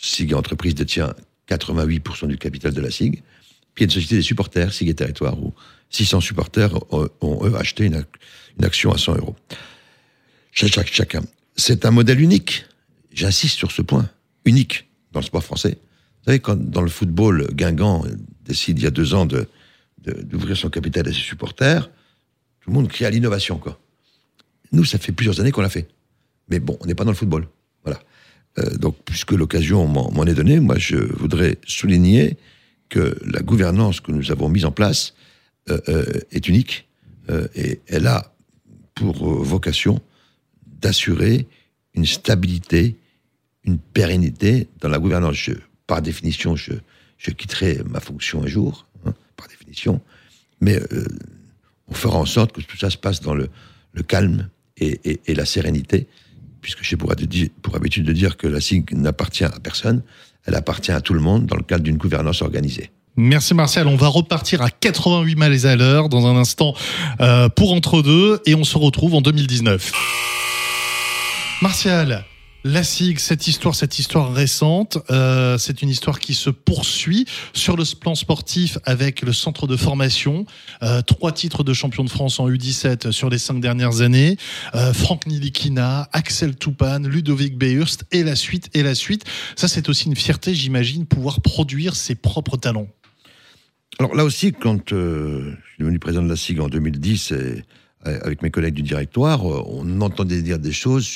SIG 0.01 0.35
Entreprise 0.35 0.75
détient 0.75 1.15
88% 1.49 2.29
du 2.29 2.39
capital 2.39 2.73
de 2.73 2.81
la 2.81 2.91
SIG. 2.91 3.23
Puis 3.75 3.79
il 3.79 3.81
y 3.81 3.85
a 3.85 3.87
une 3.87 3.91
société 3.91 4.17
des 4.17 4.23
supporters, 4.23 4.73
SIG 4.73 4.89
et 4.89 4.95
Territoire, 4.95 5.39
où 5.43 5.53
600 5.91 6.21
supporters 6.21 6.73
ont, 6.93 7.47
eux, 7.47 7.57
acheté 7.57 7.85
une, 7.85 8.05
action 8.63 8.93
à 8.93 8.99
100 8.99 9.17
euros. 9.17 9.37
Chacun. 10.53 11.23
C'est 11.61 11.85
un 11.85 11.91
modèle 11.91 12.21
unique. 12.21 12.65
J'insiste 13.13 13.59
sur 13.59 13.71
ce 13.71 13.83
point. 13.83 14.09
Unique 14.47 14.89
dans 15.13 15.21
le 15.21 15.27
sport 15.27 15.45
français. 15.45 15.77
Vous 15.77 16.25
savez, 16.25 16.41
quand 16.41 16.57
dans 16.57 16.81
le 16.81 16.89
football, 16.89 17.49
Guingamp 17.53 18.05
décide 18.43 18.79
il 18.79 18.85
y 18.85 18.87
a 18.87 18.91
deux 18.91 19.13
ans 19.13 19.27
de, 19.27 19.47
d'ouvrir 19.99 20.57
son 20.57 20.71
capital 20.71 21.07
à 21.07 21.13
ses 21.13 21.19
supporters, 21.19 21.91
tout 22.61 22.71
le 22.71 22.75
monde 22.75 22.89
crie 22.89 23.05
à 23.05 23.11
l'innovation. 23.11 23.61
Nous, 24.73 24.85
ça 24.87 24.97
fait 24.97 25.13
plusieurs 25.13 25.39
années 25.39 25.51
qu'on 25.51 25.61
l'a 25.61 25.69
fait. 25.69 25.87
Mais 26.49 26.61
bon, 26.61 26.79
on 26.81 26.87
n'est 26.87 26.95
pas 26.95 27.05
dans 27.05 27.11
le 27.11 27.17
football. 27.17 27.47
Voilà. 27.85 28.01
Euh, 28.59 28.77
donc, 28.79 28.97
puisque 29.05 29.33
l'occasion 29.33 29.87
m'en 29.87 30.25
est 30.25 30.35
donnée, 30.35 30.61
moi, 30.61 30.79
je 30.79 30.97
voudrais 30.97 31.59
souligner 31.67 32.39
que 32.89 33.19
la 33.27 33.41
gouvernance 33.41 34.01
que 34.01 34.13
nous 34.13 34.33
avons 34.33 34.49
mise 34.49 34.65
en 34.65 34.73
place 34.73 35.15
euh, 35.69 35.79
euh, 35.89 36.05
est 36.33 36.49
unique 36.49 36.87
et 37.55 37.81
elle 37.87 38.09
a 38.09 38.35
pour 38.97 39.45
vocation 39.45 40.01
d'assurer 40.81 41.47
une 41.95 42.07
stabilité, 42.07 42.97
une 43.65 43.79
pérennité 43.79 44.69
dans 44.81 44.89
la 44.89 44.99
gouvernance. 44.99 45.51
Par 45.87 46.03
définition, 46.03 46.57
je, 46.57 46.73
quitterai 47.19 47.81
ma 47.89 48.01
fonction 48.01 48.43
un 48.43 48.47
jour, 48.47 48.87
hein, 49.07 49.15
par 49.37 49.49
définition, 49.49 50.01
mais 50.61 50.81
on 51.89 51.95
fera 51.95 52.19
en 52.19 52.27
sorte 52.27 52.53
que 52.53 52.61
tout 52.61 52.77
ça 52.77 52.91
se 52.91 52.97
passe 52.97 53.21
dans 53.21 53.35
le, 53.35 53.49
calme 54.07 54.49
et, 54.77 55.21
la 55.29 55.45
sérénité, 55.45 56.07
puisque 56.63 56.83
j'ai 56.83 56.97
pour, 56.97 57.13
pour, 57.63 57.77
habitude 57.77 58.07
de 58.07 58.13
dire 58.13 58.37
que 58.37 58.47
la 58.47 58.61
SIG 58.61 58.93
n'appartient 58.93 59.45
à 59.45 59.51
personne, 59.63 60.03
elle 60.47 60.55
appartient 60.55 60.93
à 60.93 61.01
tout 61.01 61.15
le 61.15 61.21
monde 61.21 61.47
dans 61.47 61.57
le 61.57 61.63
cadre 61.63 61.85
d'une 61.85 61.99
gouvernance 61.99 62.43
organisée. 62.43 62.91
Merci 63.17 63.55
Martial, 63.55 63.87
on 63.89 63.97
va 63.97 64.09
repartir 64.09 64.63
à 64.63 64.71
88 64.71 65.37
miles 65.37 65.67
à 65.67 65.77
l'heure 65.77 66.09
dans 66.09 66.27
un 66.27 66.37
instant 66.37 66.75
euh, 67.21 67.49
pour 67.49 67.73
entre 67.75 68.03
deux 68.03 68.41
et 68.47 68.55
on 68.55 68.65
se 68.65 68.79
retrouve 68.79 69.15
en 69.15 69.21
2019. 69.21 69.93
Martial, 71.63 72.25
la 72.65 72.83
SIG, 72.83 73.19
cette 73.19 73.47
histoire, 73.47 73.75
cette 73.75 73.99
histoire 73.99 74.33
récente, 74.33 74.97
euh, 75.11 75.59
c'est 75.59 75.83
une 75.83 75.91
histoire 75.91 76.19
qui 76.19 76.33
se 76.33 76.49
poursuit 76.49 77.27
sur 77.53 77.77
le 77.77 77.85
plan 77.99 78.15
sportif 78.15 78.79
avec 78.87 79.21
le 79.21 79.35
centre 79.35 79.67
de 79.67 79.77
formation. 79.77 80.47
Euh, 80.83 81.03
trois 81.03 81.33
titres 81.33 81.63
de 81.63 81.75
champion 81.75 82.03
de 82.03 82.09
France 82.09 82.41
en 82.41 82.49
U17 82.49 83.11
sur 83.13 83.29
les 83.29 83.37
cinq 83.37 83.61
dernières 83.61 84.01
années. 84.01 84.39
Euh, 84.75 84.95
Franck 84.95 85.27
Nilikina, 85.27 86.09
Axel 86.13 86.57
Toupane, 86.57 87.07
Ludovic 87.07 87.59
Beurst 87.59 88.07
et 88.11 88.25
la 88.25 88.37
suite 88.37 88.71
et 88.73 88.83
la 88.83 88.95
suite. 88.95 89.27
Ça, 89.55 89.69
c'est 89.69 89.91
aussi 89.91 90.07
une 90.07 90.17
fierté, 90.17 90.55
j'imagine, 90.55 91.05
pouvoir 91.05 91.43
produire 91.43 91.95
ses 91.95 92.15
propres 92.15 92.57
talents. 92.57 92.89
Alors 93.99 94.15
là 94.15 94.25
aussi, 94.25 94.53
quand 94.53 94.81
je 94.89 95.55
suis 95.75 95.79
devenu 95.79 95.99
président 95.99 96.23
de 96.23 96.31
la 96.31 96.37
SIG 96.37 96.59
en 96.59 96.69
2010, 96.69 97.33
et, 97.33 97.65
avec 98.05 98.43
mes 98.43 98.51
collègues 98.51 98.75
du 98.75 98.83
directoire, 98.83 99.45
on 99.45 100.01
entendait 100.01 100.43
dire 100.43 100.59
des 100.59 100.73
choses 100.73 101.07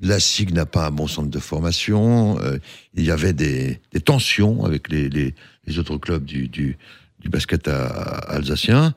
la 0.00 0.20
SIG 0.20 0.52
n'a 0.52 0.66
pas 0.66 0.86
un 0.86 0.90
bon 0.90 1.06
centre 1.06 1.30
de 1.30 1.38
formation. 1.38 2.38
Euh, 2.40 2.58
il 2.94 3.04
y 3.04 3.10
avait 3.10 3.32
des, 3.32 3.80
tensions 4.04 4.64
avec 4.64 4.88
les, 4.88 5.34
autres 5.78 5.96
clubs 5.96 6.24
du, 6.24 6.76
basket 7.24 7.68
alsacien. 7.68 8.94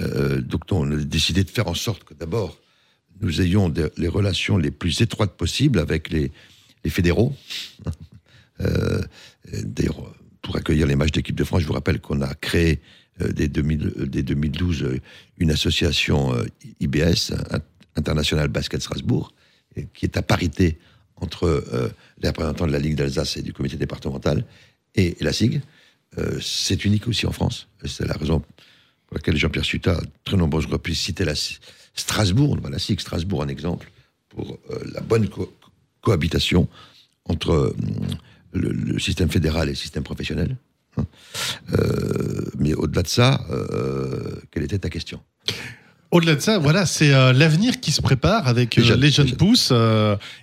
Euh, 0.00 0.40
donc 0.40 0.62
on 0.70 0.90
a 0.90 0.96
décidé 0.96 1.44
de 1.44 1.50
faire 1.50 1.68
en 1.68 1.74
sorte 1.74 2.04
que 2.04 2.14
d'abord 2.14 2.58
nous 3.22 3.42
ayons 3.42 3.72
les 3.96 4.08
relations 4.08 4.56
les 4.56 4.70
plus 4.70 5.02
étroites 5.02 5.36
possibles 5.36 5.78
avec 5.78 6.10
les, 6.10 6.30
fédéraux. 6.88 7.34
euh, 8.60 9.02
pour 10.40 10.56
accueillir 10.56 10.86
les 10.86 10.96
matchs 10.96 11.12
d'équipe 11.12 11.36
de 11.36 11.44
France, 11.44 11.60
je 11.62 11.66
vous 11.66 11.74
rappelle 11.74 12.00
qu'on 12.00 12.22
a 12.22 12.34
créé 12.34 12.72
euh, 12.72 12.76
dès, 13.34 13.48
2000, 13.48 13.94
dès, 14.06 14.22
2012 14.22 15.00
une 15.38 15.50
association 15.50 16.34
IBS, 16.80 17.32
International 17.96 18.48
Basket 18.48 18.80
Strasbourg, 18.80 19.32
qui 19.94 20.06
est 20.06 20.16
à 20.16 20.22
parité 20.22 20.78
entre 21.20 21.44
euh, 21.46 21.90
les 22.20 22.28
représentants 22.28 22.66
de 22.66 22.72
la 22.72 22.78
Ligue 22.78 22.96
d'Alsace 22.96 23.36
et 23.36 23.42
du 23.42 23.52
comité 23.52 23.76
départemental 23.76 24.44
et, 24.94 25.16
la 25.20 25.32
SIG. 25.32 25.60
Euh, 26.18 26.38
c'est 26.40 26.84
unique 26.84 27.06
aussi 27.06 27.26
en 27.26 27.32
France. 27.32 27.68
C'est 27.84 28.06
la 28.06 28.14
raison 28.14 28.40
pour 29.06 29.16
laquelle 29.16 29.36
Jean-Pierre 29.36 29.64
Suta 29.64 29.92
a 29.92 30.00
très 30.24 30.36
nombreuses 30.36 30.66
reprises 30.66 30.98
cité 30.98 31.24
la 31.24 31.34
Strasbourg, 31.94 32.58
la 32.68 32.78
SIG 32.78 33.00
Strasbourg 33.00 33.40
en 33.40 33.48
exemple, 33.48 33.90
pour 34.28 34.58
euh, 34.70 34.78
la 34.92 35.00
bonne 35.00 35.28
cohabitation 36.00 36.68
entre 37.26 37.74
le, 38.52 38.98
système 38.98 39.30
fédéral 39.30 39.68
et 39.68 39.72
le 39.72 39.76
système 39.76 40.02
professionnel. 40.02 40.56
Hein. 40.96 41.04
Mais 42.60 42.74
au-delà 42.74 43.02
de 43.02 43.08
ça, 43.08 43.40
quelle 44.50 44.62
était 44.62 44.78
ta 44.78 44.88
question? 44.88 45.20
Au-delà 46.10 46.34
de 46.34 46.40
ça, 46.40 46.58
voilà, 46.58 46.86
c'est 46.86 47.10
l'avenir 47.10 47.80
qui 47.80 47.90
se 47.92 48.02
prépare 48.02 48.46
avec 48.46 48.76
les 48.76 48.84
jeunes, 48.84 49.00
les 49.00 49.10
jeunes 49.10 49.36
pousses 49.36 49.72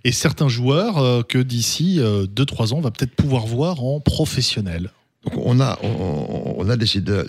et 0.04 0.12
certains 0.12 0.50
joueurs 0.50 1.26
que 1.28 1.38
d'ici 1.38 2.00
2-3 2.00 2.74
ans, 2.74 2.78
on 2.78 2.82
va 2.82 2.92
peut-être 2.92 3.16
pouvoir 3.16 3.46
voir 3.46 3.84
en 3.84 4.00
professionnel. 4.00 4.92
Donc 5.24 5.34
on 5.46 5.60
a, 5.60 5.78
on, 5.84 6.70
a 6.70 6.78
décidé 6.78 7.22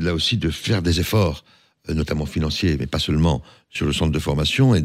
là 0.00 0.14
aussi 0.14 0.36
de 0.36 0.50
faire 0.50 0.82
des 0.82 1.00
efforts, 1.00 1.44
notamment 1.88 2.26
financiers, 2.26 2.76
mais 2.78 2.86
pas 2.86 2.98
seulement 2.98 3.42
sur 3.70 3.86
le 3.86 3.92
centre 3.92 4.12
de 4.12 4.18
formation. 4.18 4.74
Et 4.74 4.82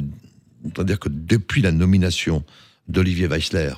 on 0.77 0.83
dire 0.83 0.99
que 0.99 1.09
depuis 1.09 1.61
la 1.61 1.71
nomination 1.71 2.43
d'Olivier 2.87 3.27
Weissler, 3.27 3.73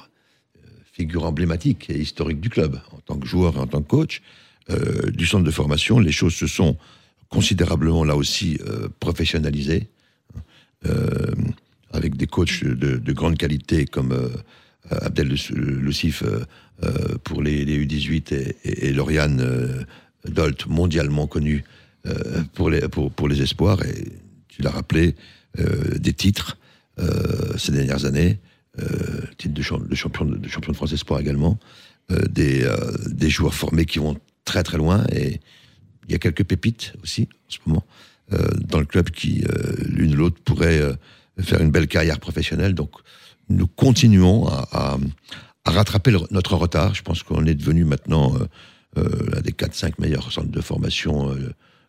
figure 0.92 1.26
emblématique 1.26 1.90
et 1.90 1.98
historique 1.98 2.40
du 2.40 2.50
club, 2.50 2.80
en 2.92 3.00
tant 3.00 3.18
que 3.18 3.26
joueur 3.26 3.56
et 3.56 3.60
en 3.60 3.68
tant 3.68 3.82
que 3.82 3.88
coach, 3.88 4.22
euh, 4.70 5.12
du 5.12 5.26
centre 5.26 5.44
de 5.44 5.52
formation, 5.52 6.00
les 6.00 6.12
choses 6.12 6.34
se 6.34 6.48
sont 6.48 6.78
considérablement 7.30 8.04
là 8.04 8.16
aussi 8.16 8.60
euh, 8.68 8.88
professionnalisées, 9.00 9.90
euh, 10.86 11.32
avec 11.92 12.16
des 12.16 12.28
coachs 12.28 12.64
de, 12.64 13.12
grande 13.14 13.38
qualité 13.38 13.86
comme 13.86 14.18
Abdel 14.90 15.28
Lucif 15.52 16.24
pour 17.24 17.42
les, 17.42 17.66
U18 17.86 18.34
et, 18.34 18.88
et, 18.88 18.94
Lauriane 18.94 19.86
Dolt, 20.28 20.66
mondialement 20.66 21.28
connu 21.28 21.64
pour, 22.56 22.72
les, 22.72 22.82
pour, 22.90 23.12
pour 23.12 23.28
les 23.28 23.44
espoirs, 23.44 23.86
et 23.86 24.12
tu 24.48 24.64
l'as 24.64 24.72
rappelé, 24.72 25.16
des 26.00 26.14
titres 26.14 26.58
ces 27.58 27.72
dernières 27.72 28.06
années. 28.06 28.40
Euh, 28.82 29.22
titre 29.38 29.54
de, 29.54 29.62
champion, 29.96 30.26
de 30.26 30.48
champion 30.48 30.72
de 30.72 30.76
France 30.76 30.94
Espoir 30.94 31.20
également, 31.20 31.60
euh, 32.10 32.24
des, 32.28 32.64
euh, 32.64 32.76
des 33.06 33.30
joueurs 33.30 33.54
formés 33.54 33.86
qui 33.86 34.00
vont 34.00 34.18
très 34.46 34.64
très 34.64 34.78
loin 34.78 35.06
et 35.12 35.40
il 36.08 36.12
y 36.12 36.16
a 36.16 36.20
quelques 36.20 36.44
pépites 36.44 36.94
aussi 37.04 37.30
en 37.48 37.52
ce 37.52 37.58
moment 37.66 37.86
dans 38.66 38.80
le 38.80 38.86
club 38.86 39.12
qui 39.12 39.44
l'une 39.86 40.14
ou 40.14 40.18
l'autre 40.18 40.42
pourrait 40.44 40.82
faire 41.40 41.62
une 41.62 41.70
belle 41.70 41.88
carrière 41.88 42.20
professionnelle. 42.20 42.74
Donc 42.74 42.92
nous 43.50 43.68
continuons 43.68 44.48
à, 44.48 44.98
rattraper 45.66 46.16
notre 46.32 46.56
retard. 46.56 46.96
Je 46.96 47.04
pense 47.04 47.22
qu'on 47.22 47.46
est 47.46 47.54
devenu 47.54 47.84
maintenant 47.84 48.34
l'un 48.96 49.42
des 49.42 49.52
4-5 49.52 49.94
meilleurs 50.00 50.32
centres 50.32 50.50
de 50.50 50.62
formation 50.62 51.36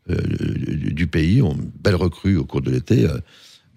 du 0.07 1.07
pays. 1.07 1.41
On 1.41 1.57
belle 1.83 1.95
recrue 1.95 2.37
au 2.37 2.45
cours 2.45 2.61
de 2.61 2.71
l'été. 2.71 3.09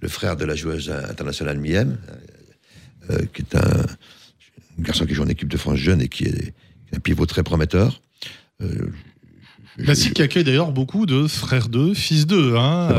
le 0.01 0.07
frère 0.09 0.35
de 0.35 0.43
la 0.43 0.55
joueuse 0.55 0.91
internationale 0.91 1.59
Miem, 1.59 1.97
euh, 3.09 3.25
qui 3.33 3.41
est 3.41 3.55
un, 3.55 3.85
garçon 4.79 5.05
qui 5.05 5.13
joue 5.13 5.23
en 5.23 5.27
équipe 5.27 5.47
de 5.47 5.57
France 5.57 5.77
jeune 5.77 6.01
et 6.01 6.09
qui 6.09 6.25
est, 6.25 6.53
un 6.93 6.99
pivot 6.99 7.25
très 7.25 7.43
prometteur. 7.43 8.01
Euh, 8.61 8.91
Classique 9.83 10.15
qui 10.15 10.23
accueille 10.23 10.43
d'ailleurs 10.43 10.71
beaucoup 10.71 11.05
de 11.05 11.27
frères 11.27 11.69
d'eux, 11.69 11.93
fils 11.93 12.25
d'eux. 12.25 12.55
Hein. 12.57 12.89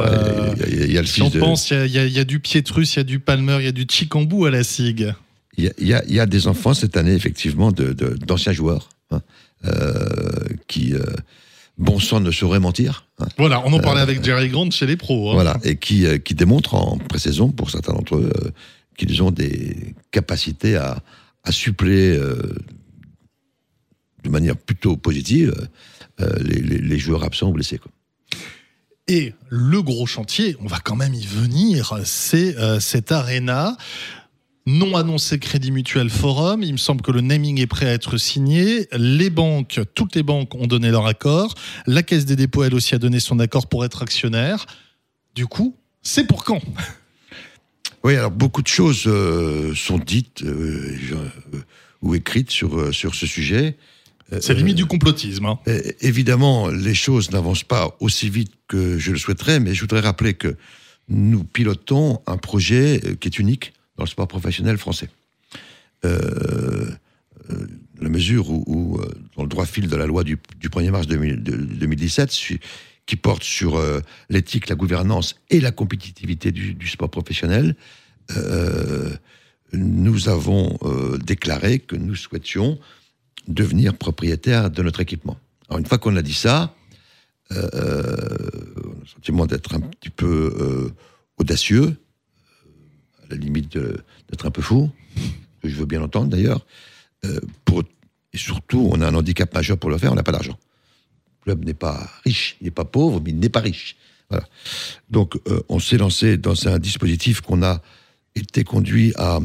Il 0.68 0.92
y, 0.92 0.96
a 0.96 1.00
le 1.00 1.06
si 1.08 1.22
on 1.22 1.30
pense, 1.30 1.72
il 1.72 1.90
y, 1.90 2.18
a 2.20 2.24
du 2.24 2.38
Pietrus, 2.38 2.94
il 2.94 2.98
y 2.98 3.00
a 3.00 3.04
du 3.04 3.18
Palmer, 3.18 3.56
il 3.58 3.64
y 3.64 3.68
a 3.68 3.72
du 3.72 3.84
Chicambou 3.90 4.44
à 4.44 4.50
la 4.52 4.62
SIG. 4.62 5.12
Il 5.56 5.72
y, 5.80 6.20
a, 6.20 6.26
des 6.26 6.46
enfants 6.46 6.74
cette 6.74 6.96
année, 6.96 7.14
effectivement, 7.14 7.72
d'anciens 7.72 8.52
de, 8.52 8.56
joueurs 8.56 8.90
hein, 9.10 9.22
euh, 9.64 10.04
qui, 10.68 10.94
bon 11.78 11.98
sang, 11.98 12.20
ne 12.20 12.30
sauraient 12.30 12.60
mentir. 12.60 13.06
Hein. 13.18 13.26
Voilà, 13.38 13.60
on 13.66 13.72
en 13.72 13.80
parlait 13.80 14.00
avec 14.00 14.22
Jerry 14.22 14.48
Grant 14.48 14.70
chez 14.70 14.86
les 14.86 14.96
pros. 14.96 15.32
Hein. 15.32 15.34
Voilà, 15.34 15.58
et 15.64 15.78
qui, 15.78 16.06
qui 16.20 16.36
démontrent 16.36 16.76
en 16.76 16.96
pré-saison, 16.96 17.48
pour 17.48 17.70
certains 17.70 17.94
d'entre 17.94 18.18
eux, 18.18 18.30
qu'ils 18.98 19.22
ont 19.22 19.30
des 19.30 19.94
capacités 20.10 20.76
à, 20.76 21.02
suppléer 21.50 22.14
euh, 22.14 22.36
de 24.24 24.28
manière 24.30 24.56
plutôt 24.56 24.96
positive 24.96 25.54
euh, 26.20 26.32
les, 26.42 26.98
joueurs 26.98 27.24
absents 27.24 27.50
ou 27.50 27.52
blessés. 27.52 27.80
Et 29.06 29.32
le 29.48 29.82
gros 29.82 30.06
chantier, 30.06 30.56
on 30.60 30.66
va 30.66 30.80
quand 30.80 30.96
même 30.96 31.14
y 31.14 31.24
venir, 31.24 31.98
c'est 32.04 32.56
euh, 32.58 32.80
cette 32.80 33.12
arena 33.12 33.76
non 34.68 34.96
annoncé 34.96 35.38
Crédit 35.38 35.70
Mutuel 35.70 36.10
Forum. 36.10 36.62
Il 36.62 36.72
me 36.72 36.78
semble 36.78 37.00
que 37.00 37.10
le 37.10 37.22
naming 37.22 37.58
est 37.58 37.66
prêt 37.66 37.86
à 37.86 37.92
être 37.92 38.18
signé. 38.18 38.86
Les 38.92 39.30
banques, 39.30 39.80
toutes 39.94 40.14
les 40.14 40.22
banques 40.22 40.54
ont 40.54 40.66
donné 40.66 40.90
leur 40.90 41.06
accord. 41.06 41.54
La 41.86 42.02
Caisse 42.02 42.26
des 42.26 42.36
dépôts, 42.36 42.64
elle 42.64 42.74
aussi, 42.74 42.94
a 42.94 42.98
donné 42.98 43.18
son 43.18 43.38
accord 43.38 43.66
pour 43.66 43.84
être 43.86 44.02
actionnaire. 44.02 44.66
Du 45.34 45.46
coup, 45.46 45.74
c'est 46.02 46.26
pour 46.26 46.44
quand? 46.44 46.60
Oui, 48.04 48.14
alors 48.14 48.30
beaucoup 48.30 48.62
de 48.62 48.68
choses 48.68 49.04
euh, 49.06 49.74
sont 49.74 49.98
dites 49.98 50.42
euh, 50.42 50.96
ou 52.02 52.14
écrites 52.14 52.50
sur, 52.50 52.94
sur 52.94 53.14
ce 53.14 53.26
sujet. 53.26 53.76
C'est 54.40 54.54
limite 54.54 54.76
du 54.76 54.86
complotisme. 54.86 55.46
Hein. 55.46 55.58
Évidemment, 56.00 56.68
les 56.68 56.94
choses 56.94 57.30
n'avancent 57.30 57.64
pas 57.64 57.96
aussi 58.00 58.28
vite 58.28 58.52
que 58.68 58.98
je 58.98 59.12
le 59.12 59.18
souhaiterais, 59.18 59.58
mais 59.58 59.74
je 59.74 59.80
voudrais 59.80 60.00
rappeler 60.00 60.34
que 60.34 60.56
nous 61.08 61.44
pilotons 61.44 62.20
un 62.26 62.36
projet 62.36 63.00
qui 63.20 63.28
est 63.28 63.38
unique 63.38 63.72
dans 63.96 64.04
le 64.04 64.08
sport 64.08 64.28
professionnel 64.28 64.76
français. 64.76 65.08
la 66.02 66.10
mesure 68.00 68.50
où, 68.50 69.00
dans 69.36 69.44
le 69.44 69.48
droit 69.48 69.64
fil 69.64 69.88
de 69.88 69.96
la 69.96 70.06
loi 70.06 70.24
du, 70.24 70.36
1er 70.36 70.90
mars 70.90 71.06
2017, 71.06 72.58
qui 73.08 73.16
porte 73.16 73.42
sur 73.42 73.76
euh, 73.76 74.00
l'éthique, 74.28 74.68
la 74.68 74.76
gouvernance 74.76 75.34
et 75.48 75.60
la 75.60 75.72
compétitivité 75.72 76.52
du, 76.52 76.86
sport 76.86 77.10
professionnel, 77.10 77.74
euh, 78.36 79.10
nous 79.72 80.28
avons 80.28 80.78
euh, 80.82 81.16
déclaré 81.16 81.78
que 81.78 81.96
nous 81.96 82.14
souhaitions 82.14 82.78
devenir 83.48 83.94
propriétaires 83.94 84.70
de 84.70 84.82
notre 84.82 85.00
équipement. 85.00 85.36
Alors 85.68 85.78
une 85.78 85.86
fois 85.86 85.98
qu'on 85.98 86.16
a 86.16 86.22
dit 86.22 86.34
ça, 86.34 86.74
on 87.50 87.56
a 87.56 87.60
le 87.60 89.06
sentiment 89.06 89.46
d'être 89.46 89.74
un 89.74 89.80
petit 89.80 90.10
peu 90.10 90.92
audacieux, 91.38 91.96
à 93.24 93.26
la 93.30 93.36
limite 93.36 93.76
d'être 93.76 94.46
un 94.46 94.50
peu 94.50 94.62
fou, 94.62 94.90
que 95.62 95.68
je 95.68 95.74
veux 95.74 95.86
bien 95.86 96.02
entendre 96.02 96.28
d'ailleurs. 96.28 96.64
et 97.24 98.38
surtout, 98.38 98.88
on 98.92 99.00
a 99.00 99.08
un 99.08 99.14
handicap 99.14 99.52
majeur 99.54 99.78
pour 99.78 99.90
le 99.90 99.98
faire, 99.98 100.12
on 100.12 100.16
n'a 100.16 100.22
pas 100.22 100.32
d'argent 100.32 100.58
club 101.48 101.64
n'est 101.64 101.72
pas 101.72 102.10
riche, 102.24 102.56
il 102.60 102.64
n'est 102.64 102.70
pas 102.70 102.84
pauvre, 102.84 103.22
mais 103.24 103.30
il 103.30 103.38
n'est 103.38 103.48
pas 103.48 103.60
riche. 103.60 103.96
Donc, 105.08 105.36
euh, 105.48 105.62
on 105.70 105.78
s'est 105.80 105.96
lancé 105.96 106.36
dans 106.36 106.68
un 106.68 106.78
dispositif 106.78 107.40
qu'on 107.40 107.62
a 107.62 107.80
été 108.34 108.64
conduit 108.64 109.14
à, 109.16 109.38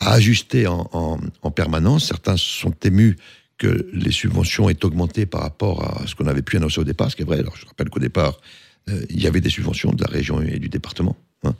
ajuster 0.00 0.66
en, 0.66 1.18
permanence. 1.54 2.06
Certains 2.06 2.36
sont 2.36 2.74
émus 2.82 3.16
que 3.58 3.88
les 3.92 4.12
subventions 4.12 4.70
aient 4.70 4.84
augmenté 4.84 5.26
par 5.26 5.42
rapport 5.42 6.00
à 6.00 6.06
ce 6.06 6.14
qu'on 6.14 6.26
avait 6.26 6.42
pu 6.42 6.56
annoncer 6.56 6.80
au 6.80 6.84
départ, 6.84 7.10
ce 7.10 7.16
qui 7.16 7.22
est 7.22 7.26
vrai. 7.26 7.38
Alors, 7.38 7.56
je 7.56 7.66
rappelle 7.66 7.90
qu'au 7.90 8.00
départ, 8.00 8.40
euh, 8.88 9.04
il 9.10 9.20
y 9.20 9.26
avait 9.26 9.42
des 9.42 9.50
subventions 9.50 9.92
de 9.92 10.02
la 10.02 10.10
région 10.10 10.40
et 10.40 10.58
du 10.58 10.70
département. 10.70 11.16
Hein. 11.44 11.54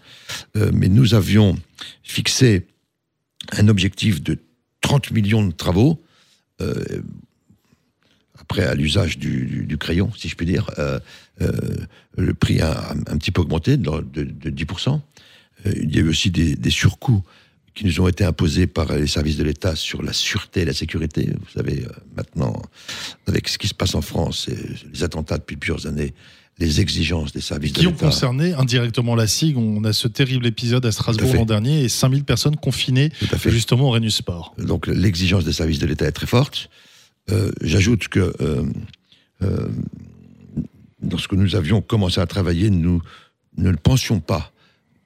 Euh, 0.57 0.71
mais 0.73 0.89
nous 0.89 1.15
avions 1.15 1.59
fixé 2.03 2.67
un 3.53 3.69
objectif 3.69 4.23
de 4.23 4.39
30 4.81 5.11
millions 5.11 5.47
de 5.47 5.53
travaux 5.53 6.03
après 8.51 8.67
à 8.67 8.75
l'usage 8.75 9.19
du, 9.19 9.77
crayon, 9.79 10.11
si 10.17 10.29
je 10.29 10.35
puis 10.35 10.47
dire, 10.47 10.71
euh, 10.79 10.99
euh, 11.41 11.53
le 12.17 12.35
prix 12.35 12.61
a 12.61 12.91
un, 12.91 13.17
petit 13.17 13.31
peu 13.31 13.43
augmenté 13.43 13.77
de, 13.77 13.91
10%. 14.51 15.01
Euh, 15.67 15.73
il 15.77 15.95
y 15.95 15.99
a 15.99 16.01
eu 16.03 16.09
aussi 16.09 16.31
des, 16.31 16.71
surcoûts 16.71 17.23
qui 17.75 17.85
nous 17.85 18.01
ont 18.01 18.09
été 18.09 18.25
imposés 18.25 18.67
par 18.67 18.95
les 18.95 19.07
services 19.07 19.37
de 19.37 19.45
l'État 19.45 19.77
sur 19.77 20.03
la 20.03 20.13
sûreté 20.13 20.63
et 20.63 20.65
la 20.65 20.75
sécurité. 20.75 21.31
Vous 21.33 21.51
savez, 21.55 21.87
maintenant, 22.17 22.61
avec 23.27 23.49
ce 23.49 23.59
qui 23.59 23.69
se 23.69 23.75
passe 23.75 23.95
en 23.95 24.03
France, 24.03 24.49
et 24.49 24.57
les 24.93 25.05
attentats 25.05 25.39
depuis 25.39 25.57
plusieurs 25.57 25.87
années, 25.87 26.15
les 26.61 26.81
exigences 26.81 27.33
des 27.33 27.41
services 27.41 27.73
qui 27.73 27.81
de 27.81 27.87
l'État. 27.87 27.99
Qui 27.99 28.05
ont 28.05 28.09
concerné 28.09 28.53
indirectement 28.53 29.15
la 29.15 29.27
SIG. 29.27 29.57
On 29.57 29.83
a 29.85 29.93
ce 29.93 30.09
terrible 30.09 30.47
épisode 30.47 30.85
à 30.85 30.93
Strasbourg 30.93 31.35
l'an 31.35 31.47
dernier 31.47 31.83
et 31.83 31.89
5000 31.89 32.25
personnes 32.25 32.57
confinées 32.57 33.11
justement 33.47 33.89
au 33.89 33.91
Renu 33.91 34.11
Sport. 34.11 34.55
Donc 34.59 34.87
l'exigence 34.87 35.45
des 35.45 35.53
services 35.53 35.79
de 35.79 35.87
l'État 35.87 36.07
est 36.07 36.13
très 36.13 36.27
forte. 36.27 36.69
Euh, 37.31 37.51
j'ajoute 37.63 38.09
que 38.09 38.35
euh, 38.41 38.65
euh, 39.43 39.69
lorsque 41.11 41.33
nous 41.33 41.57
avions 41.57 41.81
commencé 41.81 42.21
à 42.21 42.27
travailler, 42.27 42.71
nous 42.71 43.01
ne 43.57 43.73
pensions 43.73 44.21
pas 44.21 44.53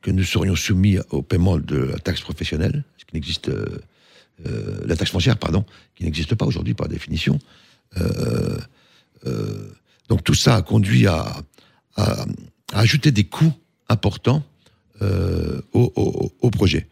que 0.05 0.11
nous 0.11 0.23
serions 0.23 0.55
soumis 0.55 0.99
au 1.11 1.23
paiement 1.23 1.57
de 1.57 1.77
la 1.77 1.99
taxe 1.99 2.21
professionnelle, 2.21 2.85
ce 2.99 3.07
qui 3.07 3.15
n'existe, 3.15 3.51
la 4.85 4.97
taxe 4.97 5.11
foncière, 5.11 5.39
pardon, 5.39 5.65
qui 5.95 6.05
n'existe 6.05 6.35
pas 6.35 6.45
aujourd'hui 6.45 6.75
par 6.75 6.89
définition. 6.89 7.39
donc 10.09 10.23
tout 10.23 10.35
ça 10.35 10.57
a 10.57 10.63
conduit 10.63 11.07
à, 11.07 11.25
ajouter 12.75 13.13
des 13.13 13.25
coûts 13.25 13.55
importants 13.89 14.45
au, 15.01 16.51
projet 16.51 16.87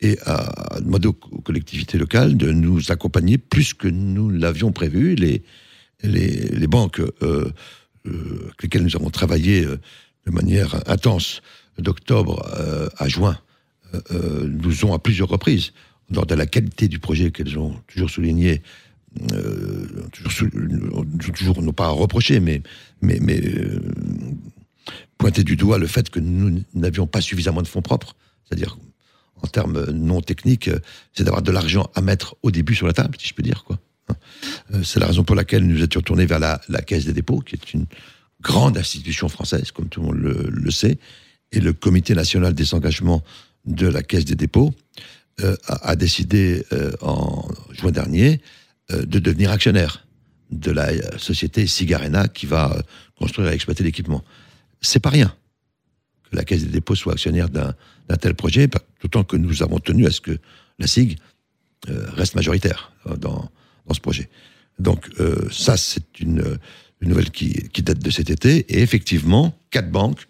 et 0.00 0.18
à 0.26 0.78
demander 0.80 1.08
aux 1.08 1.12
collectivités 1.12 1.98
locales 1.98 2.36
de 2.36 2.50
nous 2.50 2.90
accompagner 2.90 3.38
plus 3.38 3.74
que 3.74 3.88
nous 3.88 4.28
l'avions 4.28 4.72
prévu. 4.72 5.14
Les, 5.14 6.66
banques 6.66 7.00
euh, 7.00 7.12
euh, 8.06 8.40
avec 8.44 8.62
lesquelles 8.62 8.82
nous 8.82 8.96
avons 8.96 9.10
travaillé 9.10 9.64
euh, 9.64 9.80
de 10.26 10.30
manière 10.32 10.82
intense 10.90 11.40
d'octobre 11.78 12.44
à 12.96 13.08
juin 13.08 13.38
nous 14.12 14.84
ont 14.84 14.92
à 14.92 14.98
plusieurs 14.98 15.28
reprises, 15.28 15.72
lors 16.10 16.26
de 16.26 16.34
la 16.34 16.46
qualité 16.46 16.88
du 16.88 16.98
projet 16.98 17.30
qu'elles 17.30 17.58
ont 17.58 17.74
toujours 17.88 18.10
souligné, 18.10 18.62
euh, 19.32 19.86
toujours, 21.34 21.62
non 21.62 21.72
pas 21.72 21.86
à 21.86 21.90
reprocher, 21.90 22.40
mais, 22.40 22.62
mais, 23.00 23.18
mais 23.20 23.40
euh, 23.40 23.80
pointer 25.18 25.42
du 25.42 25.56
doigt 25.56 25.78
le 25.78 25.86
fait 25.86 26.10
que 26.10 26.20
nous 26.20 26.62
n'avions 26.74 27.06
pas 27.06 27.20
suffisamment 27.20 27.62
de 27.62 27.68
fonds 27.68 27.82
propres. 27.82 28.14
C'est-à-dire, 28.44 28.78
en 29.42 29.46
termes 29.48 29.90
non 29.90 30.20
techniques, 30.20 30.70
c'est 31.12 31.24
d'avoir 31.24 31.42
de 31.42 31.50
l'argent 31.50 31.90
à 31.94 32.00
mettre 32.00 32.36
au 32.42 32.50
début 32.50 32.74
sur 32.74 32.86
la 32.86 32.92
table, 32.92 33.16
si 33.18 33.28
je 33.28 33.34
peux 33.34 33.42
dire. 33.42 33.64
quoi. 33.64 33.78
Euh, 34.72 34.82
c'est 34.84 35.00
la 35.00 35.06
raison 35.06 35.24
pour 35.24 35.34
laquelle 35.34 35.66
nous 35.66 35.82
étions 35.82 36.00
tournés 36.02 36.26
vers 36.26 36.38
la, 36.38 36.60
la 36.68 36.82
Caisse 36.82 37.06
des 37.06 37.12
dépôts, 37.12 37.40
qui 37.40 37.56
est 37.56 37.72
une 37.72 37.86
grande 38.42 38.76
institution 38.78 39.28
française, 39.28 39.72
comme 39.72 39.88
tout 39.88 40.00
le 40.00 40.06
monde 40.06 40.18
le, 40.18 40.48
le 40.50 40.70
sait, 40.70 40.98
et 41.56 41.60
le 41.60 41.72
Comité 41.72 42.14
national 42.14 42.52
des 42.54 42.74
engagements 42.74 43.24
de 43.64 43.86
la 43.86 44.02
Caisse 44.02 44.26
des 44.26 44.34
dépôts 44.34 44.74
euh, 45.42 45.56
a, 45.66 45.96
décidé 45.96 46.64
euh, 46.72 46.92
en 47.00 47.48
juin 47.72 47.90
dernier 47.90 48.40
euh, 48.92 49.04
de 49.06 49.18
devenir 49.18 49.50
actionnaire 49.50 50.06
de 50.50 50.70
la 50.70 51.18
société 51.18 51.66
Sigarena 51.66 52.28
qui 52.28 52.46
va 52.46 52.80
construire 53.18 53.50
et 53.50 53.54
exploiter 53.54 53.82
l'équipement. 53.82 54.22
C'est 54.82 55.00
pas 55.00 55.10
rien 55.10 55.34
que 56.30 56.36
la 56.36 56.44
Caisse 56.44 56.62
des 56.62 56.70
dépôts 56.70 56.94
soit 56.94 57.14
actionnaire 57.14 57.48
d'un 57.48 58.16
tel 58.20 58.34
projet, 58.34 58.68
d'autant 59.02 59.24
que 59.24 59.36
nous 59.36 59.62
avons 59.62 59.78
tenu 59.78 60.06
à 60.06 60.10
ce 60.10 60.20
que 60.20 60.38
la 60.78 60.86
SIG 60.86 61.18
reste 61.88 62.34
majoritaire 62.34 62.92
dans, 63.18 63.50
dans 63.86 63.94
ce 63.94 64.00
projet. 64.00 64.28
Donc 64.78 65.08
ça, 65.50 65.76
c'est 65.76 66.20
une, 66.20 66.58
une, 67.00 67.08
nouvelle 67.08 67.30
qui, 67.30 67.68
qui, 67.70 67.82
date 67.82 67.98
de 67.98 68.10
cet 68.10 68.30
été. 68.30 68.58
Et 68.72 68.82
effectivement, 68.82 69.58
quatre 69.70 69.90
banques, 69.90 70.28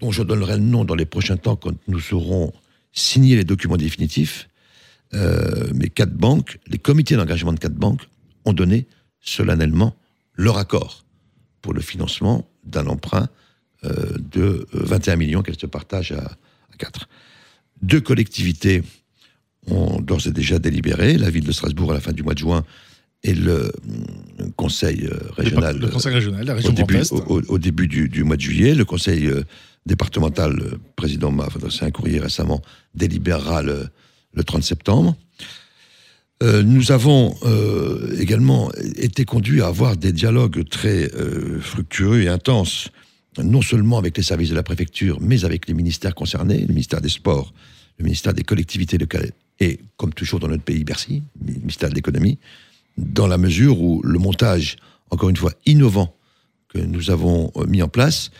dont 0.00 0.10
je 0.10 0.22
donnerai 0.22 0.56
le 0.56 0.62
nom 0.62 0.84
dans 0.84 0.94
les 0.94 1.04
prochains 1.04 1.36
temps 1.36 1.56
quand 1.56 1.74
nous 1.88 2.14
aurons 2.14 2.52
signé 2.92 3.36
les 3.36 3.44
documents 3.44 3.76
définitifs, 3.76 4.48
euh, 5.14 5.70
mais 5.74 5.88
quatre 5.88 6.14
banques, 6.14 6.58
les 6.66 6.78
comités 6.78 7.16
d'engagement 7.16 7.52
de 7.52 7.58
quatre 7.58 7.74
banques 7.74 8.02
ont 8.44 8.52
donné 8.52 8.86
solennellement 9.20 9.94
leur 10.34 10.58
accord 10.58 11.04
pour 11.62 11.74
le 11.74 11.80
financement 11.80 12.48
d'un 12.64 12.86
emprunt 12.86 13.28
euh, 13.84 14.16
de 14.18 14.66
21 14.72 15.16
millions 15.16 15.42
qu'elles 15.42 15.58
se 15.58 15.66
partagent 15.66 16.12
à, 16.12 16.24
à 16.24 16.76
4. 16.78 17.08
Deux 17.82 18.00
collectivités 18.00 18.82
ont 19.66 20.00
d'ores 20.00 20.26
et 20.26 20.30
déjà 20.30 20.58
délibéré, 20.58 21.18
la 21.18 21.30
ville 21.30 21.44
de 21.44 21.52
Strasbourg 21.52 21.90
à 21.90 21.94
la 21.94 22.00
fin 22.00 22.12
du 22.12 22.22
mois 22.22 22.34
de 22.34 22.38
juin 22.38 22.64
et 23.22 23.34
le 23.34 23.70
conseil 24.56 25.06
euh, 25.06 25.18
régional. 25.36 25.78
Le, 25.78 25.88
conseil 25.88 26.14
régional, 26.14 26.46
la 26.46 26.54
région 26.54 26.70
au 26.70 26.72
début, 26.72 27.02
au, 27.10 27.42
au, 27.48 27.58
début 27.58 27.86
du, 27.86 28.08
du, 28.08 28.24
mois 28.24 28.36
de 28.36 28.40
juillet, 28.40 28.74
le 28.74 28.84
conseil 28.84 29.26
euh, 29.26 29.42
départemental, 29.86 30.52
le 30.52 30.80
président 30.96 31.30
m'a 31.30 31.44
adressé 31.44 31.84
un 31.84 31.90
courrier 31.90 32.20
récemment, 32.20 32.62
délibérera 32.94 33.62
le, 33.62 33.88
le 34.32 34.44
30 34.44 34.62
septembre. 34.62 35.16
Euh, 36.42 36.62
nous 36.62 36.90
avons 36.90 37.34
euh, 37.42 38.16
également 38.18 38.72
été 38.96 39.24
conduits 39.24 39.60
à 39.60 39.66
avoir 39.66 39.96
des 39.96 40.12
dialogues 40.12 40.66
très 40.68 41.12
euh, 41.14 41.60
fructueux 41.60 42.22
et 42.22 42.28
intenses, 42.28 42.88
non 43.42 43.60
seulement 43.60 43.98
avec 43.98 44.16
les 44.16 44.22
services 44.22 44.48
de 44.48 44.54
la 44.54 44.62
préfecture, 44.62 45.18
mais 45.20 45.44
avec 45.44 45.68
les 45.68 45.74
ministères 45.74 46.14
concernés, 46.14 46.60
le 46.60 46.68
ministère 46.68 47.02
des 47.02 47.10
Sports, 47.10 47.52
le 47.98 48.04
ministère 48.04 48.32
des 48.32 48.42
collectivités 48.42 48.96
locales 48.96 49.32
et, 49.60 49.80
comme 49.98 50.14
toujours 50.14 50.40
dans 50.40 50.48
notre 50.48 50.62
pays, 50.62 50.82
Bercy, 50.82 51.22
le 51.44 51.52
ministère 51.54 51.90
de 51.90 51.94
l'économie, 51.94 52.38
dans 52.96 53.26
la 53.26 53.36
mesure 53.36 53.80
où 53.80 54.00
le 54.02 54.18
montage, 54.18 54.76
encore 55.10 55.28
une 55.28 55.36
fois, 55.36 55.52
innovant 55.66 56.14
que 56.68 56.78
nous 56.78 57.10
avons 57.10 57.52
mis 57.66 57.82
en 57.82 57.88
place, 57.88 58.30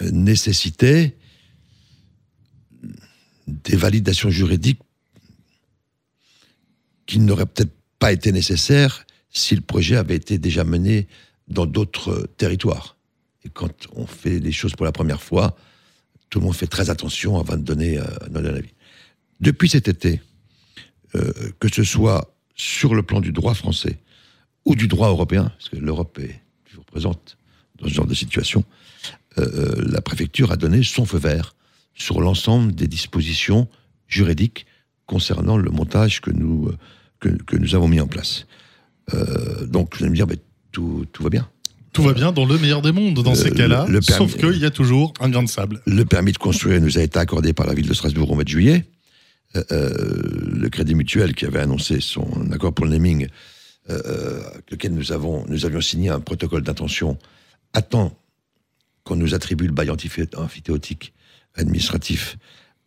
nécessitait 0.00 1.16
des 3.46 3.76
validations 3.76 4.30
juridiques 4.30 4.80
qui 7.06 7.18
n'aurait 7.18 7.46
peut-être 7.46 7.74
pas 7.98 8.12
été 8.12 8.32
nécessaire 8.32 9.06
si 9.30 9.54
le 9.54 9.60
projet 9.60 9.96
avait 9.96 10.16
été 10.16 10.38
déjà 10.38 10.64
mené 10.64 11.08
dans 11.48 11.66
d'autres 11.66 12.28
territoires. 12.36 12.96
Et 13.44 13.50
quand 13.50 13.72
on 13.92 14.06
fait 14.06 14.38
les 14.38 14.52
choses 14.52 14.74
pour 14.74 14.86
la 14.86 14.92
première 14.92 15.22
fois, 15.22 15.56
tout 16.30 16.38
le 16.38 16.46
monde 16.46 16.54
fait 16.54 16.66
très 16.66 16.90
attention 16.90 17.38
avant 17.38 17.56
de 17.56 17.62
donner 17.62 17.98
euh, 17.98 18.04
un 18.34 18.44
avis. 18.44 18.72
Depuis 19.40 19.68
cet 19.68 19.88
été, 19.88 20.22
euh, 21.14 21.32
que 21.60 21.72
ce 21.72 21.84
soit 21.84 22.34
sur 22.56 22.94
le 22.94 23.02
plan 23.02 23.20
du 23.20 23.32
droit 23.32 23.54
français 23.54 23.98
ou 24.64 24.74
du 24.74 24.88
droit 24.88 25.08
européen, 25.08 25.44
parce 25.44 25.68
que 25.68 25.76
l'Europe 25.76 26.18
est 26.18 26.40
toujours 26.64 26.84
présente 26.84 27.36
dans 27.78 27.88
ce 27.88 27.92
genre 27.92 28.06
de 28.06 28.14
situation, 28.14 28.64
euh, 29.38 29.74
la 29.86 30.00
préfecture 30.00 30.52
a 30.52 30.56
donné 30.56 30.82
son 30.82 31.04
feu 31.04 31.18
vert 31.18 31.54
sur 31.94 32.20
l'ensemble 32.20 32.74
des 32.74 32.88
dispositions 32.88 33.68
juridiques 34.08 34.66
concernant 35.06 35.56
le 35.56 35.70
montage 35.70 36.20
que 36.20 36.30
nous, 36.30 36.70
que, 37.20 37.28
que 37.28 37.56
nous 37.56 37.74
avons 37.74 37.88
mis 37.88 38.00
en 38.00 38.06
place. 38.06 38.46
Euh, 39.12 39.66
donc, 39.66 39.96
vous 39.96 40.04
allez 40.04 40.10
me 40.10 40.16
dire, 40.16 40.26
mais 40.26 40.38
tout, 40.72 41.06
tout 41.12 41.22
va 41.22 41.30
bien. 41.30 41.48
Tout 41.92 42.02
va 42.02 42.12
bien 42.12 42.32
dans 42.32 42.44
le 42.44 42.58
meilleur 42.58 42.82
des 42.82 42.90
mondes 42.90 43.22
dans 43.22 43.32
euh, 43.32 43.34
ces 43.36 43.52
cas-là, 43.52 43.86
sauf 44.00 44.36
qu'il 44.36 44.58
y 44.58 44.64
a 44.64 44.70
toujours 44.70 45.14
un 45.20 45.28
grain 45.28 45.44
de 45.44 45.48
sable. 45.48 45.80
Le 45.86 46.04
permis 46.04 46.32
de 46.32 46.38
construire 46.38 46.80
nous 46.80 46.98
a 46.98 47.02
été 47.02 47.20
accordé 47.20 47.52
par 47.52 47.66
la 47.66 47.74
ville 47.74 47.86
de 47.86 47.94
Strasbourg 47.94 48.32
au 48.32 48.34
mois 48.34 48.42
de 48.42 48.48
juillet. 48.48 48.84
Euh, 49.56 49.62
euh 49.70 49.92
le 50.56 50.68
Crédit 50.70 50.94
Mutuel 50.94 51.34
qui 51.34 51.44
avait 51.44 51.60
annoncé 51.60 52.00
son 52.00 52.50
accord 52.50 52.72
pour 52.72 52.86
le 52.86 52.92
naming, 52.92 53.28
euh, 53.90 54.40
avec 54.52 54.70
lequel 54.70 54.92
nous, 54.92 55.12
avons, 55.12 55.44
nous 55.48 55.66
avions 55.66 55.80
signé 55.80 56.08
un 56.08 56.20
protocole 56.20 56.62
d'intention, 56.62 57.18
attend 57.74 58.16
qu'on 59.04 59.16
nous 59.16 59.34
attribue 59.34 59.66
le 59.66 59.72
bail 59.72 59.90
amphithéotique 59.90 61.12
administratif 61.54 62.36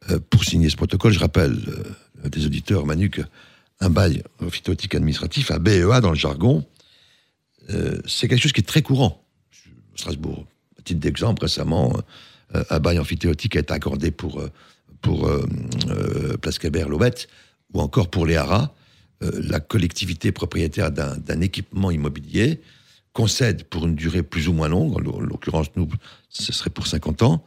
euh, 0.09 0.19
pour 0.29 0.43
signer 0.43 0.69
ce 0.69 0.75
protocole. 0.75 1.13
Je 1.13 1.19
rappelle 1.19 1.57
euh, 1.67 2.29
des 2.29 2.45
auditeurs, 2.45 2.85
Manu, 2.85 3.09
qu'un 3.09 3.89
bail 3.89 4.23
amphithéotique 4.41 4.95
administratif, 4.95 5.51
un 5.51 5.59
BEA 5.59 6.01
dans 6.01 6.09
le 6.09 6.15
jargon, 6.15 6.65
euh, 7.69 7.99
c'est 8.05 8.27
quelque 8.27 8.41
chose 8.41 8.51
qui 8.51 8.61
est 8.61 8.67
très 8.67 8.81
courant. 8.81 9.23
Strasbourg, 9.95 10.45
à 10.77 10.81
titre 10.81 10.99
d'exemple, 10.99 11.43
récemment, 11.43 11.97
un 12.53 12.79
bail 12.79 12.99
amphithéotique 12.99 13.55
a 13.55 13.59
été 13.59 13.73
accordé 13.73 14.11
pour, 14.11 14.47
pour 15.01 15.27
Place 16.39 16.59
Kébert-Lobette, 16.59 17.27
ou 17.73 17.81
encore 17.81 18.11
pour 18.11 18.27
les 18.27 18.35
haras. 18.35 18.73
la 19.21 19.59
collectivité 19.59 20.31
propriétaire 20.31 20.91
d'un 20.91 21.41
équipement 21.41 21.89
immobilier 21.89 22.61
concède 23.17 23.63
pour 23.63 23.87
une 23.87 23.95
durée 23.95 24.21
plus 24.21 24.47
ou 24.47 24.53
moins 24.53 24.69
longue, 24.69 24.93
en 24.95 25.19
l'occurrence, 25.19 25.69
nous, 25.75 25.89
ce 26.29 26.53
serait 26.53 26.69
pour 26.69 26.85
50 26.85 27.23
ans, 27.23 27.43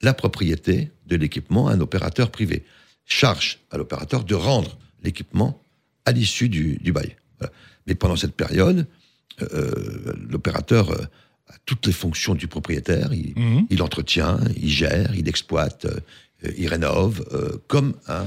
la 0.00 0.14
propriété 0.14 0.90
de 1.06 1.14
l'équipement 1.14 1.68
à 1.68 1.74
un 1.74 1.80
opérateur 1.80 2.32
privé. 2.32 2.64
Charge 3.04 3.60
à 3.70 3.76
l'opérateur 3.76 4.24
de 4.24 4.34
rendre 4.34 4.76
l'équipement 5.04 5.62
à 6.06 6.10
l'issue 6.10 6.48
du, 6.48 6.76
du, 6.78 6.90
bail. 6.90 7.14
Voilà. 7.38 7.52
Mais 7.86 7.94
pendant 7.94 8.16
cette 8.16 8.34
période, 8.34 8.88
euh, 9.42 10.12
l'opérateur 10.28 10.90
euh, 10.90 11.04
a 11.46 11.54
toutes 11.66 11.86
les 11.86 11.92
fonctions 11.92 12.34
du 12.34 12.48
propriétaire. 12.48 13.12
Il, 13.12 13.32
mmh. 13.36 13.66
il 13.70 13.80
entretient, 13.80 14.40
il 14.56 14.70
gère, 14.70 15.14
il 15.14 15.28
exploite, 15.28 15.84
euh, 15.84 16.00
il 16.58 16.66
rénove, 16.66 17.24
euh, 17.32 17.62
comme 17.68 17.94
un, 18.08 18.26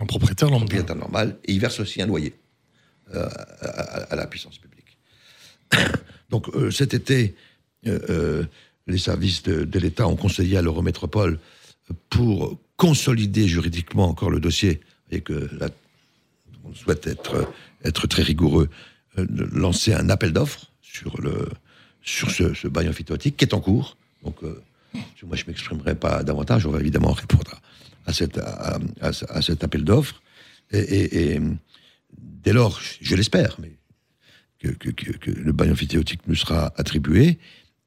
un 0.00 0.04
propriétaire, 0.04 0.50
propriétaire 0.50 0.96
normal. 0.96 1.38
Et 1.46 1.54
il 1.54 1.60
verse 1.60 1.80
aussi 1.80 2.02
un 2.02 2.06
loyer 2.06 2.34
euh, 3.14 3.26
à, 3.62 3.66
à, 3.66 4.12
à, 4.12 4.16
la 4.16 4.26
puissance 4.26 4.58
publique. 4.58 4.67
Donc 6.30 6.46
cet 6.70 6.94
été, 6.94 7.34
les 7.84 8.98
services 8.98 9.42
de, 9.42 9.78
l'État 9.78 10.06
ont 10.06 10.16
conseillé 10.16 10.56
à 10.56 10.62
l'Eurométropole 10.62 11.38
pour 12.10 12.58
consolider 12.76 13.48
juridiquement 13.48 14.08
encore 14.08 14.30
le 14.30 14.40
dossier 14.40 14.80
et 15.10 15.20
que 15.20 15.48
la, 15.58 15.68
on 16.64 16.74
souhaite 16.74 17.06
être, 17.06 17.50
être 17.84 18.06
très 18.06 18.22
rigoureux, 18.22 18.68
euh, 19.18 19.26
lancer 19.52 19.94
un 19.94 20.08
appel 20.10 20.32
d'offres 20.32 20.70
sur, 20.82 21.20
le, 21.20 21.48
sur 22.02 22.30
ce, 22.30 22.54
ce 22.54 22.68
bail 22.68 22.88
amphithéotique 22.88 23.36
qui 23.36 23.44
est 23.44 23.54
en 23.54 23.60
cours. 23.60 23.96
Donc, 24.22 24.36
euh, 24.42 24.62
moi, 24.94 25.36
je 25.36 25.44
ne 25.44 25.48
m'exprimerai 25.48 25.94
pas 25.94 26.22
davantage. 26.22 26.66
On 26.66 26.70
va 26.70 26.80
évidemment 26.80 27.12
répondre 27.12 27.60
à, 28.06 28.12
cette, 28.12 28.38
à, 28.38 29.42
cet 29.42 29.64
appel 29.64 29.84
d'offres. 29.84 30.22
Et, 30.70 30.78
et, 30.78 31.34
et, 31.34 31.40
dès 32.16 32.52
lors, 32.52 32.80
je 33.00 33.14
l'espère, 33.14 33.56
mais 33.60 33.72
que, 34.58 35.30
le 35.30 35.52
bail 35.52 35.70
amphithéotique 35.70 36.26
nous 36.26 36.34
sera 36.34 36.72
attribué, 36.76 37.38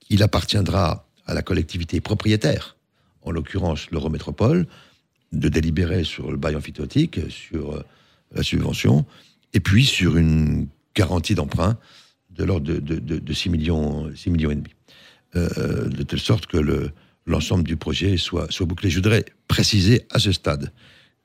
il 0.09 0.23
appartiendra 0.23 1.07
à 1.25 1.33
la 1.33 1.41
collectivité 1.41 2.01
propriétaire, 2.01 2.77
en 3.21 3.31
l'occurrence 3.31 3.91
l'Eurométropole, 3.91 4.67
de 5.31 5.49
délibérer 5.49 6.03
sur 6.03 6.31
le 6.31 6.37
bail 6.37 6.55
amphithéotique, 6.55 7.19
sur 7.29 7.73
euh, 7.73 7.83
la 8.33 8.43
subvention, 8.43 9.05
et 9.53 9.59
puis 9.59 9.85
sur 9.85 10.17
une 10.17 10.67
garantie 10.95 11.35
d'emprunt 11.35 11.77
de 12.31 12.43
l'ordre 12.43 12.67
de, 12.67 12.79
de, 12.79 12.99
de, 12.99 13.19
de, 13.19 13.33
6 13.33 13.49
millions, 13.49 14.13
6 14.15 14.29
millions 14.29 14.51
et 14.51 14.55
demi. 14.55 14.73
Euh, 15.35 15.87
de 15.87 16.03
telle 16.03 16.19
sorte 16.19 16.45
que 16.45 16.57
le, 16.57 16.91
l'ensemble 17.25 17.63
du 17.63 17.77
projet 17.77 18.17
soit, 18.17 18.51
soit 18.51 18.65
bouclé. 18.65 18.89
Je 18.89 18.97
voudrais 18.97 19.25
préciser 19.47 20.05
à 20.09 20.19
ce 20.19 20.31
stade 20.31 20.71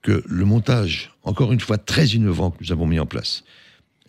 que 0.03 0.23
le 0.27 0.45
montage, 0.45 1.13
encore 1.23 1.53
une 1.53 1.61
fois 1.61 1.79
très 1.79 2.07
innovant 2.09 2.51
que 2.51 2.59
nous 2.61 2.73
avons 2.73 2.87
mis 2.87 3.01
en 3.01 3.07
place, 3.07 3.45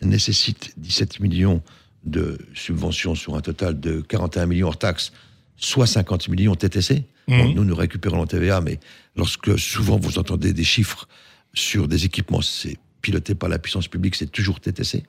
nécessite 0.02 0.72
17 0.76 1.20
millions 1.20 1.62
de 2.04 2.38
subventions 2.54 3.14
sur 3.14 3.34
un 3.34 3.40
total 3.40 3.78
de 3.80 4.00
41 4.00 4.46
millions 4.46 4.68
hors 4.68 4.78
taxes, 4.78 5.12
soit 5.56 5.86
50 5.86 6.28
millions 6.28 6.54
TTC. 6.54 7.04
Mmh. 7.26 7.38
Bon, 7.38 7.54
nous, 7.54 7.64
nous 7.64 7.74
récupérons 7.74 8.20
la 8.20 8.26
TVA, 8.26 8.60
mais 8.60 8.78
lorsque 9.16 9.58
souvent 9.58 9.98
vous 9.98 10.18
entendez 10.18 10.52
des 10.52 10.64
chiffres 10.64 11.08
sur 11.54 11.88
des 11.88 12.04
équipements, 12.04 12.42
c'est 12.42 12.78
piloté 13.02 13.34
par 13.34 13.48
la 13.48 13.58
puissance 13.58 13.88
publique, 13.88 14.14
c'est 14.14 14.30
toujours 14.30 14.60
TTC. 14.60 15.04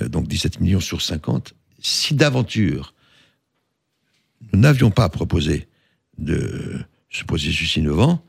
donc 0.00 0.28
17 0.28 0.60
millions 0.60 0.80
sur 0.80 1.02
50. 1.02 1.54
Si 1.80 2.14
d'aventure 2.14 2.94
nous 4.52 4.60
n'avions 4.60 4.90
pas 4.90 5.08
proposé 5.08 5.68
de 6.18 6.78
ce 7.10 7.24
processus 7.24 7.76
innovant, 7.76 8.24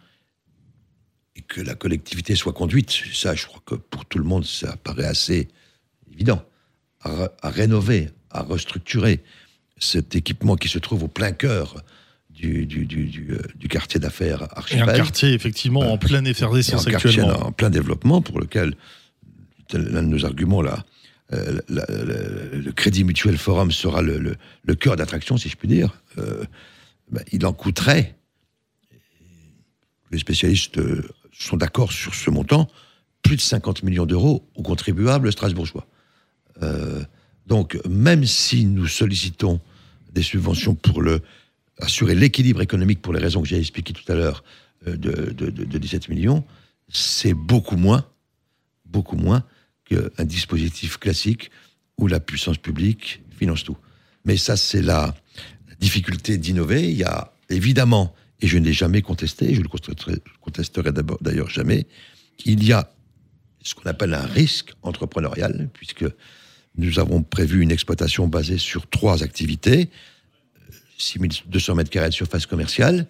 et 1.35 1.41
que 1.41 1.61
la 1.61 1.75
collectivité 1.75 2.35
soit 2.35 2.53
conduite, 2.53 2.91
ça 3.13 3.35
je 3.35 3.45
crois 3.45 3.61
que 3.65 3.75
pour 3.75 4.05
tout 4.05 4.17
le 4.17 4.23
monde 4.23 4.45
ça 4.45 4.75
paraît 4.77 5.05
assez 5.05 5.47
évident, 6.13 6.43
à, 7.01 7.29
rénover, 7.43 8.09
à 8.29 8.41
restructurer 8.41 9.23
cet 9.77 10.15
équipement 10.15 10.55
qui 10.55 10.67
se 10.67 10.79
trouve 10.79 11.03
au 11.03 11.07
plein 11.07 11.31
cœur 11.31 11.75
du, 12.29 12.65
du, 12.65 12.85
du, 12.85 13.31
euh, 13.31 13.67
quartier 13.67 13.99
d'affaires 13.99 14.47
Archipel. 14.57 14.87
Et 14.87 14.91
un 14.91 14.93
quartier 14.93 15.33
effectivement 15.33 15.81
en 15.91 15.97
pleine 15.97 16.27
effervescence 16.27 16.87
actuellement. 16.87 17.47
en 17.47 17.51
plein 17.51 17.69
développement 17.69 18.21
pour 18.21 18.39
lequel 18.39 18.75
l'un 19.73 20.03
de 20.03 20.07
nos 20.07 20.25
arguments 20.25 20.61
là, 20.61 20.85
euh, 21.33 21.59
le 21.67 22.71
Crédit 22.71 23.03
Mutuel 23.03 23.37
Forum 23.37 23.71
sera 23.71 24.01
le, 24.01 24.35
le, 24.63 24.75
cœur 24.75 24.95
d'attraction, 24.95 25.37
si 25.37 25.49
je 25.49 25.55
puis 25.55 25.67
dire. 25.67 26.01
Euh, 26.17 26.43
ben, 27.11 27.23
il 27.31 27.45
en 27.45 27.53
coûterait, 27.53 28.15
les 30.11 30.17
spécialistes 30.17 30.79
sont 31.31 31.57
d'accord 31.57 31.91
sur 31.91 32.15
ce 32.15 32.29
montant, 32.29 32.67
plus 33.21 33.35
de 33.35 33.41
50 33.41 33.83
millions 33.83 34.05
d'euros 34.05 34.49
aux 34.55 34.63
contribuables 34.63 35.31
strasbourgeois. 35.31 35.85
Euh, 36.61 37.03
donc, 37.45 37.79
même 37.87 38.25
si 38.25 38.65
nous 38.65 38.87
sollicitons 38.87 39.59
des 40.13 40.21
subventions 40.21 40.75
pour 40.75 41.03
assurer 41.79 42.15
l'équilibre 42.15 42.61
économique 42.61 43.01
pour 43.01 43.13
les 43.13 43.19
raisons 43.19 43.41
que 43.41 43.47
j'ai 43.47 43.57
expliquées 43.57 43.93
tout 43.93 44.11
à 44.11 44.15
l'heure 44.15 44.43
euh, 44.87 44.95
de, 44.95 45.31
de, 45.31 45.77
17 45.77 46.09
millions, 46.09 46.43
c'est 46.89 47.33
beaucoup 47.33 47.77
moins, 47.77 48.05
beaucoup 48.85 49.15
moins 49.15 49.43
qu'un 49.85 50.25
dispositif 50.25 50.97
classique 50.97 51.51
où 51.97 52.07
la 52.07 52.19
puissance 52.19 52.57
publique 52.57 53.21
finance 53.37 53.63
tout. 53.63 53.77
Mais 54.25 54.37
ça, 54.37 54.57
c'est 54.57 54.81
la 54.81 55.15
difficulté 55.79 56.37
d'innover. 56.37 56.89
Il 56.89 56.97
y 56.97 57.03
a 57.03 57.33
évidemment 57.49 58.13
et 58.41 58.47
je 58.47 58.57
n'ai 58.57 58.73
jamais 58.73 59.01
contesté, 59.01 59.53
je 59.53 59.61
le 59.61 59.67
contesterai, 59.67 60.91
d'ailleurs 61.21 61.49
jamais, 61.49 61.87
qu'il 62.37 62.63
y 62.63 62.71
a 62.71 62.91
ce 63.61 63.75
qu'on 63.75 63.89
appelle 63.89 64.13
un 64.13 64.25
risque 64.25 64.73
entrepreneurial, 64.81 65.69
puisque 65.73 66.05
nous 66.77 66.99
avons 66.99 67.23
prévu 67.23 67.61
une 67.61 67.71
exploitation 67.71 68.27
basée 68.27 68.57
sur 68.57 68.87
trois 68.87 69.23
activités, 69.23 69.89
6200 70.97 71.75
mètres 71.75 71.89
carrés 71.89 72.09
de 72.09 72.13
surface 72.13 72.45
commerciale, 72.45 73.07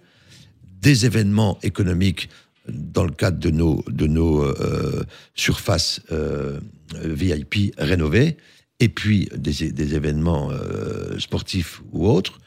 des 0.82 1.06
événements 1.06 1.60
économiques 1.62 2.30
dans 2.68 3.04
le 3.04 3.12
cadre 3.12 3.40
de 3.40 3.50
nos, 3.50 3.84
de 3.88 4.08
nos 4.08 4.44
euh, 4.44 5.04
surfaces 5.36 6.02
euh, 6.12 6.60
VIP 6.94 7.74
rénovées, 7.78 8.38
et 8.80 8.90
puis 8.90 9.28
des, 9.36 9.96
événements 9.96 10.52
euh, 10.52 11.20
sportifs 11.20 11.82
ou 11.92 12.08
autres. 12.08 12.40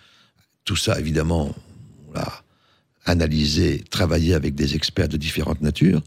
Tout 0.64 0.76
ça, 0.76 0.98
évidemment, 0.98 1.54
on 2.14 2.20
analyser, 3.04 3.82
travailler 3.90 4.32
avec 4.34 4.54
des 4.54 4.76
experts 4.76 5.08
de 5.08 5.16
différentes 5.16 5.60
natures, 5.60 6.02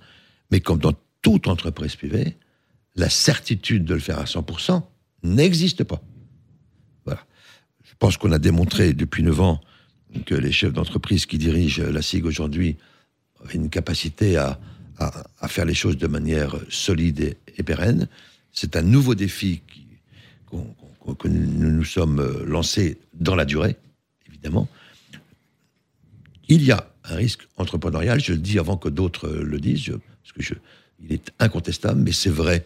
mais 0.50 0.62
comme 0.62 0.80
dans 0.80 0.94
toute 1.22 1.48
entreprise 1.48 1.96
privée, 1.96 2.38
la 2.96 3.10
certitude 3.10 3.84
de 3.84 3.96
le 3.96 4.00
faire 4.00 4.20
à 4.20 4.24
100% 4.24 4.82
n'existe 5.26 5.84
pas. 5.84 6.02
Voilà. 7.06 7.26
Je 7.84 7.94
pense 8.00 8.18
qu'on 8.18 8.32
a 8.32 8.40
démontré 8.40 8.94
depuis 8.94 9.24
9 9.24 9.42
ans 9.42 9.62
que 10.26 10.36
les 10.36 10.52
chefs 10.52 10.74
d'entreprise 10.74 11.26
qui 11.26 11.38
dirigent 11.38 11.84
la 11.84 12.02
SIG 12.02 12.26
aujourd'hui 12.26 12.78
ont 13.44 13.50
une 13.50 13.70
capacité 13.70 14.38
à, 14.38 14.60
à, 14.98 15.48
faire 15.48 15.66
les 15.66 15.74
choses 15.74 15.98
de 15.98 16.08
manière 16.08 16.56
solide 16.70 17.36
et, 17.58 17.64
pérenne. 17.64 18.08
C'est 18.52 18.76
un 18.76 18.82
nouveau 18.82 19.16
défi 19.16 19.62
que 20.50 21.28
nous 21.28 21.72
nous 21.72 21.84
sommes 21.84 22.44
lancés 22.46 22.98
dans 23.14 23.36
la 23.36 23.46
durée, 23.46 23.76
évidemment. 24.28 24.70
Il 26.48 26.64
y 26.64 26.72
a 26.72 26.90
un 27.04 27.16
risque 27.16 27.48
entrepreneurial, 27.58 28.20
je 28.20 28.34
le 28.34 28.40
dis 28.40 28.58
avant 28.58 28.78
que 28.78 28.90
d'autres 28.90 29.30
le 29.30 29.60
disent, 29.60 29.92
parce 30.24 30.34
que 30.34 30.42
je, 30.42 30.54
il 31.04 31.12
est 31.12 31.32
incontestable, 31.40 32.02
mais 32.02 32.12
c'est 32.12 32.30
vrai 32.30 32.66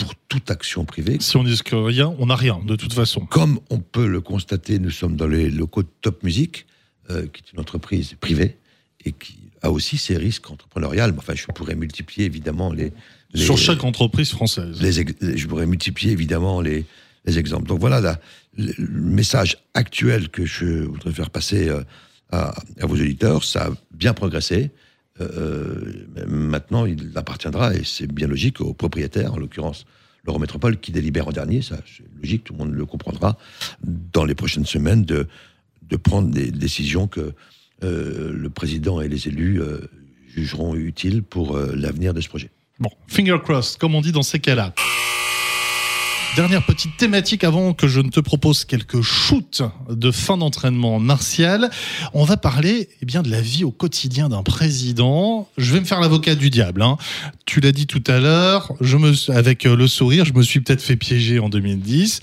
pour 0.00 0.14
toute 0.28 0.50
action 0.50 0.84
privée. 0.84 1.18
Si 1.20 1.36
on 1.36 1.44
dit 1.44 1.60
que 1.62 1.76
rien, 1.76 2.14
on 2.18 2.26
n'a 2.26 2.36
rien, 2.36 2.58
de 2.64 2.74
toute 2.74 2.94
façon. 2.94 3.20
Comme 3.26 3.60
on 3.68 3.78
peut 3.78 4.06
le 4.06 4.22
constater, 4.22 4.78
nous 4.78 4.90
sommes 4.90 5.14
dans 5.14 5.28
les 5.28 5.50
locaux 5.50 5.82
de 5.82 5.88
Top 6.00 6.22
Music, 6.22 6.66
euh, 7.10 7.26
qui 7.32 7.42
est 7.42 7.52
une 7.52 7.60
entreprise 7.60 8.14
privée, 8.18 8.56
et 9.04 9.12
qui 9.12 9.38
a 9.62 9.70
aussi 9.70 9.98
ses 9.98 10.16
risques 10.16 10.50
entrepreneuriaux. 10.50 11.04
Enfin, 11.18 11.34
je 11.34 11.44
pourrais 11.54 11.74
multiplier 11.74 12.24
évidemment 12.24 12.72
les... 12.72 12.92
Sur 13.34 13.58
chaque 13.58 13.84
entreprise 13.84 14.30
française. 14.30 14.80
Les, 14.80 14.92
je 14.92 15.46
pourrais 15.46 15.66
multiplier 15.66 16.12
évidemment 16.12 16.60
les, 16.62 16.86
les 17.26 17.38
exemples. 17.38 17.68
Donc 17.68 17.78
voilà 17.78 18.18
le 18.56 18.74
message 18.88 19.58
actuel 19.74 20.28
que 20.30 20.44
je 20.44 20.84
voudrais 20.84 21.12
faire 21.12 21.30
passer 21.30 21.68
euh, 21.68 21.82
à, 22.32 22.54
vos 22.80 22.94
auditeurs. 22.94 23.44
Ça 23.44 23.66
a 23.66 23.70
bien 23.92 24.14
progressé. 24.14 24.70
Euh, 25.20 25.28
euh, 26.16 26.26
maintenant, 26.26 26.86
il 26.86 27.12
appartiendra, 27.14 27.74
et 27.74 27.82
c'est 27.84 28.06
bien 28.06 28.26
logique, 28.26 28.60
aux 28.60 28.72
propriétaires, 28.72 29.34
en 29.34 29.38
l'occurrence 29.38 29.86
l'Eurométropole, 30.24 30.78
qui 30.78 30.92
délibère 30.92 31.28
en 31.28 31.32
dernier, 31.32 31.62
ça 31.62 31.76
c'est 31.86 32.04
logique, 32.20 32.44
tout 32.44 32.52
le 32.52 32.58
monde 32.58 32.74
le 32.74 32.84
comprendra, 32.84 33.38
dans 33.82 34.24
les 34.24 34.34
prochaines 34.34 34.66
semaines, 34.66 35.04
de, 35.04 35.26
de 35.88 35.96
prendre 35.96 36.28
des 36.28 36.50
décisions 36.50 37.06
que 37.06 37.32
euh, 37.82 38.32
le 38.32 38.50
président 38.50 39.00
et 39.00 39.08
les 39.08 39.28
élus 39.28 39.62
jugeront 40.28 40.74
utiles 40.74 41.22
pour 41.22 41.58
l'avenir 41.58 42.12
de 42.12 42.20
ce 42.20 42.28
projet. 42.28 42.50
Bon, 42.78 42.90
finger 43.08 43.38
crossed, 43.42 43.78
comme 43.78 43.94
on 43.94 44.00
dit 44.00 44.12
dans 44.12 44.22
ces 44.22 44.40
cas-là. 44.40 44.74
Dernière 46.36 46.62
petite 46.62 46.96
thématique 46.96 47.42
avant 47.42 47.74
que 47.74 47.88
je 47.88 48.00
ne 48.00 48.08
te 48.08 48.20
propose 48.20 48.64
quelques 48.64 49.02
shoots 49.02 49.62
de 49.90 50.12
fin 50.12 50.36
d'entraînement 50.36 51.00
martial. 51.00 51.70
On 52.14 52.22
va 52.22 52.36
parler 52.36 52.88
eh 53.02 53.06
bien, 53.06 53.22
de 53.22 53.30
la 53.30 53.40
vie 53.40 53.64
au 53.64 53.72
quotidien 53.72 54.28
d'un 54.28 54.44
président. 54.44 55.48
Je 55.58 55.72
vais 55.72 55.80
me 55.80 55.84
faire 55.84 56.00
l'avocat 56.00 56.36
du 56.36 56.48
diable. 56.48 56.82
Hein. 56.82 56.98
Tu 57.46 57.58
l'as 57.60 57.72
dit 57.72 57.88
tout 57.88 58.04
à 58.06 58.20
l'heure, 58.20 58.72
je 58.80 58.96
me, 58.96 59.12
avec 59.32 59.66
euh, 59.66 59.74
le 59.74 59.88
sourire, 59.88 60.24
je 60.24 60.32
me 60.32 60.42
suis 60.42 60.60
peut-être 60.60 60.82
fait 60.82 60.96
piéger 60.96 61.40
en 61.40 61.48
2010 61.48 62.20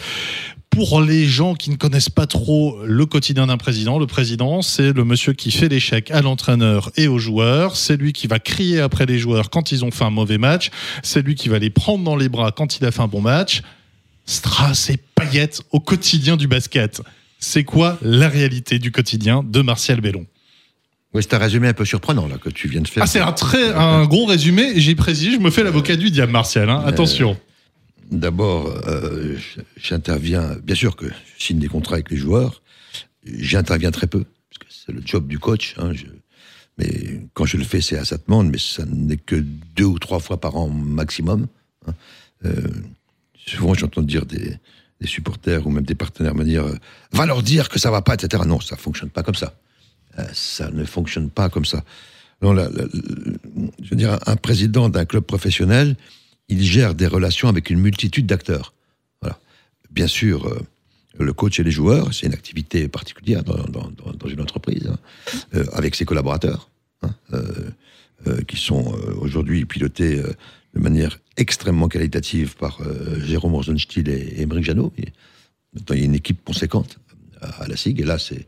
pour 0.70 1.01
les 1.01 1.26
gens 1.26 1.55
qui 1.55 1.72
ne 1.72 1.76
connaissent 1.76 2.10
pas 2.10 2.28
trop 2.28 2.78
le 2.86 3.05
quotidien 3.08 3.47
d'un 3.47 3.58
président, 3.58 3.97
le 3.97 4.05
président, 4.05 4.62
c'est 4.62 4.93
le 4.93 5.03
monsieur 5.05 5.34
qui 5.34 5.49
fait 5.49 5.70
l'échec 5.70 6.12
à 6.12 6.22
l'entraîneur 6.22 6.91
et 6.97 7.08
aux 7.08 7.18
joueurs. 7.18 7.76
C'est 7.76 7.97
lui 7.97 8.14
qui 8.14 8.28
va 8.28 8.38
crier 8.38 8.80
après 8.80 9.08
les 9.08 9.18
joueurs 9.18 9.49
quand 9.49 9.72
ils 9.72 9.84
ont 9.84 9.89
fait 9.89 10.03
un 10.03 10.12
mauvais 10.12 10.38
match. 10.38 10.70
C'est 11.01 11.24
lui 11.24 11.34
qui 11.34 11.49
va 11.49 11.58
les 11.58 11.72
prendre 11.72 12.03
dans 12.03 12.16
les 12.16 12.30
bras 12.30 12.51
quand 12.51 12.78
il 12.78 12.86
a 12.86 12.91
fait 12.91 13.01
un 13.01 13.08
bon 13.08 13.22
match. 13.22 13.64
Strass 14.28 14.90
et 14.90 14.98
paillettes 15.16 15.62
au 15.72 15.80
quotidien 15.80 16.38
du 16.38 16.48
basket. 16.48 17.02
C'est 17.40 17.64
quoi 17.64 17.98
la 18.02 18.30
réalité 18.30 18.78
du 18.78 18.92
quotidien 18.92 19.42
de 19.44 19.62
Martial 19.62 20.02
Bellon? 20.02 20.28
Oui, 21.14 21.24
c'est 21.24 21.34
un 21.34 21.40
résumé 21.40 21.70
un 21.70 21.74
peu 21.74 21.86
surprenant 21.86 22.28
là 22.28 22.38
que 22.38 22.50
tu 22.50 22.68
viens 22.68 22.82
de 22.82 22.88
faire. 22.88 23.04
Ah, 23.04 23.08
c'est 23.08 23.22
un 23.22 23.32
très 23.32 23.74
un 23.74 24.06
gros 24.06 24.26
résumé. 24.26 24.80
J'ai 24.80 24.96
précisé, 24.96 25.32
je 25.32 25.38
me 25.38 25.50
fais 25.50 25.64
l'avocat 25.64 25.96
du 25.96 26.12
diable, 26.12 26.32
Martial. 26.32 26.70
Hein. 26.70 26.84
Attention. 26.86 27.32
Euh, 27.32 28.04
d'abord, 28.12 28.68
euh, 28.86 29.38
j'interviens. 29.78 30.58
Bien 30.62 30.76
sûr 30.76 30.96
que 30.96 31.08
je 31.08 31.44
signe 31.44 31.60
des 31.60 31.70
contrats 31.70 31.96
avec 31.96 32.12
les 32.12 32.18
joueurs. 32.18 32.62
J'interviens 33.24 33.92
très 33.92 34.08
peu 34.08 34.26
parce 34.50 34.60
que 34.60 34.66
c'est 34.70 34.92
le 34.92 35.02
job 35.06 35.28
du 35.28 35.40
coach. 35.40 35.76
Hein, 35.78 35.94
mais 36.78 37.22
quand 37.34 37.46
je 37.46 37.58
le 37.58 37.64
fais, 37.64 37.82
c'est 37.82 37.98
à 37.98 38.06
sa 38.06 38.18
demande. 38.18 38.50
Mais 38.50 38.60
ça 38.60 38.84
n'est 38.86 39.18
que 39.18 39.36
deux 39.76 39.86
ou 39.86 40.00
trois 40.00 40.20
fois 40.20 40.40
par 40.40 40.58
an 40.58 40.68
maximum. 40.68 41.48
Hein. 41.88 41.94
Euh, 42.46 42.52
Souvent, 43.48 43.74
j'entends 43.74 44.02
dire 44.02 44.26
des, 44.26 44.60
supporters 45.06 45.66
ou 45.66 45.70
même 45.70 45.86
des 45.86 45.95
partenaires 45.95 46.36
me 46.36 46.43
dire 46.43 46.66
euh, 46.66 46.76
va 47.12 47.26
leur 47.26 47.43
dire 47.43 47.70
que 47.70 47.80
ça 47.80 47.91
va 47.91 48.02
pas, 48.02 48.16
etc. 48.16 48.43
Non, 48.45 48.60
ça 48.60 48.76
fonctionne 48.76 49.10
pas 49.10 49.24
comme 49.24 49.36
ça. 49.36 49.54
Euh, 50.20 50.26
ça 50.34 50.70
ne 50.72 50.84
fonctionne 50.84 51.30
pas 51.30 51.50
comme 51.50 51.66
ça. 51.66 51.84
Non, 52.41 52.56
je 52.56 53.89
veux 53.89 53.95
dire, 53.95 54.20
un 54.26 54.36
président 54.36 54.89
d'un 54.89 55.06
club 55.06 55.24
professionnel, 55.24 55.95
il 56.50 56.62
gère 56.64 56.93
des 56.93 57.08
relations 57.08 57.48
avec 57.48 57.70
une 57.70 57.80
multitude 57.80 58.26
d'acteurs. 58.26 58.74
Voilà. 59.22 59.39
Bien 59.91 60.08
sûr, 60.08 60.48
euh, 60.48 60.60
le 61.20 61.34
coach 61.34 61.60
et 61.60 61.64
les 61.64 61.72
joueurs, 61.72 62.14
c'est 62.14 62.28
une 62.28 62.34
activité 62.34 62.88
particulière 62.88 63.43
dans, 63.43 64.28
une 64.28 64.41
entreprise, 64.41 64.88
hein, 64.88 65.64
avec 65.74 65.95
ses 65.95 66.06
collaborateurs, 66.06 66.70
hein, 67.02 67.10
qui 68.48 68.58
sont 68.58 68.95
aujourd'hui 69.20 69.66
pilotés 69.66 70.22
de 70.78 70.84
manière 70.84 71.20
extrêmement 71.36 71.88
qualitative 71.88 72.56
par 72.56 72.80
euh, 72.82 73.20
Jérôme 73.20 73.56
Rosenstiel 73.56 74.08
et 74.10 74.42
Émeric 74.42 74.64
Janot. 74.64 74.94
il 74.96 75.96
y 75.96 76.02
a 76.02 76.06
une 76.06 76.16
équipe 76.16 76.44
conséquente 76.44 77.00
à, 77.42 77.68
la 77.68 77.76
SIG, 77.76 78.00
et 78.00 78.04
là, 78.04 78.18
c'est 78.18 78.48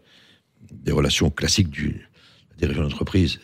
des 0.71 0.91
relations 0.91 1.29
classiques 1.29 1.69
du, 1.69 2.07
direction 2.57 2.83
d'entreprise 2.83 3.39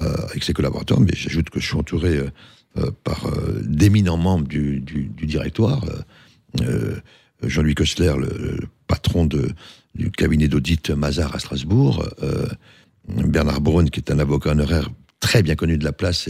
euh, 0.00 0.26
avec 0.30 0.42
ses 0.42 0.52
collaborateurs, 0.52 1.00
mais 1.00 1.12
j'ajoute 1.14 1.50
que 1.50 1.60
je 1.60 1.66
suis 1.66 1.76
entouré 1.76 2.18
euh, 2.18 2.90
par 3.04 3.30
d'éminents 3.62 4.16
membres 4.16 4.48
du, 4.48 4.80
directoire. 4.80 5.84
Jean-Louis 7.42 7.74
Kessler, 7.74 8.14
le, 8.18 8.60
patron 8.86 9.26
du 9.26 10.10
cabinet 10.10 10.48
d'audit 10.48 10.90
Mazar 10.90 11.34
à 11.34 11.38
Strasbourg, 11.38 12.04
Bernard 13.08 13.60
Braun, 13.60 13.90
qui 13.90 14.00
est 14.00 14.10
un 14.10 14.18
avocat 14.18 14.50
honoraire 14.50 14.90
très 15.20 15.42
bien 15.42 15.54
connu 15.54 15.78
de 15.78 15.84
la 15.84 15.92
place 15.92 16.28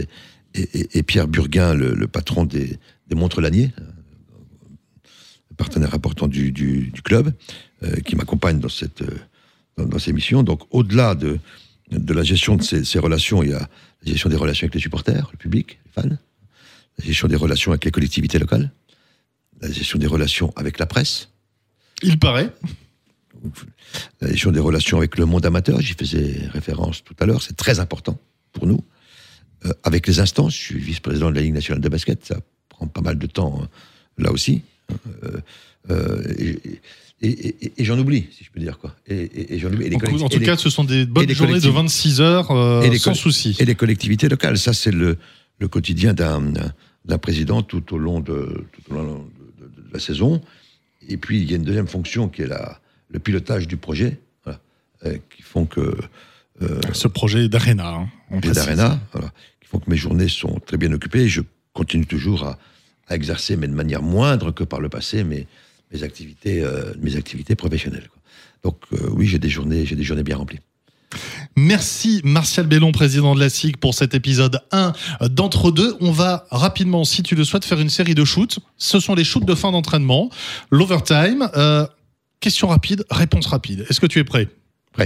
et, 0.55 1.03
Pierre 1.03 1.27
Burguin, 1.27 1.73
le, 1.73 2.07
patron 2.07 2.45
des, 2.45 2.79
des 3.07 3.15
Montres 3.15 3.41
Lanier, 3.41 3.71
partenaire 5.55 5.93
important 5.93 6.27
du, 6.27 6.51
du, 6.51 6.89
du 6.91 7.01
club, 7.01 7.33
euh, 7.83 7.95
qui 8.01 8.15
m'accompagne 8.15 8.59
dans 8.59 8.69
cette 8.69 9.01
euh, 9.01 9.17
dans, 9.77 9.85
dans, 9.85 9.99
ces 9.99 10.13
missions. 10.13 10.43
Donc, 10.43 10.61
au-delà 10.71 11.15
de, 11.15 11.39
de 11.91 12.13
la 12.13 12.23
gestion 12.23 12.55
de 12.55 12.63
ces, 12.63 12.83
ces, 12.83 12.99
relations, 12.99 13.43
il 13.43 13.51
y 13.51 13.53
a 13.53 13.59
la 13.59 14.11
gestion 14.11 14.29
des 14.29 14.35
relations 14.35 14.65
avec 14.65 14.75
les 14.75 14.81
supporters, 14.81 15.29
le 15.31 15.37
public, 15.37 15.79
les 15.85 15.91
fans, 15.91 16.17
la 16.97 17.05
gestion 17.05 17.27
des 17.27 17.35
relations 17.35 17.71
avec 17.71 17.85
les 17.85 17.91
collectivités 17.91 18.39
locales, 18.39 18.71
la 19.61 19.71
gestion 19.71 19.99
des 19.99 20.07
relations 20.07 20.53
avec 20.55 20.79
la 20.79 20.85
presse. 20.85 21.29
Il 22.01 22.19
paraît. 22.19 22.53
La 24.21 24.29
gestion 24.29 24.51
des 24.51 24.59
relations 24.59 24.97
avec 24.97 25.17
le 25.17 25.25
monde 25.25 25.45
amateur, 25.45 25.79
j'y 25.79 25.93
faisais 25.93 26.47
référence 26.51 27.03
tout 27.03 27.15
à 27.19 27.25
l'heure, 27.25 27.41
c'est 27.41 27.55
très 27.55 27.79
important 27.79 28.17
pour 28.51 28.65
nous. 28.65 28.83
Euh, 29.65 29.73
avec 29.83 30.07
les 30.07 30.19
instances, 30.19 30.53
je 30.53 30.59
suis 30.59 30.79
vice-président 30.79 31.29
de 31.29 31.35
la 31.35 31.41
Ligue 31.41 31.53
nationale 31.53 31.81
de 31.81 31.89
basket, 31.89 32.25
ça 32.25 32.37
prend 32.69 32.87
pas 32.87 33.01
mal 33.01 33.17
de 33.17 33.27
temps 33.27 33.59
hein, 33.61 33.67
là 34.17 34.31
aussi. 34.31 34.61
Euh, 35.23 35.39
euh, 35.89 36.33
et, 36.37 36.59
et, 37.21 37.65
et, 37.65 37.73
et 37.77 37.85
j'en 37.85 37.97
oublie, 37.97 38.27
si 38.31 38.43
je 38.43 38.51
peux 38.51 38.59
dire 38.59 38.77
quoi. 38.77 38.95
Et, 39.07 39.57
j'en 39.59 39.71
oublie. 39.71 39.95
En, 39.95 40.25
en 40.25 40.29
tout 40.29 40.39
cas, 40.39 40.57
ce 40.57 40.69
sont 40.69 40.83
des 40.83 41.05
bonnes 41.05 41.29
journées 41.29 41.59
de 41.59 41.69
26 41.69 42.21
heures 42.21 42.47
sans 42.99 43.13
souci. 43.13 43.55
Et 43.59 43.65
les 43.65 43.75
collectivités 43.75 44.29
locales, 44.29 44.57
ça 44.57 44.73
c'est 44.73 44.91
le, 44.91 45.17
le, 45.59 45.67
quotidien 45.67 46.13
d'un 46.13 47.17
président 47.17 47.61
tout 47.61 47.93
au 47.93 47.97
long, 47.97 48.19
de, 48.19 48.65
tout 48.71 48.91
au 48.91 48.95
long 48.95 49.03
de, 49.03 49.65
de, 49.65 49.81
de, 49.81 49.93
la 49.93 49.99
saison. 49.99 50.41
Et 51.07 51.17
puis 51.17 51.39
il 51.41 51.49
y 51.49 51.53
a 51.53 51.57
une 51.57 51.63
deuxième 51.63 51.87
fonction 51.87 52.29
qui 52.29 52.41
est 52.41 52.47
la, 52.47 52.79
le 53.09 53.19
pilotage 53.19 53.67
du 53.67 53.77
projet, 53.77 54.19
voilà, 54.43 54.59
qui 55.29 55.41
font 55.41 55.65
que 55.65 55.95
euh, 56.61 56.79
ce 56.93 57.09
projet 57.09 57.49
d'Arena, 57.49 58.07
hein, 58.31 58.39
d'Arena, 58.39 58.99
qui 59.65 59.71
font 59.71 59.79
que 59.79 59.89
mes 59.89 59.97
journées 59.97 60.29
sont 60.29 60.59
très 60.65 60.77
bien 60.77 60.91
occupées. 60.91 61.23
Et 61.23 61.29
je 61.29 61.41
continue 61.73 62.05
toujours 62.05 62.43
à, 62.43 62.59
à 63.07 63.15
exercer, 63.15 63.57
mais 63.57 63.67
de 63.67 63.73
manière 63.73 64.01
moindre 64.01 64.51
que 64.51 64.63
par 64.63 64.79
le 64.79 64.89
passé, 64.89 65.23
mes, 65.23 65.47
mes 65.91 66.03
activités, 66.03 66.61
euh, 66.61 66.93
mes 67.01 67.15
activités 67.15 67.55
professionnelles. 67.55 68.07
Quoi. 68.09 68.21
Donc 68.63 68.81
euh, 68.93 69.09
oui, 69.11 69.27
j'ai 69.27 69.39
des 69.39 69.49
journées, 69.49 69.85
j'ai 69.85 69.95
des 69.95 70.03
journées 70.03 70.23
bien 70.23 70.37
remplies. 70.37 70.59
Merci 71.55 72.21
Martial 72.23 72.67
Bellon, 72.67 72.91
président 72.91 73.35
de 73.35 73.39
la 73.39 73.49
SIG, 73.49 73.77
pour 73.77 73.93
cet 73.93 74.13
épisode 74.13 74.59
1 74.71 74.93
d'entre 75.29 75.71
deux. 75.71 75.95
On 76.01 76.11
va 76.11 76.45
rapidement, 76.51 77.05
si 77.05 77.23
tu 77.23 77.35
le 77.35 77.43
souhaites, 77.43 77.63
faire 77.63 77.79
une 77.79 77.89
série 77.89 78.15
de 78.15 78.25
shoots. 78.25 78.59
Ce 78.77 78.99
sont 78.99 79.15
les 79.15 79.23
shoots 79.23 79.45
de 79.45 79.55
fin 79.55 79.71
d'entraînement, 79.71 80.29
l'overtime. 80.71 81.49
Euh, 81.55 81.87
question 82.41 82.67
rapide, 82.67 83.05
réponse 83.09 83.45
rapide. 83.45 83.85
Est-ce 83.89 83.99
que 83.99 84.07
tu 84.07 84.19
es 84.19 84.23
prêt? 84.23 84.49
Prêt. 84.91 85.05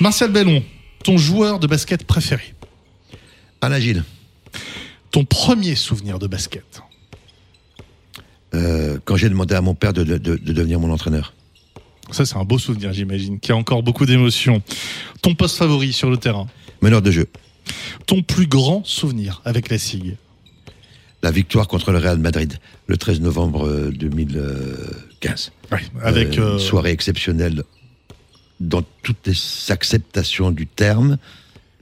Martial 0.00 0.30
Bellon, 0.30 0.62
ton 1.04 1.16
joueur 1.16 1.58
de 1.58 1.66
basket 1.66 2.04
préféré 2.04 2.54
Alain 3.60 3.80
Gilles. 3.80 4.04
Ton 5.10 5.24
premier 5.24 5.74
souvenir 5.74 6.18
de 6.18 6.26
basket 6.26 6.82
euh, 8.54 8.98
Quand 9.04 9.16
j'ai 9.16 9.28
demandé 9.28 9.54
à 9.54 9.60
mon 9.60 9.74
père 9.74 9.92
de, 9.92 10.04
de, 10.04 10.16
de 10.16 10.36
devenir 10.52 10.78
mon 10.80 10.92
entraîneur. 10.92 11.34
Ça, 12.10 12.24
c'est 12.24 12.36
un 12.36 12.44
beau 12.44 12.58
souvenir, 12.58 12.92
j'imagine, 12.92 13.38
qui 13.38 13.52
a 13.52 13.56
encore 13.56 13.82
beaucoup 13.82 14.06
d'émotions. 14.06 14.62
Ton 15.22 15.34
poste 15.34 15.56
favori 15.58 15.92
sur 15.92 16.10
le 16.10 16.16
terrain 16.16 16.46
Meneur 16.80 17.02
de 17.02 17.10
jeu. 17.10 17.26
Ton 18.06 18.22
plus 18.22 18.46
grand 18.46 18.84
souvenir 18.84 19.42
avec 19.44 19.68
la 19.68 19.78
SIG 19.78 20.16
La 21.22 21.30
victoire 21.30 21.68
contre 21.68 21.92
le 21.92 21.98
Real 21.98 22.18
Madrid, 22.18 22.58
le 22.86 22.96
13 22.96 23.20
novembre 23.20 23.90
2015. 23.90 25.52
Ouais, 25.70 25.78
avec 26.02 26.38
euh, 26.38 26.54
une 26.54 26.58
soirée 26.58 26.92
exceptionnelle 26.92 27.62
dans 28.60 28.82
toutes 29.02 29.26
les 29.26 29.36
acceptations 29.70 30.50
du 30.50 30.66
terme. 30.66 31.18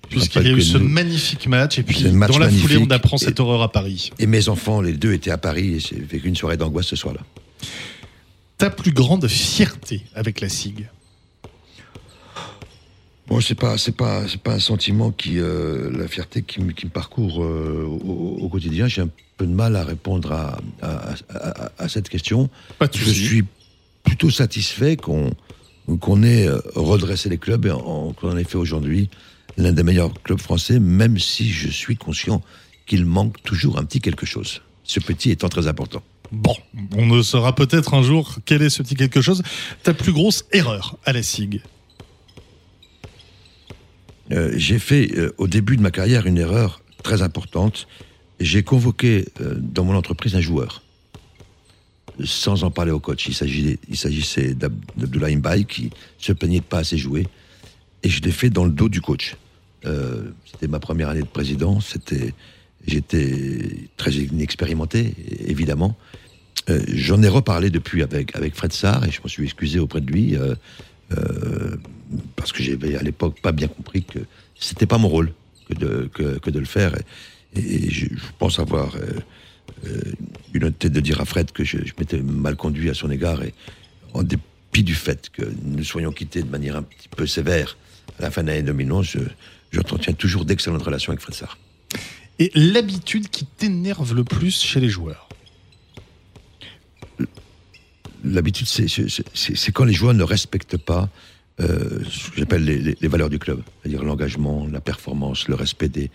Puisqu'il 0.08 0.42
y 0.42 0.48
a 0.48 0.52
eu 0.52 0.62
ce 0.62 0.78
nous... 0.78 0.88
magnifique 0.88 1.46
match, 1.48 1.78
et 1.78 1.82
puis 1.82 2.04
match 2.10 2.30
dans 2.30 2.38
la 2.38 2.50
foulée, 2.50 2.78
on 2.78 2.90
apprend 2.90 3.18
cette 3.18 3.40
horreur 3.40 3.62
à 3.62 3.72
Paris. 3.72 4.10
Et 4.18 4.26
mes 4.26 4.48
enfants, 4.48 4.80
les 4.80 4.92
deux 4.92 5.12
étaient 5.12 5.30
à 5.30 5.38
Paris, 5.38 5.74
et 5.74 5.80
j'ai 5.80 6.00
vécu 6.00 6.28
une 6.28 6.36
soirée 6.36 6.56
d'angoisse 6.56 6.86
ce 6.86 6.96
soir-là. 6.96 7.20
Ta 8.58 8.70
plus 8.70 8.92
grande 8.92 9.26
fierté 9.28 10.02
avec 10.14 10.40
la 10.40 10.48
SIG 10.48 10.88
Bon, 13.28 13.40
c'est 13.40 13.56
pas, 13.56 13.76
c'est 13.76 13.96
pas, 13.96 14.28
c'est 14.28 14.40
pas 14.40 14.52
un 14.52 14.60
sentiment 14.60 15.10
qui, 15.10 15.40
euh, 15.40 15.90
la 15.90 16.06
fierté 16.06 16.42
qui, 16.42 16.64
qui 16.74 16.86
me 16.86 16.90
parcourt 16.90 17.42
euh, 17.42 17.84
au, 17.84 18.38
au, 18.40 18.48
quotidien. 18.48 18.86
J'ai 18.86 19.02
un 19.02 19.08
peu 19.36 19.46
de 19.46 19.52
mal 19.52 19.74
à 19.74 19.82
répondre 19.82 20.30
à, 20.30 20.60
à, 20.80 21.14
à, 21.30 21.72
à 21.76 21.88
cette 21.88 22.08
question. 22.08 22.48
Je 22.80 23.10
suis 23.10 23.42
plutôt 24.04 24.30
satisfait 24.30 24.96
qu'on 24.96 25.32
qu'on 26.00 26.24
ait 26.24 26.48
redressé 26.74 27.28
les 27.28 27.38
clubs 27.38 27.64
et 27.66 27.70
qu'on 27.70 28.14
en 28.22 28.36
ait 28.36 28.44
fait 28.44 28.56
aujourd'hui 28.56 29.08
l'un 29.56 29.72
des 29.72 29.82
meilleurs 29.82 30.12
clubs 30.22 30.40
français, 30.40 30.78
même 30.78 31.18
si 31.18 31.48
je 31.48 31.68
suis 31.68 31.96
conscient 31.96 32.42
qu'il 32.86 33.04
manque 33.04 33.42
toujours 33.42 33.78
un 33.78 33.84
petit 33.84 34.00
quelque 34.00 34.26
chose. 34.26 34.62
Ce 34.84 35.00
petit 35.00 35.30
étant 35.30 35.48
très 35.48 35.66
important. 35.66 36.02
Bon, 36.32 36.56
on 36.96 37.06
ne 37.06 37.22
saura 37.22 37.54
peut-être 37.54 37.94
un 37.94 38.02
jour 38.02 38.38
quel 38.44 38.62
est 38.62 38.70
ce 38.70 38.82
petit 38.82 38.94
quelque 38.94 39.20
chose. 39.20 39.42
Ta 39.82 39.94
plus 39.94 40.12
grosse 40.12 40.44
erreur 40.52 40.96
à 41.04 41.12
la 41.12 41.22
SIG 41.22 41.60
euh, 44.32 44.52
J'ai 44.56 44.78
fait 44.78 45.16
euh, 45.16 45.34
au 45.38 45.46
début 45.46 45.76
de 45.76 45.82
ma 45.82 45.90
carrière 45.90 46.26
une 46.26 46.38
erreur 46.38 46.82
très 47.02 47.22
importante. 47.22 47.86
J'ai 48.40 48.62
convoqué 48.62 49.26
euh, 49.40 49.54
dans 49.56 49.84
mon 49.84 49.94
entreprise 49.94 50.34
un 50.36 50.40
joueur, 50.40 50.82
sans 52.24 52.64
en 52.64 52.70
parler 52.70 52.92
au 52.92 53.00
coach. 53.00 53.28
Il 53.28 53.96
s'agissait 53.96 54.54
d'Abdoulaye 54.54 55.36
Mbaye 55.36 55.64
qui 55.64 55.90
se 56.18 56.32
plaignait 56.32 56.60
de 56.60 56.64
pas 56.64 56.78
assez 56.78 56.98
jouer. 56.98 57.26
Et 58.02 58.08
je 58.08 58.20
l'ai 58.22 58.32
fait 58.32 58.50
dans 58.50 58.64
le 58.64 58.70
dos 58.72 58.88
du 58.88 59.00
coach. 59.00 59.36
Euh, 59.86 60.30
c'était 60.44 60.68
ma 60.68 60.78
première 60.78 61.08
année 61.08 61.20
de 61.20 61.26
président. 61.26 61.78
J'étais 62.86 63.88
très 63.96 64.12
inexpérimenté, 64.12 65.14
évidemment. 65.46 65.96
Euh, 66.68 66.80
j'en 66.88 67.22
ai 67.22 67.28
reparlé 67.28 67.70
depuis 67.70 68.02
avec 68.02 68.54
Fred 68.54 68.72
Sarr 68.72 69.04
et 69.04 69.10
je 69.10 69.20
me 69.22 69.28
suis 69.28 69.44
excusé 69.44 69.78
auprès 69.78 70.00
de 70.00 70.10
lui 70.10 70.36
euh, 70.36 71.76
parce 72.34 72.52
que 72.52 72.62
j'avais 72.62 72.96
à 72.96 73.02
l'époque 73.02 73.40
pas 73.40 73.52
bien 73.52 73.68
compris 73.68 74.02
que 74.02 74.18
c'était 74.58 74.86
pas 74.86 74.98
mon 74.98 75.08
rôle 75.08 75.32
que 75.68 76.50
de 76.50 76.58
le 76.58 76.64
faire. 76.64 76.94
Et, 77.54 77.90
je, 77.90 78.06
pense 78.38 78.58
avoir 78.58 78.96
eu 80.52 80.58
l'honnêteté 80.58 80.90
de 80.90 81.00
dire 81.00 81.20
à 81.20 81.24
Fred 81.24 81.52
que 81.52 81.64
je, 81.64 81.78
m'étais 81.98 82.20
mal 82.20 82.56
conduit 82.56 82.90
à 82.90 82.94
son 82.94 83.10
égard 83.10 83.42
et 83.42 83.54
en 84.14 84.22
dépit 84.22 84.82
du 84.82 84.94
fait 84.94 85.30
que 85.30 85.42
nous 85.64 85.84
soyons 85.84 86.12
quittés 86.12 86.42
de 86.42 86.50
manière 86.50 86.76
un 86.76 86.82
petit 86.82 87.08
peu 87.08 87.26
sévère 87.26 87.76
à 88.18 88.22
la 88.22 88.30
fin 88.30 88.42
de 88.42 88.48
l'année 88.48 88.62
2011, 88.62 89.06
je, 89.06 89.18
j'entretiens 89.76 90.14
toujours 90.14 90.44
d'excellentes 90.44 90.82
relations 90.82 91.12
avec 91.12 91.20
Fred 91.20 91.34
Sarr. 91.34 91.58
Et 92.38 92.50
l'habitude 92.54 93.28
qui 93.28 93.46
t'énerve 93.46 94.14
le 94.14 94.24
plus 94.24 94.60
chez 94.60 94.80
les 94.80 94.88
joueurs 94.88 95.28
L'habitude, 98.24 98.66
c'est 98.66 99.72
quand 99.72 99.84
les 99.84 99.92
joueurs 99.92 100.14
ne 100.14 100.24
respectent 100.24 100.78
pas 100.78 101.08
euh, 101.60 102.02
ce 102.10 102.30
que 102.30 102.38
j'appelle 102.38 102.64
les, 102.64 102.78
les, 102.78 102.96
les, 103.00 103.08
valeurs 103.08 103.30
du 103.30 103.38
club, 103.38 103.62
c'est-à-dire 103.80 104.02
l'engagement, 104.02 104.66
la 104.66 104.80
performance, 104.80 105.46
le 105.48 105.54
respect 105.54 105.88
des, 105.88 106.10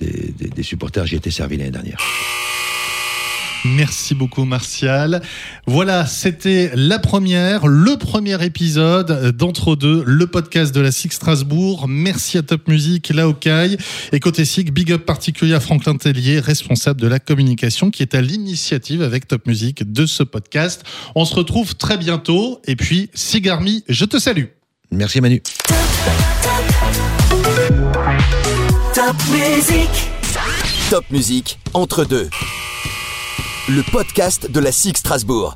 des, 0.00 0.34
des, 0.36 0.48
des 0.48 0.62
supporters. 0.62 1.06
J'y 1.06 1.16
étais 1.16 1.30
servi 1.30 1.56
l'année 1.56 1.70
dernière. 1.70 1.98
Merci 3.64 4.14
beaucoup 4.14 4.44
Martial. 4.44 5.22
Voilà, 5.66 6.06
c'était 6.06 6.72
la 6.74 6.98
première, 6.98 7.66
le 7.66 7.96
premier 7.96 8.42
épisode 8.44 9.36
d'Entre 9.36 9.76
deux, 9.76 10.02
le 10.04 10.26
podcast 10.26 10.74
de 10.74 10.80
la 10.80 10.90
SIG 10.90 11.12
Strasbourg. 11.12 11.86
Merci 11.88 12.38
à 12.38 12.42
Top 12.42 12.66
Music, 12.66 13.10
Laokai 13.10 13.76
et 14.12 14.20
côté 14.20 14.44
SIG, 14.44 14.72
big 14.72 14.92
up 14.92 15.04
particulier 15.04 15.54
à 15.54 15.60
Franklin 15.60 15.96
Tellier, 15.96 16.40
responsable 16.40 17.00
de 17.00 17.06
la 17.06 17.20
communication 17.20 17.90
qui 17.90 18.02
est 18.02 18.14
à 18.14 18.20
l'initiative 18.20 19.02
avec 19.02 19.28
Top 19.28 19.46
Music 19.46 19.90
de 19.90 20.06
ce 20.06 20.24
podcast. 20.24 20.82
On 21.14 21.24
se 21.24 21.34
retrouve 21.34 21.76
très 21.76 21.96
bientôt 21.96 22.60
et 22.66 22.74
puis 22.74 23.10
Sigarmi, 23.14 23.84
je 23.88 24.04
te 24.04 24.18
salue. 24.18 24.46
Merci 24.90 25.20
Manu. 25.20 25.40
Top 28.94 29.16
Music. 29.30 29.88
Top 30.90 31.04
Music, 31.10 31.58
entre 31.74 32.04
deux 32.04 32.28
le 33.68 33.82
podcast 33.92 34.50
de 34.50 34.60
la 34.60 34.72
SIG 34.72 34.96
Strasbourg. 34.96 35.50